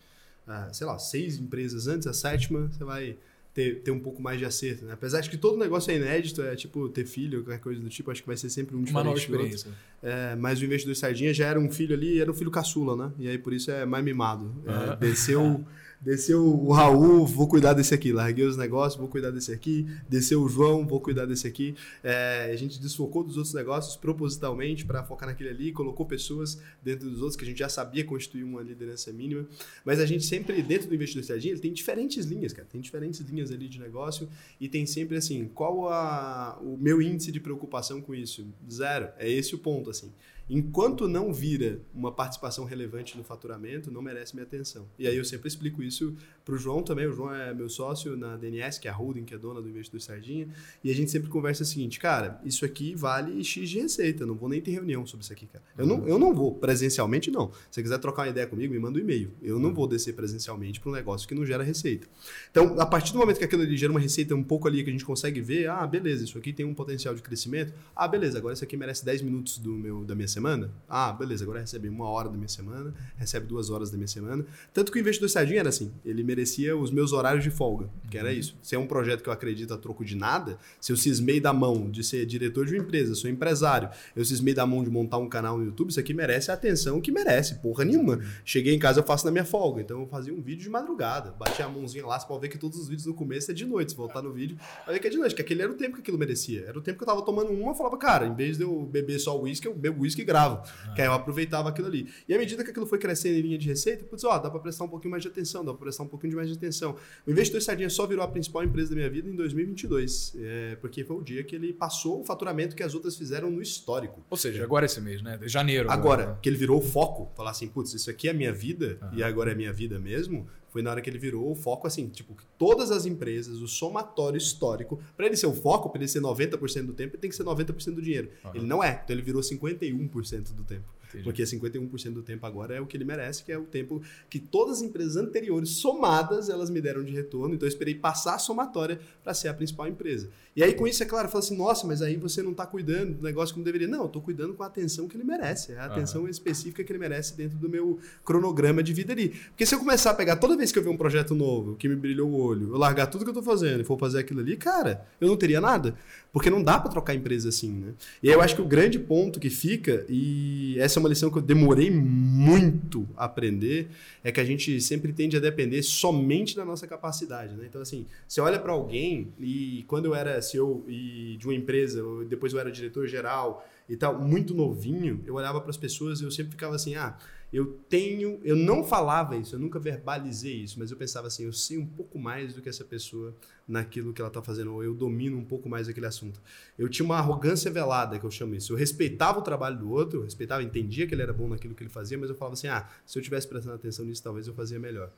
[0.46, 3.16] Ah, sei lá, seis empresas antes, a sétima você vai
[3.52, 4.84] ter, ter um pouco mais de acerto.
[4.84, 4.92] Né?
[4.92, 8.10] Apesar de que todo negócio é inédito, é tipo ter filho, qualquer coisa do tipo,
[8.10, 9.70] acho que vai ser sempre um Uma nova experiência.
[10.02, 13.12] É, mas o investidor sardinha já era um filho ali, era um filho caçula, né?
[13.18, 14.54] E aí por isso é mais mimado.
[14.66, 15.64] É, desceu
[16.00, 18.10] Desceu o Raul, vou cuidar desse aqui.
[18.10, 19.86] Larguei os negócios, vou cuidar desse aqui.
[20.08, 21.74] Desceu o João, vou cuidar desse aqui.
[22.02, 27.10] É, a gente desfocou dos outros negócios propositalmente para focar naquele ali, colocou pessoas dentro
[27.10, 29.46] dos outros que a gente já sabia constituir uma liderança mínima.
[29.84, 32.66] Mas a gente sempre, dentro do investidor sardinha, ele tem diferentes linhas, cara.
[32.72, 34.26] Tem diferentes linhas ali de negócio
[34.58, 38.46] e tem sempre assim, qual a, o meu índice de preocupação com isso?
[38.70, 39.10] Zero.
[39.18, 40.10] É esse o ponto, assim
[40.50, 44.88] enquanto não vira uma participação relevante no faturamento, não merece minha atenção.
[44.98, 46.16] E aí eu sempre explico isso
[46.50, 47.06] para o João também.
[47.06, 49.68] O João é meu sócio na DNS, que é a holding, que é dona do
[49.68, 50.48] investidor Sardinha.
[50.82, 54.26] E a gente sempre conversa o seguinte, cara, isso aqui vale X de receita.
[54.26, 55.62] Não vou nem ter reunião sobre isso aqui, cara.
[55.78, 57.52] Eu, não, eu não vou presencialmente, não.
[57.52, 59.30] Se você quiser trocar uma ideia comigo, me manda um e-mail.
[59.40, 62.08] Eu não vou descer presencialmente para um negócio que não gera receita.
[62.50, 64.90] Então, a partir do momento que aquilo ali gera uma receita um pouco ali que
[64.90, 67.72] a gente consegue ver, ah, beleza, isso aqui tem um potencial de crescimento.
[67.94, 70.70] Ah, beleza, agora isso aqui merece 10 minutos do meu, da minha semana?
[70.88, 74.44] Ah, beleza, agora recebe uma hora da minha semana, recebe duas horas da minha semana.
[74.72, 76.39] Tanto que o investidor sardinha era assim, ele merecia
[76.74, 78.56] os meus horários de folga, que era isso.
[78.62, 81.52] Se é um projeto que eu acredito a troco de nada, se eu cismei da
[81.52, 85.18] mão de ser diretor de uma empresa, sou empresário, eu cismei da mão de montar
[85.18, 88.20] um canal no YouTube, isso aqui merece a atenção que merece, porra nenhuma.
[88.44, 91.32] Cheguei em casa, eu faço na minha folga, então eu fazia um vídeo de madrugada,
[91.32, 93.64] bati a mãozinha lá, você pode ver que todos os vídeos no começo é de
[93.64, 95.74] noite, se voltar no vídeo, vai ver que é de noite, que aquele era o
[95.74, 96.64] tempo que aquilo merecia.
[96.66, 98.82] Era o tempo que eu tava tomando uma, eu falava, cara, em vez de eu
[98.86, 100.62] beber só uísque, eu bebo uísque e gravo.
[100.86, 100.94] Ah.
[100.94, 102.08] Que aí eu aproveitava aquilo ali.
[102.28, 104.60] E à medida que aquilo foi crescendo em linha de receita, putz, ó, dá para
[104.60, 106.96] prestar um pouquinho mais de atenção, dá para prestar um pouquinho de mais de atenção.
[107.26, 111.04] O Investidor Sardinha só virou a principal empresa da minha vida em 2022, é, porque
[111.04, 114.24] foi o dia que ele passou o faturamento que as outras fizeram no histórico.
[114.28, 115.36] Ou seja, agora esse mês, né?
[115.36, 115.90] De janeiro.
[115.90, 116.38] Agora, agora.
[116.42, 119.18] que ele virou o foco, falar assim, putz, isso aqui é a minha vida uhum.
[119.18, 122.08] e agora é minha vida mesmo, foi na hora que ele virou o foco assim,
[122.08, 126.20] tipo, todas as empresas, o somatório histórico, para ele ser o foco, para ele ser
[126.20, 128.30] 90% do tempo, ele tem que ser 90% do dinheiro.
[128.44, 128.50] Uhum.
[128.54, 130.84] Ele não é, então ele virou 51% do tempo.
[131.22, 134.38] Porque 51% do tempo agora é o que ele merece, que é o tempo que
[134.38, 137.54] todas as empresas anteriores somadas elas me deram de retorno.
[137.54, 140.30] Então eu esperei passar a somatória para ser a principal empresa.
[140.56, 142.66] E aí com isso, é claro, eu falo assim, nossa, mas aí você não está
[142.66, 143.86] cuidando do negócio como deveria.
[143.86, 145.72] Não, eu estou cuidando com a atenção que ele merece.
[145.72, 146.28] É a atenção uhum.
[146.28, 149.28] específica que ele merece dentro do meu cronograma de vida ali.
[149.28, 151.88] Porque se eu começar a pegar toda vez que eu ver um projeto novo que
[151.88, 154.40] me brilhou o olho, eu largar tudo que eu estou fazendo e for fazer aquilo
[154.40, 155.94] ali, cara, eu não teria nada.
[156.32, 157.92] Porque não dá para trocar empresa assim, né?
[158.22, 161.30] E aí eu acho que o grande ponto que fica, e essa é uma lição
[161.30, 163.88] que eu demorei muito a aprender,
[164.22, 167.66] é que a gente sempre tende a depender somente da nossa capacidade, né?
[167.68, 172.02] Então, assim, você olha para alguém, e quando eu era CEO e de uma empresa,
[172.28, 176.24] depois eu era diretor geral e tal, muito novinho, eu olhava para as pessoas e
[176.24, 177.16] eu sempre ficava assim, ah
[177.52, 181.52] eu tenho, eu não falava isso, eu nunca verbalizei isso, mas eu pensava assim, eu
[181.52, 183.34] sei um pouco mais do que essa pessoa
[183.66, 186.40] naquilo que ela está fazendo, ou eu domino um pouco mais aquele assunto.
[186.78, 188.72] Eu tinha uma arrogância velada, que eu chamo isso.
[188.72, 191.90] Eu respeitava o trabalho do outro, respeitava, entendia que ele era bom naquilo que ele
[191.90, 194.78] fazia, mas eu falava assim, ah, se eu tivesse prestando atenção nisso, talvez eu fazia
[194.78, 195.10] melhor.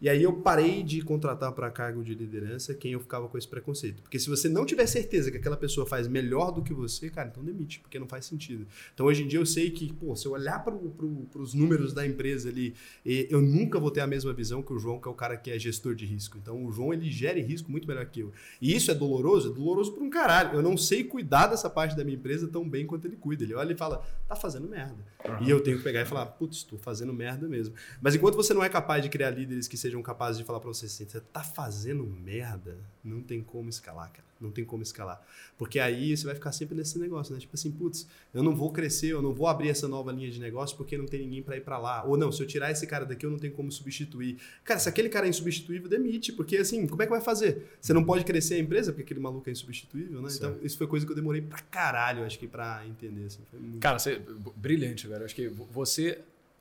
[0.00, 3.48] E aí eu parei de contratar para cargo de liderança quem eu ficava com esse
[3.48, 4.02] preconceito.
[4.02, 7.28] Porque se você não tiver certeza que aquela pessoa faz melhor do que você, cara,
[7.28, 8.66] então demite, porque não faz sentido.
[8.92, 11.94] Então hoje em dia eu sei que, pô, se eu olhar para pro, os números
[11.94, 12.74] da empresa ali,
[13.04, 15.50] eu nunca vou ter a mesma visão que o João, que é o cara que
[15.50, 16.36] é gestor de risco.
[16.36, 18.32] Então o João ele gere risco muito melhor que eu.
[18.60, 19.50] E isso é doloroso?
[19.50, 20.56] É doloroso por um caralho.
[20.56, 23.44] Eu não sei cuidar dessa parte da minha empresa tão bem quanto ele cuida.
[23.44, 25.04] Ele olha e fala, tá fazendo merda.
[25.26, 25.46] Uhum.
[25.46, 27.74] E eu tenho que pegar e falar, putz, tô fazendo merda mesmo.
[28.00, 30.68] Mas enquanto você não é capaz de criar líderes que sejam capazes de falar para
[30.68, 34.26] você assim, você tá fazendo merda, não tem como escalar, cara.
[34.38, 35.24] Não tem como escalar.
[35.56, 37.40] Porque aí você vai ficar sempre nesse negócio, né?
[37.40, 40.38] Tipo assim, putz, eu não vou crescer, eu não vou abrir essa nova linha de
[40.38, 42.04] negócio porque não tem ninguém para ir para lá.
[42.04, 44.36] Ou não, se eu tirar esse cara daqui, eu não tenho como substituir.
[44.62, 46.32] Cara, se aquele cara é insubstituível, demite.
[46.32, 47.78] Porque assim, como é que vai fazer?
[47.80, 50.28] Você não pode crescer a empresa porque aquele maluco é insubstituível, né?
[50.34, 53.24] Então, isso foi coisa que eu demorei pra caralho, acho que, pra entender.
[53.24, 53.40] Assim.
[53.54, 53.78] Muito...
[53.78, 54.20] Cara, você,
[54.54, 55.24] brilhante, velho.
[55.24, 56.20] Acho que você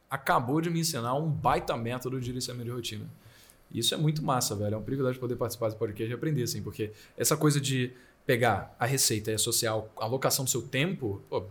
[0.10, 3.10] acabou de me ensinar um baita método de gerenciamento de rotina.
[3.72, 4.76] Isso é muito massa, velho.
[4.76, 7.92] É um privilégio poder participar desse podcast e aprender, assim, porque essa coisa de
[8.26, 11.46] pegar a receita e associar a alocação do seu tempo, pô,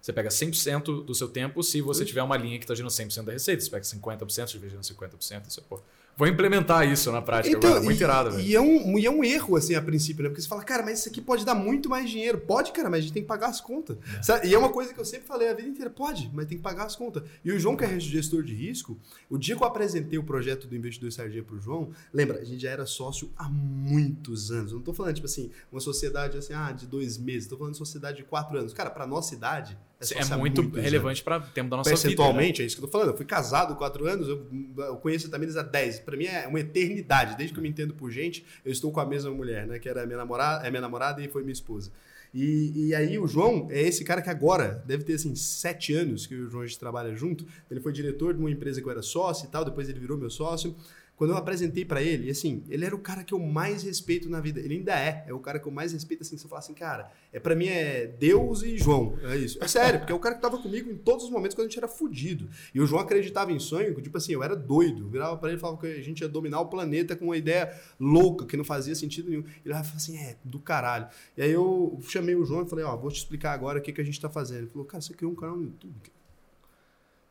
[0.00, 3.24] você pega 100% do seu tempo se você tiver uma linha que está gerando 100%
[3.24, 3.62] da receita.
[3.62, 5.80] Você pega 50%, se gerando 50%, você, pô,
[6.18, 7.84] Vou implementar isso na prática então, agora.
[7.84, 8.42] Muito e, irado, velho.
[8.44, 10.28] E é, um, e é um erro, assim, a princípio, né?
[10.28, 12.38] Porque você fala, cara, mas isso aqui pode dar muito mais dinheiro.
[12.38, 13.96] Pode, cara, mas a gente tem que pagar as contas.
[14.42, 14.48] É.
[14.48, 15.88] E é uma coisa que eu sempre falei a vida inteira.
[15.88, 17.22] Pode, mas tem que pagar as contas.
[17.44, 18.98] E o João, que é gestor de risco,
[19.30, 21.08] o dia que eu apresentei o projeto do Investidor
[21.44, 24.72] para o João, lembra, a gente já era sócio há muitos anos.
[24.72, 27.44] Eu não estou falando, tipo assim, uma sociedade assim, ah, de dois meses.
[27.44, 28.72] Estou falando de sociedade de quatro anos.
[28.72, 32.02] Cara, para nossa idade, é, é muito relevante para o tempo da nossa vida.
[32.02, 32.64] Percentualmente, né?
[32.64, 33.10] é isso que eu tô falando.
[33.10, 34.46] Eu fui casado quatro anos, eu,
[34.76, 36.00] eu conheço a Tamires há 10.
[36.00, 37.36] Para mim é uma eternidade.
[37.36, 39.78] Desde que eu me entendo por gente, eu estou com a mesma mulher, né?
[39.78, 41.90] Que era minha namorada, é minha namorada e foi minha esposa.
[42.32, 46.26] E, e aí o João é esse cara que agora deve ter assim sete anos
[46.26, 47.44] que o João a gente trabalha junto.
[47.70, 50.16] Ele foi diretor de uma empresa que eu era sócio e tal, depois ele virou
[50.16, 50.76] meu sócio.
[51.18, 54.40] Quando eu apresentei para ele, assim, ele era o cara que eu mais respeito na
[54.40, 54.60] vida.
[54.60, 55.24] Ele ainda é.
[55.26, 57.56] É o cara que eu mais respeito, assim, se eu falar assim, cara, é para
[57.56, 59.18] mim é Deus e João.
[59.24, 59.58] É isso.
[59.60, 61.68] É sério, porque é o cara que tava comigo em todos os momentos quando a
[61.70, 62.48] gente era fudido.
[62.72, 65.06] E o João acreditava em sonho, tipo assim, eu era doido.
[65.06, 67.36] Eu virava pra ele e falava que a gente ia dominar o planeta com uma
[67.36, 67.68] ideia
[67.98, 69.42] louca, que não fazia sentido nenhum.
[69.64, 71.08] Ele falava assim, é, do caralho.
[71.36, 73.92] E aí eu chamei o João e falei, ó, vou te explicar agora o que,
[73.92, 74.58] que a gente tá fazendo.
[74.58, 76.17] Ele falou, cara, você criou um canal no YouTube.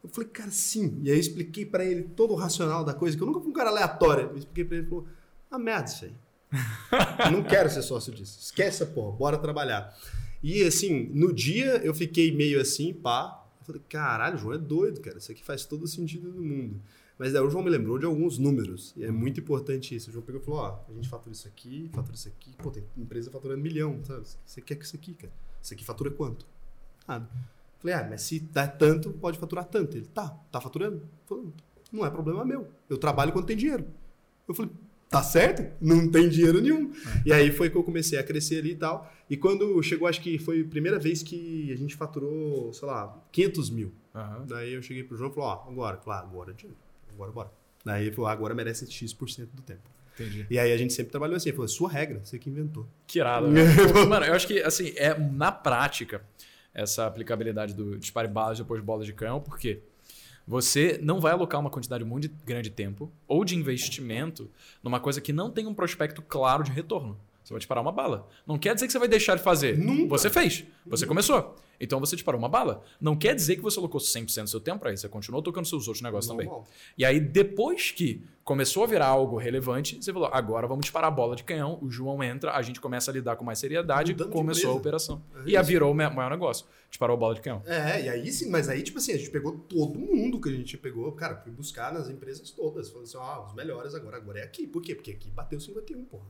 [0.07, 0.99] Eu falei, cara, sim.
[1.03, 3.49] E aí eu expliquei para ele todo o racional da coisa, que eu nunca fui
[3.49, 4.29] um cara aleatório.
[4.29, 5.07] Eu expliquei para ele, ele falou,
[5.51, 6.13] ah, merda isso aí.
[7.31, 8.39] não quero ser sócio disso.
[8.39, 9.93] Esquece essa porra, bora trabalhar.
[10.41, 13.45] E assim, no dia eu fiquei meio assim, pá.
[13.59, 15.17] Eu falei, caralho, o João é doido, cara.
[15.17, 16.81] Isso aqui faz todo o sentido do mundo.
[17.17, 18.93] Mas daí o João me lembrou de alguns números.
[18.95, 20.09] E é muito importante isso.
[20.09, 22.55] O João pegou e falou: ó, a gente fatura isso aqui, fatura isso aqui.
[22.57, 24.25] Pô, tem empresa faturando milhão, sabe?
[24.45, 25.33] Você quer que isso aqui, cara?
[25.61, 26.45] Isso aqui fatura quanto?
[27.07, 27.27] Nada.
[27.79, 29.97] Falei, ah, mas se dá tanto, pode faturar tanto.
[29.97, 31.03] Ele, tá, tá faturando?
[31.25, 31.45] Falei,
[31.91, 32.67] não é problema meu.
[32.89, 33.85] Eu trabalho quando tem dinheiro.
[34.47, 34.71] Eu falei,
[35.09, 35.71] tá certo?
[35.79, 36.91] Não tem dinheiro nenhum.
[36.91, 37.21] É.
[37.27, 39.11] E aí foi que eu comecei a crescer ali e tal.
[39.29, 43.15] E quando chegou, acho que foi a primeira vez que a gente faturou, sei lá,
[43.31, 43.91] 500 mil.
[44.13, 44.45] Uhum.
[44.47, 46.55] Daí eu cheguei pro João e falei, ó, agora, claro, agora,
[47.13, 47.51] agora, bora.
[47.85, 49.81] Daí ele falou, agora merece X% do tempo.
[50.15, 50.47] Entendi.
[50.49, 52.87] E aí a gente sempre trabalhou assim, ele falou, sua regra, você que inventou.
[53.05, 53.47] Que irado.
[53.51, 53.63] Né?
[54.09, 56.23] Mano, eu acho que, assim, é na prática
[56.77, 59.81] essa aplicabilidade do dispare balas depois bola de canhão, porque
[60.47, 64.49] você não vai alocar uma quantidade muito grande de tempo ou de investimento
[64.83, 67.19] numa coisa que não tem um prospecto claro de retorno.
[67.43, 68.27] Você vai disparar uma bala.
[68.45, 69.77] Não quer dizer que você vai deixar de fazer.
[69.77, 70.09] Nunca.
[70.09, 70.65] Você fez.
[70.85, 71.55] Você começou.
[71.79, 72.83] Então você disparou uma bala.
[73.01, 75.01] Não quer dizer que você alocou 100% do seu tempo para isso.
[75.01, 76.57] Você continuou tocando seus outros negócios Normal.
[76.57, 76.71] também.
[76.97, 81.13] E aí, depois que começou a virar algo relevante, você falou: agora vamos disparar a
[81.13, 81.77] bola de canhão.
[81.81, 84.13] O João entra, a gente começa a lidar com mais seriedade.
[84.13, 85.21] Mudando começou a operação.
[85.45, 86.65] É e a virou o maior negócio.
[86.89, 87.61] Disparou a bola de canhão.
[87.65, 90.53] É, e aí sim, mas aí, tipo assim, a gente pegou todo mundo que a
[90.53, 91.11] gente pegou.
[91.11, 92.89] Cara, fui buscar nas empresas todas.
[92.89, 94.65] Falando assim: ah, os melhores agora, agora é aqui.
[94.65, 94.95] Por quê?
[94.95, 96.25] Porque aqui bateu 51, porra.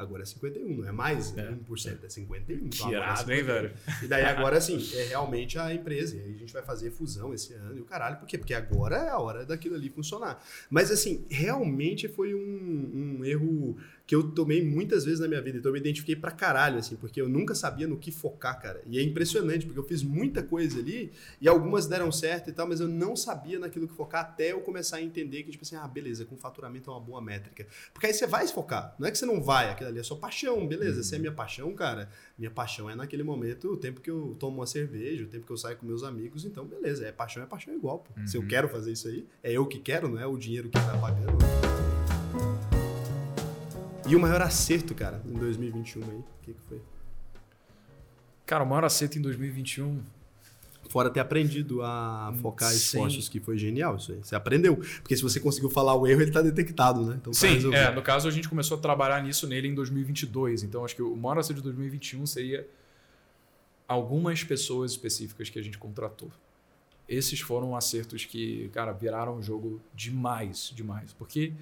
[0.00, 1.50] Agora é 51, não é mais é.
[1.50, 2.56] 1%, é 51.
[2.56, 3.72] Então que irado, é hein, velho?
[4.02, 6.16] E daí agora, assim, é realmente a empresa.
[6.16, 8.16] E aí a gente vai fazer fusão esse ano e o caralho.
[8.16, 8.38] Por quê?
[8.38, 10.42] Porque agora é a hora daquilo ali funcionar.
[10.70, 13.76] Mas, assim, realmente foi um, um erro
[14.10, 15.58] que eu tomei muitas vezes na minha vida.
[15.58, 18.82] Então eu me identifiquei pra caralho, assim, porque eu nunca sabia no que focar, cara.
[18.84, 22.66] E é impressionante, porque eu fiz muita coisa ali e algumas deram certo e tal,
[22.66, 25.76] mas eu não sabia naquilo que focar até eu começar a entender que, tipo assim,
[25.76, 27.64] ah, beleza, com faturamento é uma boa métrica.
[27.92, 28.96] Porque aí você vai se focar.
[28.98, 30.96] Não é que você não vai, aquilo ali é sua paixão, beleza.
[30.96, 31.04] Uhum.
[31.04, 34.56] Se é minha paixão, cara, minha paixão é naquele momento, o tempo que eu tomo
[34.56, 37.46] uma cerveja, o tempo que eu saio com meus amigos, então beleza, é paixão, é
[37.46, 38.10] paixão igual, pô.
[38.18, 38.26] Uhum.
[38.26, 38.48] Se eu uhum.
[38.48, 41.99] quero fazer isso aí, é eu que quero, não é o dinheiro que tá pagando.
[44.10, 46.80] E o maior acerto, cara, em 2021 aí, o que, que foi?
[48.44, 50.02] Cara, o maior acerto em 2021
[50.88, 54.18] fora ter aprendido a focar esforços, que foi genial isso aí.
[54.18, 54.76] Você aprendeu.
[54.76, 57.16] Porque se você conseguiu falar o erro, ele está detectado, né?
[57.20, 60.64] Então, tá Sim, é, no caso a gente começou a trabalhar nisso nele em 2022.
[60.64, 62.66] Então acho que o maior acerto de 2021 seria
[63.86, 66.32] algumas pessoas específicas que a gente contratou.
[67.08, 71.12] Esses foram acertos que, cara, viraram o jogo demais, demais.
[71.12, 71.52] Porque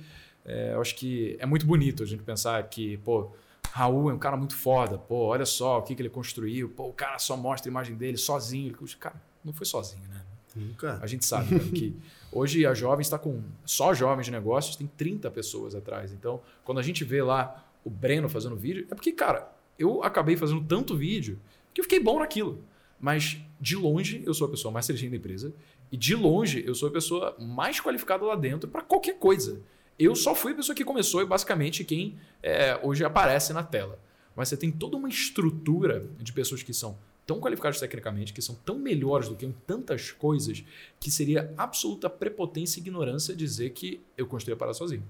[0.48, 3.30] é, eu acho que é muito bonito a gente pensar que, pô,
[3.70, 6.88] Raul é um cara muito foda, pô, olha só o que, que ele construiu, pô,
[6.88, 8.74] o cara só mostra a imagem dele sozinho.
[8.98, 10.22] Cara, não foi sozinho, né?
[10.56, 10.98] Nunca.
[11.02, 11.94] A gente sabe né, que
[12.32, 16.12] hoje a jovem está com só jovens de negócios, tem 30 pessoas atrás.
[16.12, 20.36] Então, quando a gente vê lá o Breno fazendo vídeo, é porque, cara, eu acabei
[20.36, 21.38] fazendo tanto vídeo
[21.74, 22.64] que eu fiquei bom naquilo.
[22.98, 25.54] Mas de longe eu sou a pessoa mais inteligente da empresa
[25.92, 29.60] e de longe eu sou a pessoa mais qualificada lá dentro para qualquer coisa.
[29.98, 33.98] Eu só fui a pessoa que começou e basicamente quem é, hoje aparece na tela.
[34.36, 36.96] Mas você tem toda uma estrutura de pessoas que são
[37.26, 40.64] tão qualificadas tecnicamente, que são tão melhores do que em tantas coisas,
[40.98, 45.02] que seria absoluta prepotência e ignorância dizer que eu construí a parada sozinho.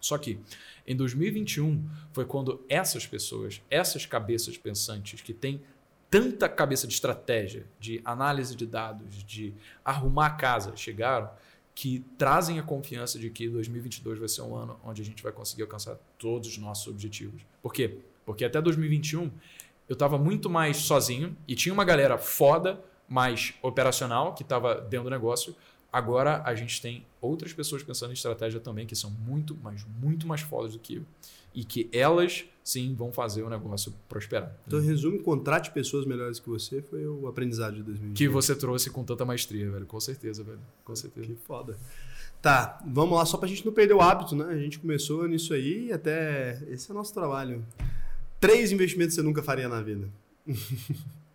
[0.00, 0.38] Só que
[0.86, 1.82] em 2021
[2.12, 5.62] foi quando essas pessoas, essas cabeças pensantes que têm
[6.10, 9.54] tanta cabeça de estratégia, de análise de dados, de
[9.84, 11.30] arrumar a casa, chegaram
[11.76, 15.30] que trazem a confiança de que 2022 vai ser um ano onde a gente vai
[15.30, 17.42] conseguir alcançar todos os nossos objetivos.
[17.62, 17.98] Por quê?
[18.24, 19.30] Porque até 2021
[19.86, 25.04] eu estava muito mais sozinho e tinha uma galera foda, mais operacional, que estava dentro
[25.04, 25.54] do negócio.
[25.92, 30.26] Agora a gente tem outras pessoas pensando em estratégia também que são muito, mas muito
[30.26, 31.04] mais fodas do que eu
[31.56, 34.54] e que elas sim vão fazer o negócio prosperar.
[34.66, 38.16] Então, em resumo, contrate pessoas melhores que você foi o aprendizado de 2020.
[38.16, 39.86] Que você trouxe com tanta maestria, velho.
[39.86, 40.60] Com certeza, velho.
[40.84, 41.26] Com certeza.
[41.26, 41.78] Que foda.
[42.42, 44.44] Tá, vamos lá, só pra gente não perder o hábito, né?
[44.44, 46.62] A gente começou nisso aí e até.
[46.68, 47.64] Esse é o nosso trabalho.
[48.38, 50.08] Três investimentos você nunca faria na vida.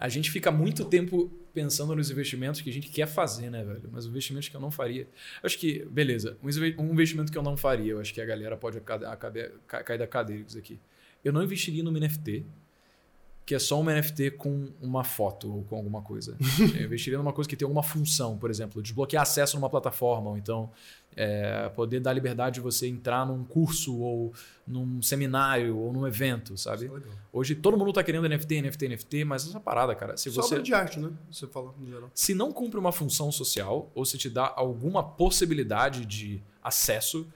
[0.00, 3.86] A gente fica muito tempo pensando nos investimentos que a gente quer fazer, né, velho?
[3.92, 5.06] Mas investimentos que eu não faria.
[5.42, 8.80] Acho que, beleza, um investimento que eu não faria, eu acho que a galera pode
[8.80, 10.80] cair da cadeira isso aqui.
[11.22, 12.46] Eu não investiria no NFT,
[13.44, 16.34] que é só um NFT com uma foto ou com alguma coisa.
[16.78, 20.38] eu investiria numa coisa que tem alguma função, por exemplo, desbloquear acesso numa plataforma, ou
[20.38, 20.70] então
[21.16, 24.32] é, poder dar liberdade de você entrar num curso ou
[24.66, 26.86] num seminário ou num evento, sabe?
[26.86, 26.90] É
[27.32, 30.62] Hoje todo mundo está querendo NFT, NFT, NFT, mas essa parada, cara, se você Sobra
[30.62, 31.10] de arte, né?
[31.30, 32.10] Você fala em geral.
[32.14, 37.26] Se não cumpre uma função social ou se te dá alguma possibilidade de acesso,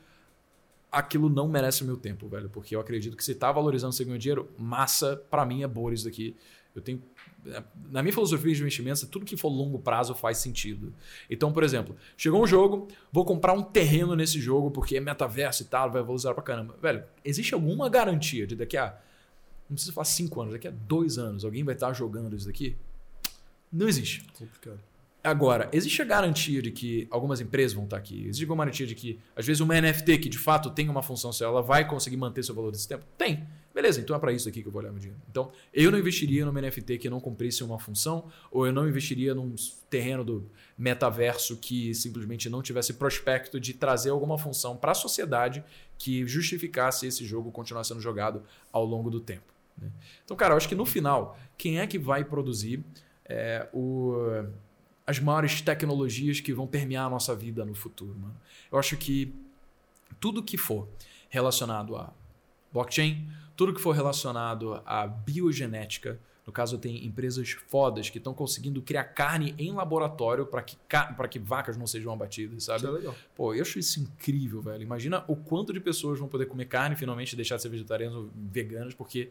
[0.90, 2.48] aquilo não merece o meu tempo, velho.
[2.48, 6.04] Porque eu acredito que se tá valorizando você dinheiro, massa, para mim é boa isso
[6.04, 6.36] daqui.
[6.74, 7.02] Eu tenho.
[7.46, 10.92] É, na minha filosofia de investimentos, tudo que for longo prazo faz sentido.
[11.28, 15.62] Então, por exemplo, chegou um jogo, vou comprar um terreno nesse jogo porque é metaverso
[15.62, 16.76] e tal, vai valorizar pra caramba.
[16.80, 18.96] Velho, existe alguma garantia de daqui a.
[19.68, 22.76] Não precisa falar cinco anos, daqui a dois anos, alguém vai estar jogando isso daqui?
[23.72, 24.24] Não existe.
[24.38, 24.78] Complicado.
[25.24, 28.26] Agora, existe a garantia de que algumas empresas vão estar aqui?
[28.26, 31.32] Existe alguma garantia de que, às vezes, uma NFT que de fato tem uma função
[31.32, 33.06] social, ela vai conseguir manter seu valor desse tempo?
[33.16, 33.46] Tem.
[33.74, 35.20] Beleza, então é para isso aqui que eu vou olhar meu dinheiro.
[35.28, 39.34] Então, eu não investiria numa NFT que não cumprisse uma função, ou eu não investiria
[39.34, 39.52] num
[39.90, 40.48] terreno do
[40.78, 45.64] metaverso que simplesmente não tivesse prospecto de trazer alguma função para a sociedade
[45.98, 49.52] que justificasse esse jogo continuar sendo jogado ao longo do tempo.
[49.76, 49.90] Né?
[50.24, 52.84] Então, cara, eu acho que no final, quem é que vai produzir
[53.24, 54.14] é, o
[55.06, 58.34] as maiores tecnologias que vão permear a nossa vida no futuro, mano.
[58.72, 59.34] Eu acho que
[60.18, 60.88] tudo que for
[61.28, 62.12] relacionado a
[62.72, 68.82] blockchain, tudo que for relacionado à biogenética, no caso, tem empresas fodas que estão conseguindo
[68.82, 70.76] criar carne em laboratório para que,
[71.30, 72.80] que vacas não sejam abatidas, sabe?
[72.80, 73.14] Isso é legal.
[73.34, 74.82] Pô, eu acho isso incrível, velho.
[74.82, 78.16] Imagina o quanto de pessoas vão poder comer carne e finalmente deixar de ser vegetarianos
[78.16, 79.30] ou veganos, porque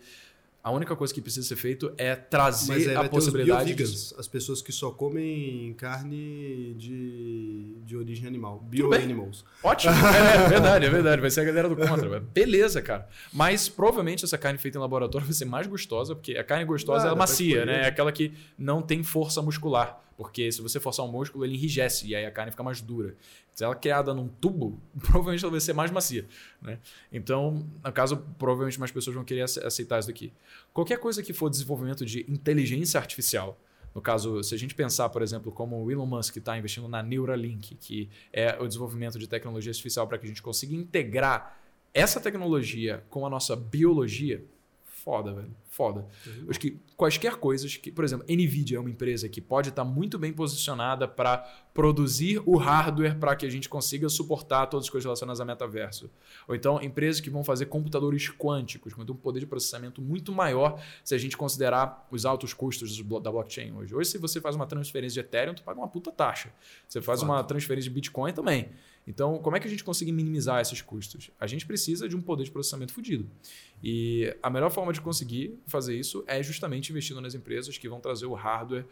[0.63, 3.75] a única coisa que precisa ser feito é trazer é, a possibilidade.
[3.75, 3.83] de...
[3.83, 8.59] as pessoas que só comem carne de, de origem animal.
[8.59, 9.43] Bioanimals.
[9.61, 9.93] Ótimo.
[10.13, 11.21] É, é, verdade, é verdade.
[11.21, 12.19] Vai ser a galera do contra.
[12.19, 13.09] Beleza, cara.
[13.31, 17.09] Mas provavelmente essa carne feita em laboratório vai ser mais gostosa, porque a carne gostosa
[17.09, 17.81] é macia, né?
[17.83, 20.01] É aquela que não tem força muscular.
[20.15, 23.15] Porque se você forçar um músculo, ele enrijece e aí a carne fica mais dura.
[23.53, 26.25] Se ela é criada num tubo, provavelmente ela vai ser mais macia.
[26.61, 26.79] Né?
[27.11, 30.31] Então, no caso, provavelmente mais pessoas vão querer aceitar isso daqui.
[30.73, 33.59] Qualquer coisa que for desenvolvimento de inteligência artificial,
[33.93, 37.03] no caso, se a gente pensar, por exemplo, como o Elon Musk está investindo na
[37.03, 41.59] Neuralink, que é o desenvolvimento de tecnologia artificial para que a gente consiga integrar
[41.93, 44.43] essa tecnologia com a nossa biologia,
[44.83, 45.55] foda, velho.
[45.73, 46.05] Foda.
[46.27, 46.45] Uhum.
[46.51, 50.19] Acho que quaisquer coisas que, por exemplo, Nvidia é uma empresa que pode estar muito
[50.19, 51.37] bem posicionada para
[51.73, 56.11] produzir o hardware para que a gente consiga suportar todas as coisas relacionadas a metaverso.
[56.47, 60.79] Ou então, empresas que vão fazer computadores quânticos, com um poder de processamento muito maior
[61.03, 63.95] se a gente considerar os altos custos da blockchain hoje.
[63.95, 66.53] Hoje, se você faz uma transferência de Ethereum, tu paga uma puta taxa.
[66.87, 67.31] Você faz Foda.
[67.31, 68.69] uma transferência de Bitcoin também.
[69.05, 71.29] Então, como é que a gente consegue minimizar esses custos?
[71.39, 73.29] A gente precisa de um poder de processamento fodido.
[73.83, 77.99] E a melhor forma de conseguir fazer isso é justamente investindo nas empresas que vão
[77.99, 78.85] trazer o hardware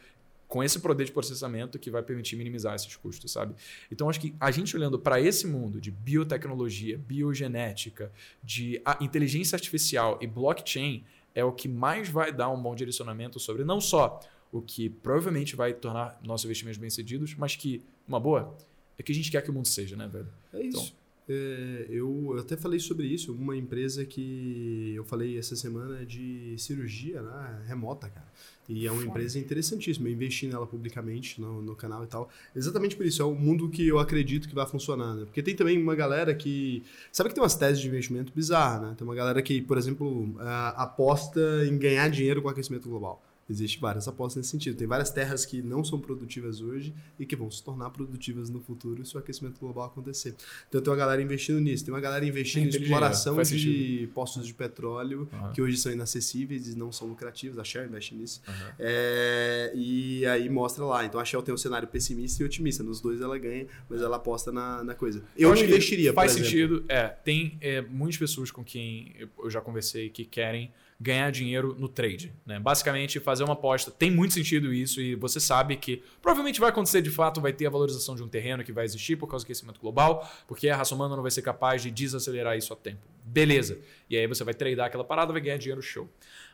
[0.47, 3.55] com esse poder de processamento que vai permitir minimizar esses custos, sabe?
[3.89, 8.11] Então acho que a gente olhando para esse mundo de biotecnologia, biogenética,
[8.43, 13.63] de inteligência artificial e blockchain é o que mais vai dar um bom direcionamento sobre
[13.63, 14.19] não só
[14.51, 18.53] o que provavelmente vai tornar nossos investimentos bem-sucedidos, mas que, uma boa,
[18.97, 20.27] é que a gente quer que o mundo seja, né, velho?
[20.51, 20.77] É isso.
[20.77, 21.00] Então,
[21.31, 26.55] é, eu, eu, até falei sobre isso, uma empresa que eu falei essa semana de
[26.57, 28.27] cirurgia né, remota, cara.
[28.67, 30.07] E é uma empresa interessantíssima.
[30.07, 32.29] Eu investi nela publicamente no, no, canal e tal.
[32.55, 33.21] Exatamente por isso.
[33.21, 35.25] É o mundo que eu acredito que vai funcionar, né?
[35.25, 36.83] Porque tem também uma galera que.
[37.11, 38.95] Sabe que tem umas teses de investimento bizarras, né?
[38.97, 40.33] Tem uma galera que, por exemplo,
[40.75, 43.21] aposta em ganhar dinheiro com aquecimento global.
[43.51, 44.77] Existe várias apostas nesse sentido.
[44.77, 48.61] Tem várias terras que não são produtivas hoje e que vão se tornar produtivas no
[48.61, 50.35] futuro se o aquecimento global acontecer.
[50.69, 54.53] Então tem uma galera investindo nisso, tem uma galera investindo em exploração de postos de
[54.53, 55.51] petróleo uhum.
[55.51, 57.59] que hoje são inacessíveis e não são lucrativos.
[57.59, 58.41] A Shell investe nisso.
[58.47, 58.53] Uhum.
[58.79, 61.05] É, e aí mostra lá.
[61.05, 62.83] Então a Shell tem um cenário pessimista e otimista.
[62.83, 65.21] Nos dois ela ganha, mas ela aposta na, na coisa.
[65.37, 66.83] Eu, eu não investiria, Faz sentido.
[66.87, 70.71] É, tem é, muitas pessoas com quem eu já conversei que querem
[71.01, 72.31] ganhar dinheiro no trade.
[72.45, 72.59] Né?
[72.59, 77.01] Basicamente, fazer uma aposta tem muito sentido isso e você sabe que provavelmente vai acontecer
[77.01, 79.47] de fato, vai ter a valorização de um terreno que vai existir por causa do
[79.47, 83.01] aquecimento global, porque a raça humana não vai ser capaz de desacelerar isso a tempo.
[83.23, 83.79] Beleza.
[84.07, 86.07] E aí você vai tradear aquela parada, vai ganhar dinheiro show.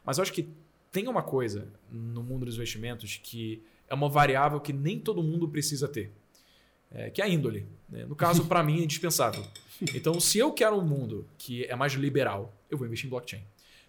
[0.05, 0.47] Mas eu acho que
[0.93, 5.49] tem uma coisa no mundo dos investimentos que é uma variável que nem todo mundo
[5.49, 6.13] precisa ter.
[6.89, 7.65] É, que é a índole.
[7.89, 8.05] Né?
[8.05, 9.43] No caso, para mim, é indispensável.
[9.93, 13.43] Então, se eu quero um mundo que é mais liberal, eu vou investir em blockchain.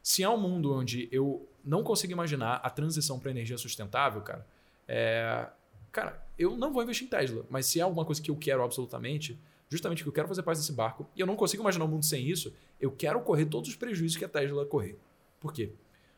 [0.09, 4.47] Se é um mundo onde eu não consigo imaginar a transição para energia sustentável, cara.
[4.89, 5.47] É,
[5.93, 8.63] cara, eu não vou investir em Tesla, mas se é alguma coisa que eu quero
[8.63, 11.89] absolutamente, justamente que eu quero fazer parte desse barco, e eu não consigo imaginar um
[11.89, 14.99] mundo sem isso, eu quero correr todos os prejuízos que a Tesla correr.
[15.39, 15.73] Por quê?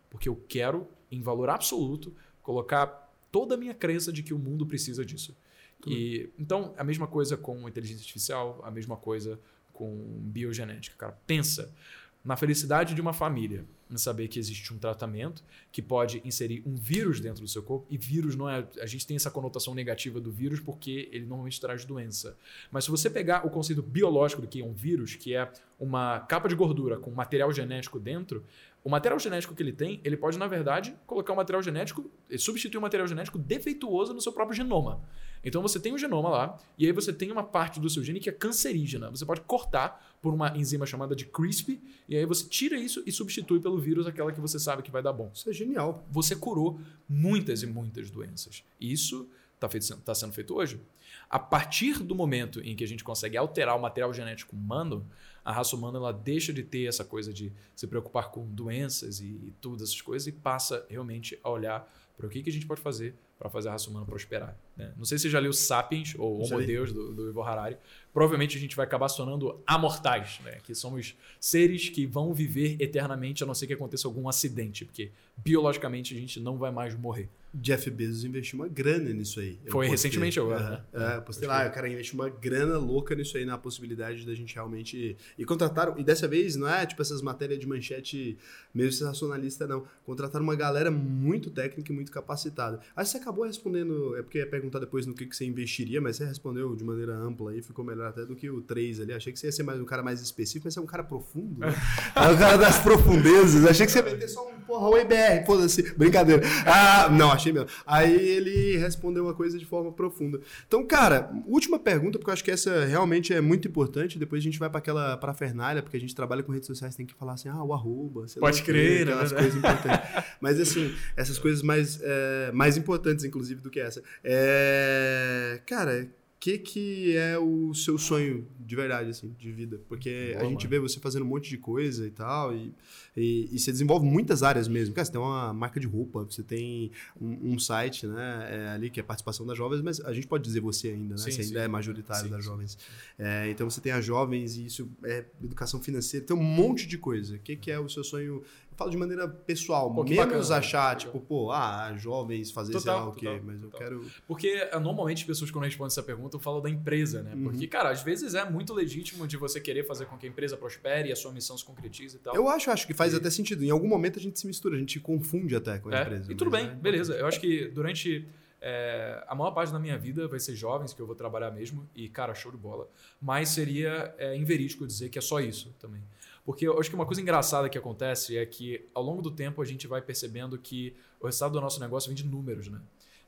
[0.09, 2.15] Porque eu quero, em valor absoluto,
[2.45, 5.37] colocar toda a minha crença de que o mundo precisa disso.
[5.85, 9.37] E, então, a mesma coisa com inteligência artificial, a mesma coisa
[9.73, 10.97] com biogenética.
[10.97, 11.75] Cara, pensa
[12.25, 15.43] na felicidade de uma família, em saber que existe um tratamento
[15.73, 17.87] que pode inserir um vírus dentro do seu corpo.
[17.91, 18.67] E vírus não é.
[18.81, 22.37] A gente tem essa conotação negativa do vírus porque ele normalmente traz doença.
[22.71, 26.21] Mas se você pegar o conceito biológico do que é um vírus, que é uma
[26.21, 28.45] capa de gordura com material genético dentro,
[28.83, 32.79] o material genético que ele tem, ele pode, na verdade, colocar um material genético, substituir
[32.79, 35.03] um material genético defeituoso no seu próprio genoma.
[35.45, 38.21] Então você tem um genoma lá, e aí você tem uma parte do seu gene
[38.21, 39.11] que é cancerígena.
[39.11, 41.79] Você pode cortar por uma enzima chamada de CRISPR,
[42.09, 45.03] e aí você tira isso e substitui pelo vírus aquela que você sabe que vai
[45.03, 45.31] dar bom.
[45.35, 46.07] Isso é genial.
[46.11, 46.79] Você curou
[47.09, 48.63] muitas e muitas doenças.
[48.79, 49.69] Isso está
[50.05, 50.81] tá sendo feito hoje.
[51.29, 55.07] A partir do momento em que a gente consegue alterar o material genético humano,
[55.45, 59.27] a raça humana ela deixa de ter essa coisa de se preocupar com doenças e,
[59.27, 61.91] e todas essas coisas e passa realmente a olhar
[62.21, 64.55] para o que, que a gente pode fazer para fazer a raça humana prosperar.
[64.77, 64.93] Né?
[64.99, 67.79] Não sei se você já leu Sapiens ou Homo Deus do, do Ivo Harari.
[68.13, 70.59] Provavelmente a gente vai acabar sonando amortais, né?
[70.63, 75.11] que somos seres que vão viver eternamente a não ser que aconteça algum acidente, porque
[75.39, 77.31] biologicamente a gente não vai mais morrer.
[77.53, 79.59] Jeff Bezos investiu uma grana nisso aí.
[79.65, 81.17] Eu Foi postei, recentemente agora, né?
[81.17, 84.55] É, postei lá, o cara investiu uma grana louca nisso aí, na possibilidade da gente
[84.55, 85.17] realmente...
[85.37, 88.39] E contrataram, e dessa vez não é tipo essas matérias de manchete
[88.73, 89.85] meio sensacionalista, não.
[90.05, 92.81] Contrataram uma galera muito técnica e muito capacitada.
[92.95, 96.17] Aí você acabou respondendo, é porque ia perguntar depois no que, que você investiria, mas
[96.17, 99.13] você respondeu de maneira ampla aí, ficou melhor até do que o 3 ali.
[99.13, 101.03] Achei que você ia ser mais um cara mais específico, mas você é um cara
[101.03, 101.69] profundo, né?
[102.15, 103.65] é um cara das profundezas.
[103.65, 106.43] Achei que você ia meter só um porra, o IBR, foda-se, brincadeira.
[106.65, 107.69] Ah, não, achei mesmo.
[107.87, 110.41] Aí ele respondeu uma coisa de forma profunda.
[110.67, 114.19] Então, cara, última pergunta, porque eu acho que essa realmente é muito importante.
[114.19, 117.07] Depois a gente vai para aquela parafernália, porque a gente trabalha com redes sociais, tem
[117.07, 119.13] que falar assim, ah, o arroba, Pode crer, né?
[119.13, 120.25] Coisas importantes.
[120.41, 124.03] Mas assim, essas coisas mais, é, mais importantes, inclusive, do que essa.
[124.23, 126.09] É, cara,
[126.41, 129.79] que, que é o seu sonho de verdade, assim, de vida?
[129.87, 130.71] Porque Boa, a gente mano.
[130.71, 132.73] vê você fazendo um monte de coisa e tal, e,
[133.15, 134.95] e, e, você desenvolve muitas áreas mesmo.
[134.95, 136.91] Cara, você tem uma marca de roupa, você tem
[137.21, 140.43] um, um site, né, é, ali que é participação das jovens, mas a gente pode
[140.43, 141.19] dizer você ainda, né?
[141.19, 141.49] Sim, você sim.
[141.51, 142.79] ainda é majoritário sim, das jovens.
[143.19, 146.97] É, então você tem as jovens e isso é educação financeira, tem um monte de
[146.97, 147.37] coisa.
[147.37, 148.43] O que, que é o seu sonho
[148.81, 152.93] falo de maneira pessoal, pô, menos bacana, achar, tipo, pô, ah, jovens fazer total, sei
[152.93, 154.07] lá o quê, total, mas eu quero.
[154.27, 157.35] Porque eh, normalmente as pessoas, quando respondem essa pergunta, eu falo da empresa, né?
[157.35, 157.43] Uhum.
[157.43, 160.57] Porque, cara, às vezes é muito legítimo de você querer fazer com que a empresa
[160.57, 162.35] prospere e a sua missão se concretize e tal.
[162.35, 163.17] Eu acho, acho que faz e...
[163.17, 163.63] até sentido.
[163.63, 166.33] Em algum momento a gente se mistura, a gente confunde até com a é, empresa.
[166.33, 167.15] E tudo bem, é beleza.
[167.15, 168.27] Eu acho que durante.
[168.63, 171.89] É, a maior parte da minha vida vai ser jovens, que eu vou trabalhar mesmo,
[171.97, 172.87] e, cara, show de bola.
[173.21, 176.03] Mas seria é, inverídico dizer que é só isso também.
[176.51, 179.63] Porque eu acho que uma coisa engraçada que acontece é que ao longo do tempo
[179.63, 182.81] a gente vai percebendo que o resultado do nosso negócio vem de números, né?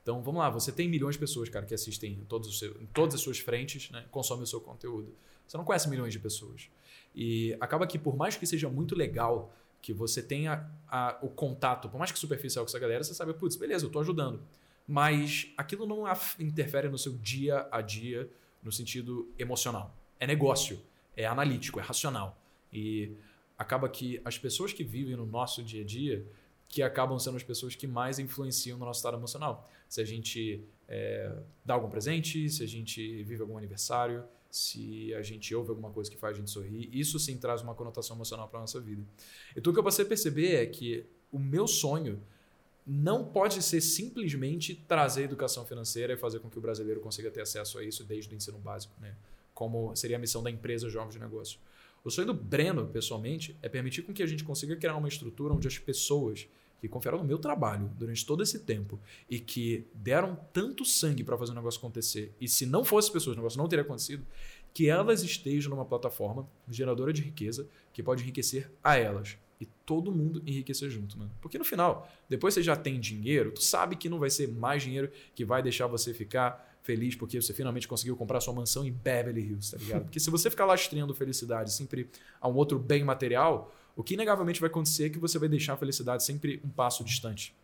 [0.02, 2.82] Então vamos lá, você tem milhões de pessoas, cara, que assistem em, todos os seus,
[2.82, 4.04] em todas as suas frentes, né?
[4.10, 5.14] consomem o seu conteúdo.
[5.46, 6.68] Você não conhece milhões de pessoas.
[7.14, 11.88] E acaba que, por mais que seja muito legal que você tenha a, o contato,
[11.88, 14.42] por mais que superficial com essa galera, você sabe, putz, beleza, eu estou ajudando.
[14.84, 16.02] Mas aquilo não
[16.40, 18.28] interfere no seu dia a dia
[18.60, 19.96] no sentido emocional.
[20.18, 20.80] É negócio,
[21.16, 22.41] é analítico, é racional.
[22.72, 23.12] E
[23.58, 26.26] acaba que as pessoas que vivem no nosso dia a dia
[26.68, 29.68] que acabam sendo as pessoas que mais influenciam no nosso estado emocional.
[29.88, 31.30] Se a gente é,
[31.62, 36.10] dá algum presente, se a gente vive algum aniversário, se a gente ouve alguma coisa
[36.10, 39.02] que faz a gente sorrir, isso sim traz uma conotação emocional para nossa vida.
[39.54, 42.18] Então o que eu passei a perceber é que o meu sonho
[42.86, 47.42] não pode ser simplesmente trazer educação financeira e fazer com que o brasileiro consiga ter
[47.42, 49.14] acesso a isso desde o ensino básico, né?
[49.54, 51.58] como seria a missão da empresa Jovens de Negócio.
[52.04, 55.54] O sonho do Breno, pessoalmente, é permitir com que a gente consiga criar uma estrutura
[55.54, 56.48] onde as pessoas
[56.80, 58.98] que confiaram no meu trabalho durante todo esse tempo
[59.30, 63.36] e que deram tanto sangue para fazer o negócio acontecer, e se não fosse pessoas,
[63.36, 64.26] o negócio não teria acontecido,
[64.74, 69.38] que elas estejam numa plataforma geradora de riqueza que pode enriquecer a elas.
[69.62, 71.30] E todo mundo enriquecer junto, mano.
[71.40, 74.82] Porque no final, depois você já tem dinheiro, tu sabe que não vai ser mais
[74.82, 78.90] dinheiro que vai deixar você ficar feliz porque você finalmente conseguiu comprar sua mansão em
[78.90, 80.02] Beverly Hills, tá ligado?
[80.02, 82.10] Porque se você ficar lastreando felicidade sempre
[82.40, 85.74] a um outro bem material, o que inegavelmente vai acontecer é que você vai deixar
[85.74, 87.54] a felicidade sempre um passo distante.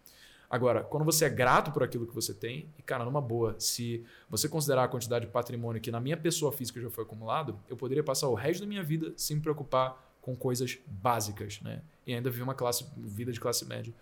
[0.49, 4.05] Agora, quando você é grato por aquilo que você tem, e cara, numa boa, se
[4.31, 7.77] você considerar a quantidade de patrimônio que na minha pessoa física já foi acumulado, eu
[7.77, 11.81] poderia passar o resto da minha vida sem me preocupar com coisas básicas, né?
[12.07, 13.95] E ainda viver uma classe, vida de classe média.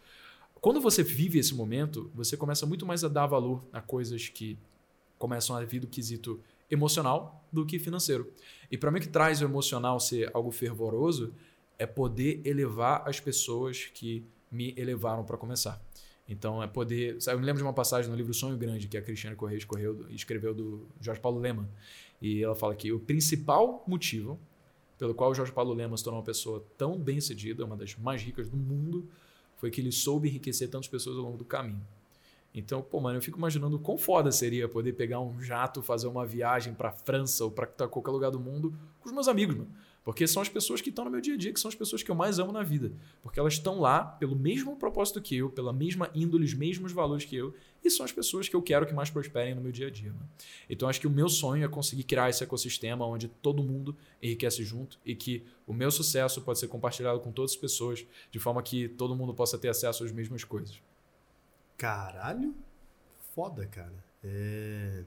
[0.60, 4.58] quando você vive esse momento, você começa muito mais a dar valor a coisas que
[5.20, 8.28] começam a vir do quesito emocional do que financeiro.
[8.68, 11.32] E para mim, o que traz o emocional ser algo fervoroso
[11.78, 15.80] é poder elevar as pessoas que me elevaram para começar.
[16.28, 17.18] Então, é poder.
[17.24, 19.60] Eu me lembro de uma passagem no livro Sonho Grande, que a Cristiane Correia
[20.10, 21.68] escreveu do Jorge Paulo Lema.
[22.20, 24.36] E ela fala que o principal motivo
[24.98, 28.23] pelo qual o Jorge Paulo Lema se tornou uma pessoa tão bem-sucedida, uma das mais
[28.23, 29.06] ricas do mundo,
[29.56, 31.81] foi que ele soube enriquecer tantas pessoas ao longo do caminho.
[32.55, 36.24] Então, pô, mano, eu fico imaginando quão foda seria poder pegar um jato, fazer uma
[36.24, 39.70] viagem para França ou para qualquer lugar do mundo com os meus amigos, mano.
[40.06, 42.00] Porque são as pessoas que estão no meu dia a dia, que são as pessoas
[42.00, 42.92] que eu mais amo na vida.
[43.24, 47.24] Porque elas estão lá pelo mesmo propósito que eu, pela mesma índole, os mesmos valores
[47.24, 47.52] que eu,
[47.82, 50.12] e são as pessoas que eu quero que mais prosperem no meu dia a dia.
[50.12, 50.30] Mano.
[50.70, 54.62] Então acho que o meu sonho é conseguir criar esse ecossistema onde todo mundo enriquece
[54.62, 58.62] junto e que o meu sucesso pode ser compartilhado com todas as pessoas, de forma
[58.62, 60.80] que todo mundo possa ter acesso às mesmas coisas.
[61.76, 62.54] Caralho,
[63.34, 64.04] foda, cara.
[64.22, 65.02] É.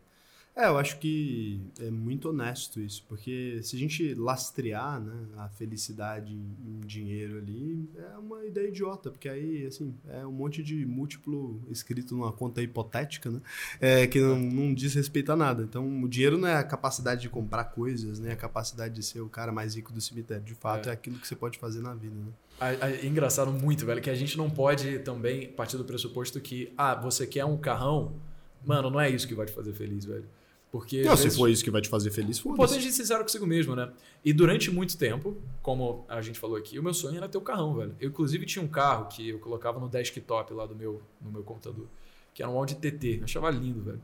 [0.55, 5.47] É, eu acho que é muito honesto isso, porque se a gente lastrear né, a
[5.47, 10.85] felicidade em dinheiro ali, é uma ideia idiota, porque aí, assim, é um monte de
[10.85, 13.41] múltiplo escrito numa conta hipotética, né,
[13.79, 15.63] é, que não, não diz respeito a nada.
[15.63, 19.21] Então, o dinheiro não é a capacidade de comprar coisas, né, a capacidade de ser
[19.21, 20.43] o cara mais rico do cemitério.
[20.43, 22.33] De fato, é, é aquilo que você pode fazer na vida, né.
[22.59, 26.95] É engraçado muito, velho, que a gente não pode também partir do pressuposto que, ah,
[26.95, 28.13] você quer um carrão,
[28.65, 30.25] mano, não é isso que vai te fazer feliz, velho.
[30.71, 32.57] Porque, não, vezes, se for isso que vai te fazer feliz, foda-se.
[32.57, 33.91] Pode ser sincero consigo mesmo, né?
[34.23, 37.41] E durante muito tempo, como a gente falou aqui, o meu sonho era ter o
[37.41, 37.95] um carrão, velho.
[37.99, 41.41] Eu, inclusive, tinha um carro que eu colocava no desktop lá do meu, no meu
[41.41, 41.87] computador,
[42.35, 43.17] que era um Audi TT.
[43.17, 44.01] Eu achava lindo, velho.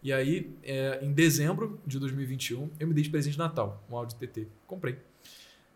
[0.00, 3.96] E aí, é, em dezembro de 2021, eu me dei de presente de Natal, um
[3.96, 4.46] Audi TT.
[4.64, 4.98] Comprei.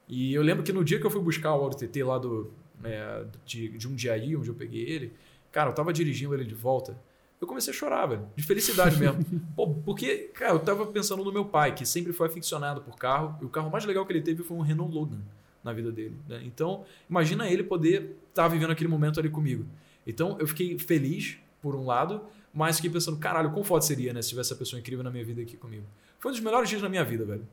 [0.09, 2.53] E eu lembro que no dia que eu fui buscar o Audi TT lá do,
[2.85, 5.13] é, de, de um dia aí, onde eu peguei ele,
[5.51, 6.97] cara, eu tava dirigindo ele de volta
[7.41, 9.25] eu comecei a chorar, velho, de felicidade mesmo.
[9.57, 13.39] Pô, porque, cara, eu tava pensando no meu pai, que sempre foi aficionado por carro,
[13.41, 15.21] e o carro mais legal que ele teve foi um Renault Logan
[15.65, 16.17] na vida dele.
[16.29, 16.43] Né?
[16.45, 19.65] Então, imagina ele poder estar tá vivendo aquele momento ali comigo.
[20.07, 22.23] Então, eu fiquei feliz, por um lado,
[22.53, 25.25] mas fiquei pensando, caralho, quão foda seria, né, se tivesse essa pessoa incrível na minha
[25.25, 25.85] vida aqui comigo.
[26.19, 27.47] Foi um dos melhores dias da minha vida, velho.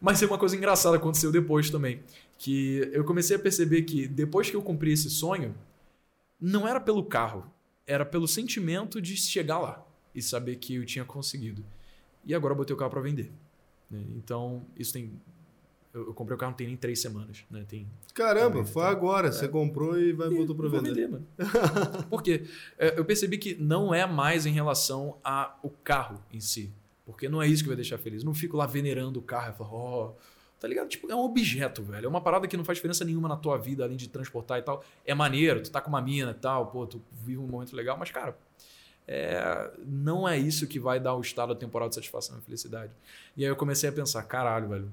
[0.00, 2.02] Mas uma coisa engraçada aconteceu depois também,
[2.38, 5.54] que eu comecei a perceber que depois que eu cumpri esse sonho,
[6.40, 7.50] não era pelo carro,
[7.86, 11.64] era pelo sentimento de chegar lá e saber que eu tinha conseguido.
[12.24, 13.30] E agora eu botei o carro para vender.
[13.90, 14.02] Né?
[14.16, 15.12] Então, isso tem.
[15.94, 17.44] Eu, eu, comprei o carro não tem nem três semanas.
[17.50, 17.64] Né?
[17.68, 19.28] Tem, Caramba, foi então, agora.
[19.28, 20.94] É, você comprou e vai botou para vender.
[20.94, 21.26] vender mano.
[22.10, 22.44] Porque
[22.78, 26.72] é, eu percebi que não é mais em relação ao carro em si.
[27.04, 28.22] Porque não é isso que vai deixar feliz.
[28.22, 29.70] Eu não fico lá venerando o carro e falo.
[29.72, 30.35] Oh,
[30.66, 30.88] Tá ligado?
[30.88, 32.06] Tipo, é um objeto, velho.
[32.06, 34.62] É uma parada que não faz diferença nenhuma na tua vida, além de transportar e
[34.62, 34.84] tal.
[35.04, 37.96] É maneiro, tu tá com uma mina e tal, pô, tu vive um momento legal,
[37.96, 38.36] mas, cara,
[39.06, 42.90] é, não é isso que vai dar o estado temporal de satisfação e felicidade.
[43.36, 44.92] E aí eu comecei a pensar, caralho, velho,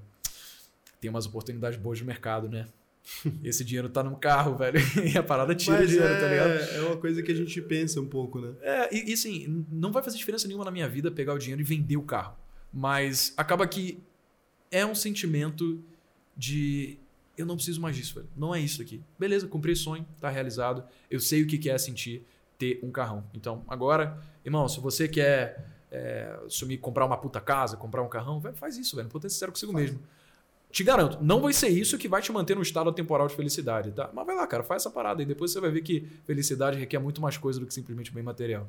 [1.02, 2.68] tem umas oportunidades boas de mercado, né?
[3.44, 4.80] Esse dinheiro tá no carro, velho.
[5.12, 6.52] E a parada tira Mas dinheiro, é, tá ligado?
[6.52, 8.54] É uma coisa que a gente pensa um pouco, né?
[8.62, 11.62] É, e, e assim, não vai fazer diferença nenhuma na minha vida pegar o dinheiro
[11.62, 12.38] e vender o carro.
[12.72, 14.00] Mas acaba que
[14.74, 15.80] é um sentimento
[16.36, 16.98] de
[17.38, 18.28] eu não preciso mais disso, velho.
[18.36, 19.02] Não é isso aqui.
[19.18, 20.84] Beleza, cumpri sonho, tá realizado.
[21.10, 22.26] Eu sei o que é sentir
[22.58, 23.24] ter um carrão.
[23.34, 28.40] Então, agora, irmão, se você quer é, sumir, comprar uma puta casa, comprar um carrão,
[28.40, 29.06] velho, faz isso, velho.
[29.06, 29.86] Não pode ser sincero consigo faz.
[29.86, 30.00] mesmo.
[30.72, 33.92] Te garanto, não vai ser isso que vai te manter no estado temporal de felicidade,
[33.92, 34.10] tá?
[34.12, 36.98] Mas vai lá, cara, faz essa parada e depois você vai ver que felicidade requer
[36.98, 38.68] muito mais coisa do que simplesmente bem material.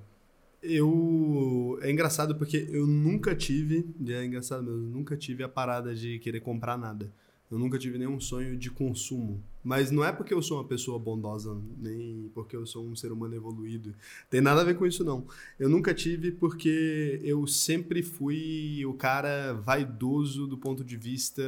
[0.65, 1.79] Eu.
[1.83, 3.87] É engraçado porque eu nunca tive.
[4.07, 7.13] É engraçado mesmo, nunca tive a parada de querer comprar nada.
[7.51, 9.43] Eu nunca tive nenhum sonho de consumo.
[9.63, 13.13] Mas não é porque eu sou uma pessoa bondosa, nem porque eu sou um ser
[13.13, 13.95] humano evoluído.
[14.29, 15.27] Tem nada a ver com isso, não.
[15.59, 21.43] Eu nunca tive porque eu sempre fui o cara vaidoso do ponto de vista.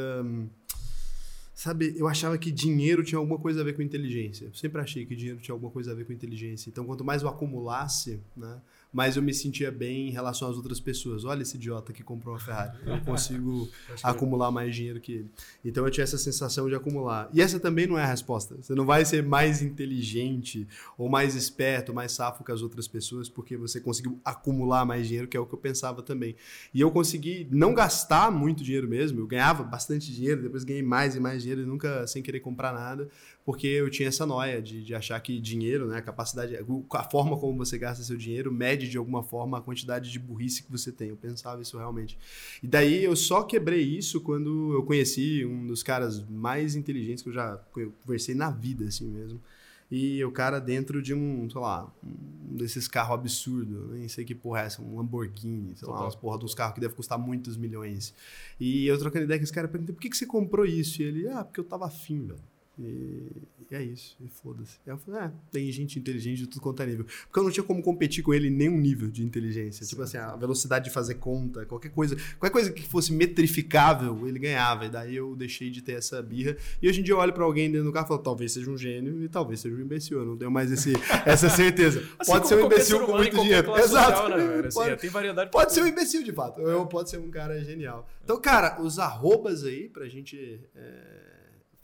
[1.52, 4.44] Sabe, eu achava que dinheiro tinha alguma coisa a ver com inteligência.
[4.44, 6.68] Eu sempre achei que dinheiro tinha alguma coisa a ver com inteligência.
[6.68, 8.60] Então, quanto mais eu acumulasse, né?
[8.92, 11.24] Mas eu me sentia bem em relação às outras pessoas.
[11.24, 12.78] Olha esse idiota que comprou uma Ferrari.
[12.84, 13.68] Eu consigo
[14.02, 15.30] acumular mais dinheiro que ele.
[15.64, 17.28] Então eu tinha essa sensação de acumular.
[17.32, 18.56] E essa também não é a resposta.
[18.56, 23.28] Você não vai ser mais inteligente ou mais esperto, mais safo que as outras pessoas
[23.28, 26.34] porque você conseguiu acumular mais dinheiro, que é o que eu pensava também.
[26.72, 29.20] E eu consegui não gastar muito dinheiro mesmo.
[29.20, 32.72] Eu ganhava bastante dinheiro, depois ganhei mais e mais dinheiro e nunca sem querer comprar
[32.72, 33.08] nada,
[33.46, 37.38] porque eu tinha essa noia de, de achar que dinheiro, né, a capacidade, a forma
[37.38, 40.90] como você gasta seu dinheiro mede de alguma forma a quantidade de burrice que você
[40.90, 41.10] tem.
[41.10, 42.18] Eu pensava isso realmente.
[42.60, 47.28] E daí eu só quebrei isso quando eu conheci um dos caras mais inteligentes que
[47.28, 47.56] eu já
[48.02, 49.40] conversei na vida, assim mesmo.
[49.88, 54.34] e o cara dentro de um, sei lá, um desses carros absurdos, nem sei que
[54.34, 57.56] porra é essa, um Lamborghini, sei lá, umas porra dos carros que deve custar muitos
[57.56, 58.12] milhões.
[58.58, 61.00] E eu trocando ideia com esse cara, perguntei, por que, que você comprou isso?
[61.00, 62.55] E ele, ah, porque eu tava afim, velho.
[62.78, 63.32] E,
[63.70, 64.78] e, é isso, e foda-se.
[64.86, 67.06] Aí eu falei, é, tem gente inteligente de tudo quanto é nível.
[67.26, 69.84] Porque eu não tinha como competir com ele em nenhum nível de inteligência.
[69.84, 69.90] Sim.
[69.90, 74.38] Tipo assim, a velocidade de fazer conta, qualquer coisa, qualquer coisa que fosse metrificável, ele
[74.38, 74.84] ganhava.
[74.84, 76.54] E daí eu deixei de ter essa birra.
[76.82, 78.70] E hoje em dia eu olho pra alguém dentro do carro e falo, talvez seja
[78.70, 80.18] um gênio e talvez seja um imbecil.
[80.18, 80.92] Eu não tenho mais esse,
[81.24, 82.06] essa certeza.
[82.18, 83.74] Assim pode ser um imbecil com muito dinheiro.
[83.78, 84.18] Exato.
[84.18, 86.60] Social, né, assim, pode, tem variedade pode ser um imbecil, de fato.
[86.60, 88.06] Ou pode ser um cara genial.
[88.22, 90.60] Então, cara, os arrobas aí pra gente.
[90.74, 91.35] É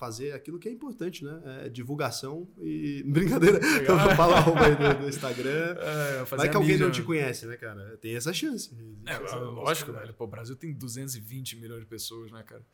[0.03, 1.41] fazer aquilo que é importante, né?
[1.65, 3.05] É divulgação e.
[3.07, 5.53] Brincadeira, então fala arroba aí do, do Instagram.
[5.93, 7.97] É, Vai que alguém não te conhece, né, cara?
[7.99, 8.75] Tem essa chance.
[9.07, 10.13] É, essa lógico, velho.
[10.15, 12.65] Pô, o Brasil tem 220 milhões de pessoas, né, cara?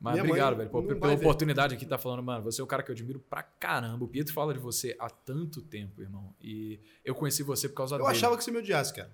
[0.00, 2.42] Mas Minha obrigado, velho, pô, pela oportunidade aqui tá falando, mano.
[2.44, 4.04] Você é o cara que eu admiro pra caramba.
[4.04, 6.34] O Pietro fala de você há tanto tempo, irmão.
[6.40, 8.08] E eu conheci você por causa eu dele.
[8.08, 9.10] Eu achava que você me odiasse, cara.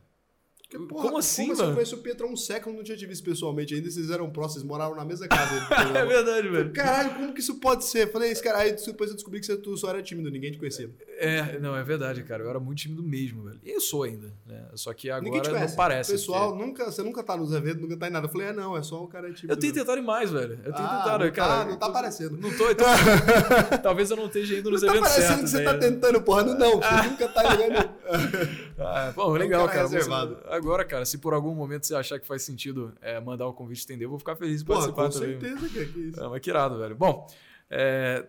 [0.73, 1.71] Porque, porra, como assim, como mano?
[1.71, 4.31] Eu conheço o Pietro há um século, não tinha te visto pessoalmente ainda, vocês eram
[4.31, 5.69] próximos, moraram na mesma casa.
[5.95, 6.73] é verdade, velho.
[6.73, 8.11] Caralho, como que isso pode ser?
[8.11, 10.91] Falei, esse cara, aí depois eu descobri que você, só era tímido, ninguém te conhecia.
[11.23, 12.43] É, não, é verdade, cara.
[12.43, 13.61] Eu era muito tímido mesmo, velho.
[13.63, 14.67] E eu sou ainda, né?
[14.75, 16.11] Só que agora não parece.
[16.11, 16.59] Pessoal, que...
[16.59, 18.27] nunca, você nunca tá nos eventos, nunca tá em nada.
[18.27, 19.53] Eu falei, é não, é só o cara é tímido.
[19.53, 20.59] Eu tenho tentado mais, velho.
[20.65, 21.49] Eu tenho ah, tentado, não cara.
[21.49, 22.37] Tá, não tá aparecendo.
[22.37, 22.87] Não tô, então.
[23.85, 25.11] talvez eu não esteja indo nos não tá eventos.
[25.11, 26.43] Tá parecendo que você tá tentando, porra.
[26.43, 26.73] Não, não.
[26.79, 27.03] Você ah.
[27.05, 27.91] nunca tá ligando.
[28.81, 29.83] ah, bom, legal, cara.
[29.83, 30.39] Reservado.
[30.47, 33.79] Agora, cara, se por algum momento você achar que faz sentido é, mandar o convite
[33.79, 35.41] estender, eu vou ficar feliz de participar com também.
[35.41, 36.21] certeza, que é isso.
[36.21, 36.97] É, mas que irado, velho.
[36.97, 37.29] Bom,
[37.71, 38.27] é,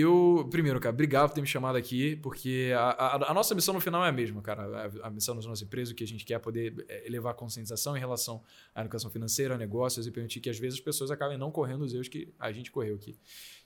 [0.00, 3.72] eu, primeiro, cara, obrigado por ter me chamado aqui, porque a, a, a, nossa missão
[3.72, 4.90] no final é a mesma, cara.
[5.02, 7.32] A, a missão das nossas empresas, o que a gente quer é poder é, elevar
[7.32, 8.42] a conscientização em relação
[8.74, 11.94] à educação financeira, negócios e permitir que às vezes as pessoas acabem não correndo os
[11.94, 13.16] erros que a gente correu aqui.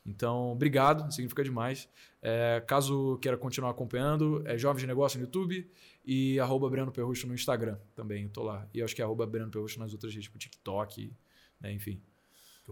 [0.04, 1.88] Então, obrigado, significa demais.
[2.22, 5.68] É, caso queira continuar acompanhando, é Jovens de Negócio no YouTube
[6.04, 8.66] e arroba Breno Perrucho no Instagram também, eu tô lá.
[8.72, 11.12] E acho que é arroba Breno Perrucho nas outras redes, tipo TikTok,
[11.60, 12.00] né, enfim.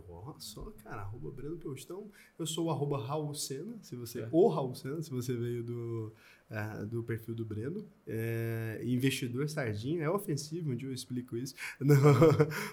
[0.09, 4.23] Olha só, cara, arroba Breno Então, eu sou o arroba Raul Sena, se você.
[4.23, 4.29] É.
[4.31, 6.13] O Raul Sena, se você veio do,
[6.51, 7.87] uh, do perfil do Breno.
[8.07, 11.97] É, investidor sardinha, é ofensivo, onde eu explico isso, Não,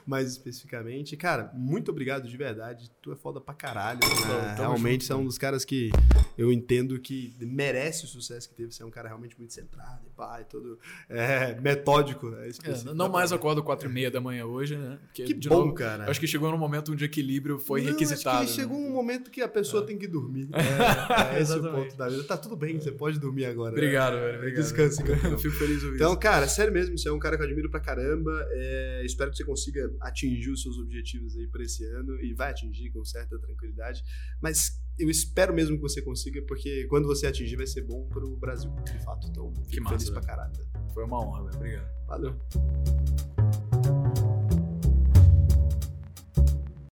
[0.06, 1.18] mais especificamente.
[1.18, 2.92] Cara, muito obrigado de verdade.
[3.02, 4.00] Tu é foda pra caralho.
[4.00, 4.56] Né?
[4.58, 5.90] Realmente, você é um dos caras que
[6.38, 8.72] eu entendo que merece o sucesso que teve.
[8.72, 10.80] Você é um cara realmente muito centrado e pá, e todo
[11.10, 12.34] é, metódico.
[12.36, 14.98] É, é, não mais acordo quatro e meia da manhã hoje, né?
[15.06, 16.10] Porque, que bom, novo, cara.
[16.10, 18.44] Acho que chegou num momento onde o equilíbrio foi não, requisitado.
[18.44, 18.88] Acho que chegou né?
[18.88, 19.86] um momento que a pessoa é.
[19.86, 20.50] tem que dormir.
[20.64, 22.24] É, é esse o ponto da vida.
[22.24, 23.63] Tá tudo bem, você pode dormir agora.
[23.72, 24.38] Obrigado, velho.
[24.38, 24.62] Obrigado.
[24.62, 25.28] Descanse, cara.
[25.30, 27.70] Eu fico feliz ouvir Então, cara, sério mesmo, você é um cara que eu admiro
[27.70, 28.32] pra caramba.
[28.52, 32.52] É, espero que você consiga atingir os seus objetivos aí pra esse ano e vai
[32.52, 34.04] atingir com certa tranquilidade.
[34.42, 38.36] Mas eu espero mesmo que você consiga, porque quando você atingir vai ser bom pro
[38.38, 39.28] Brasil, de fato.
[39.28, 40.54] Então, fico que massa, feliz pra caralho.
[40.94, 41.56] Foi uma honra, velho.
[41.56, 41.94] Obrigado.
[42.08, 42.40] Valeu.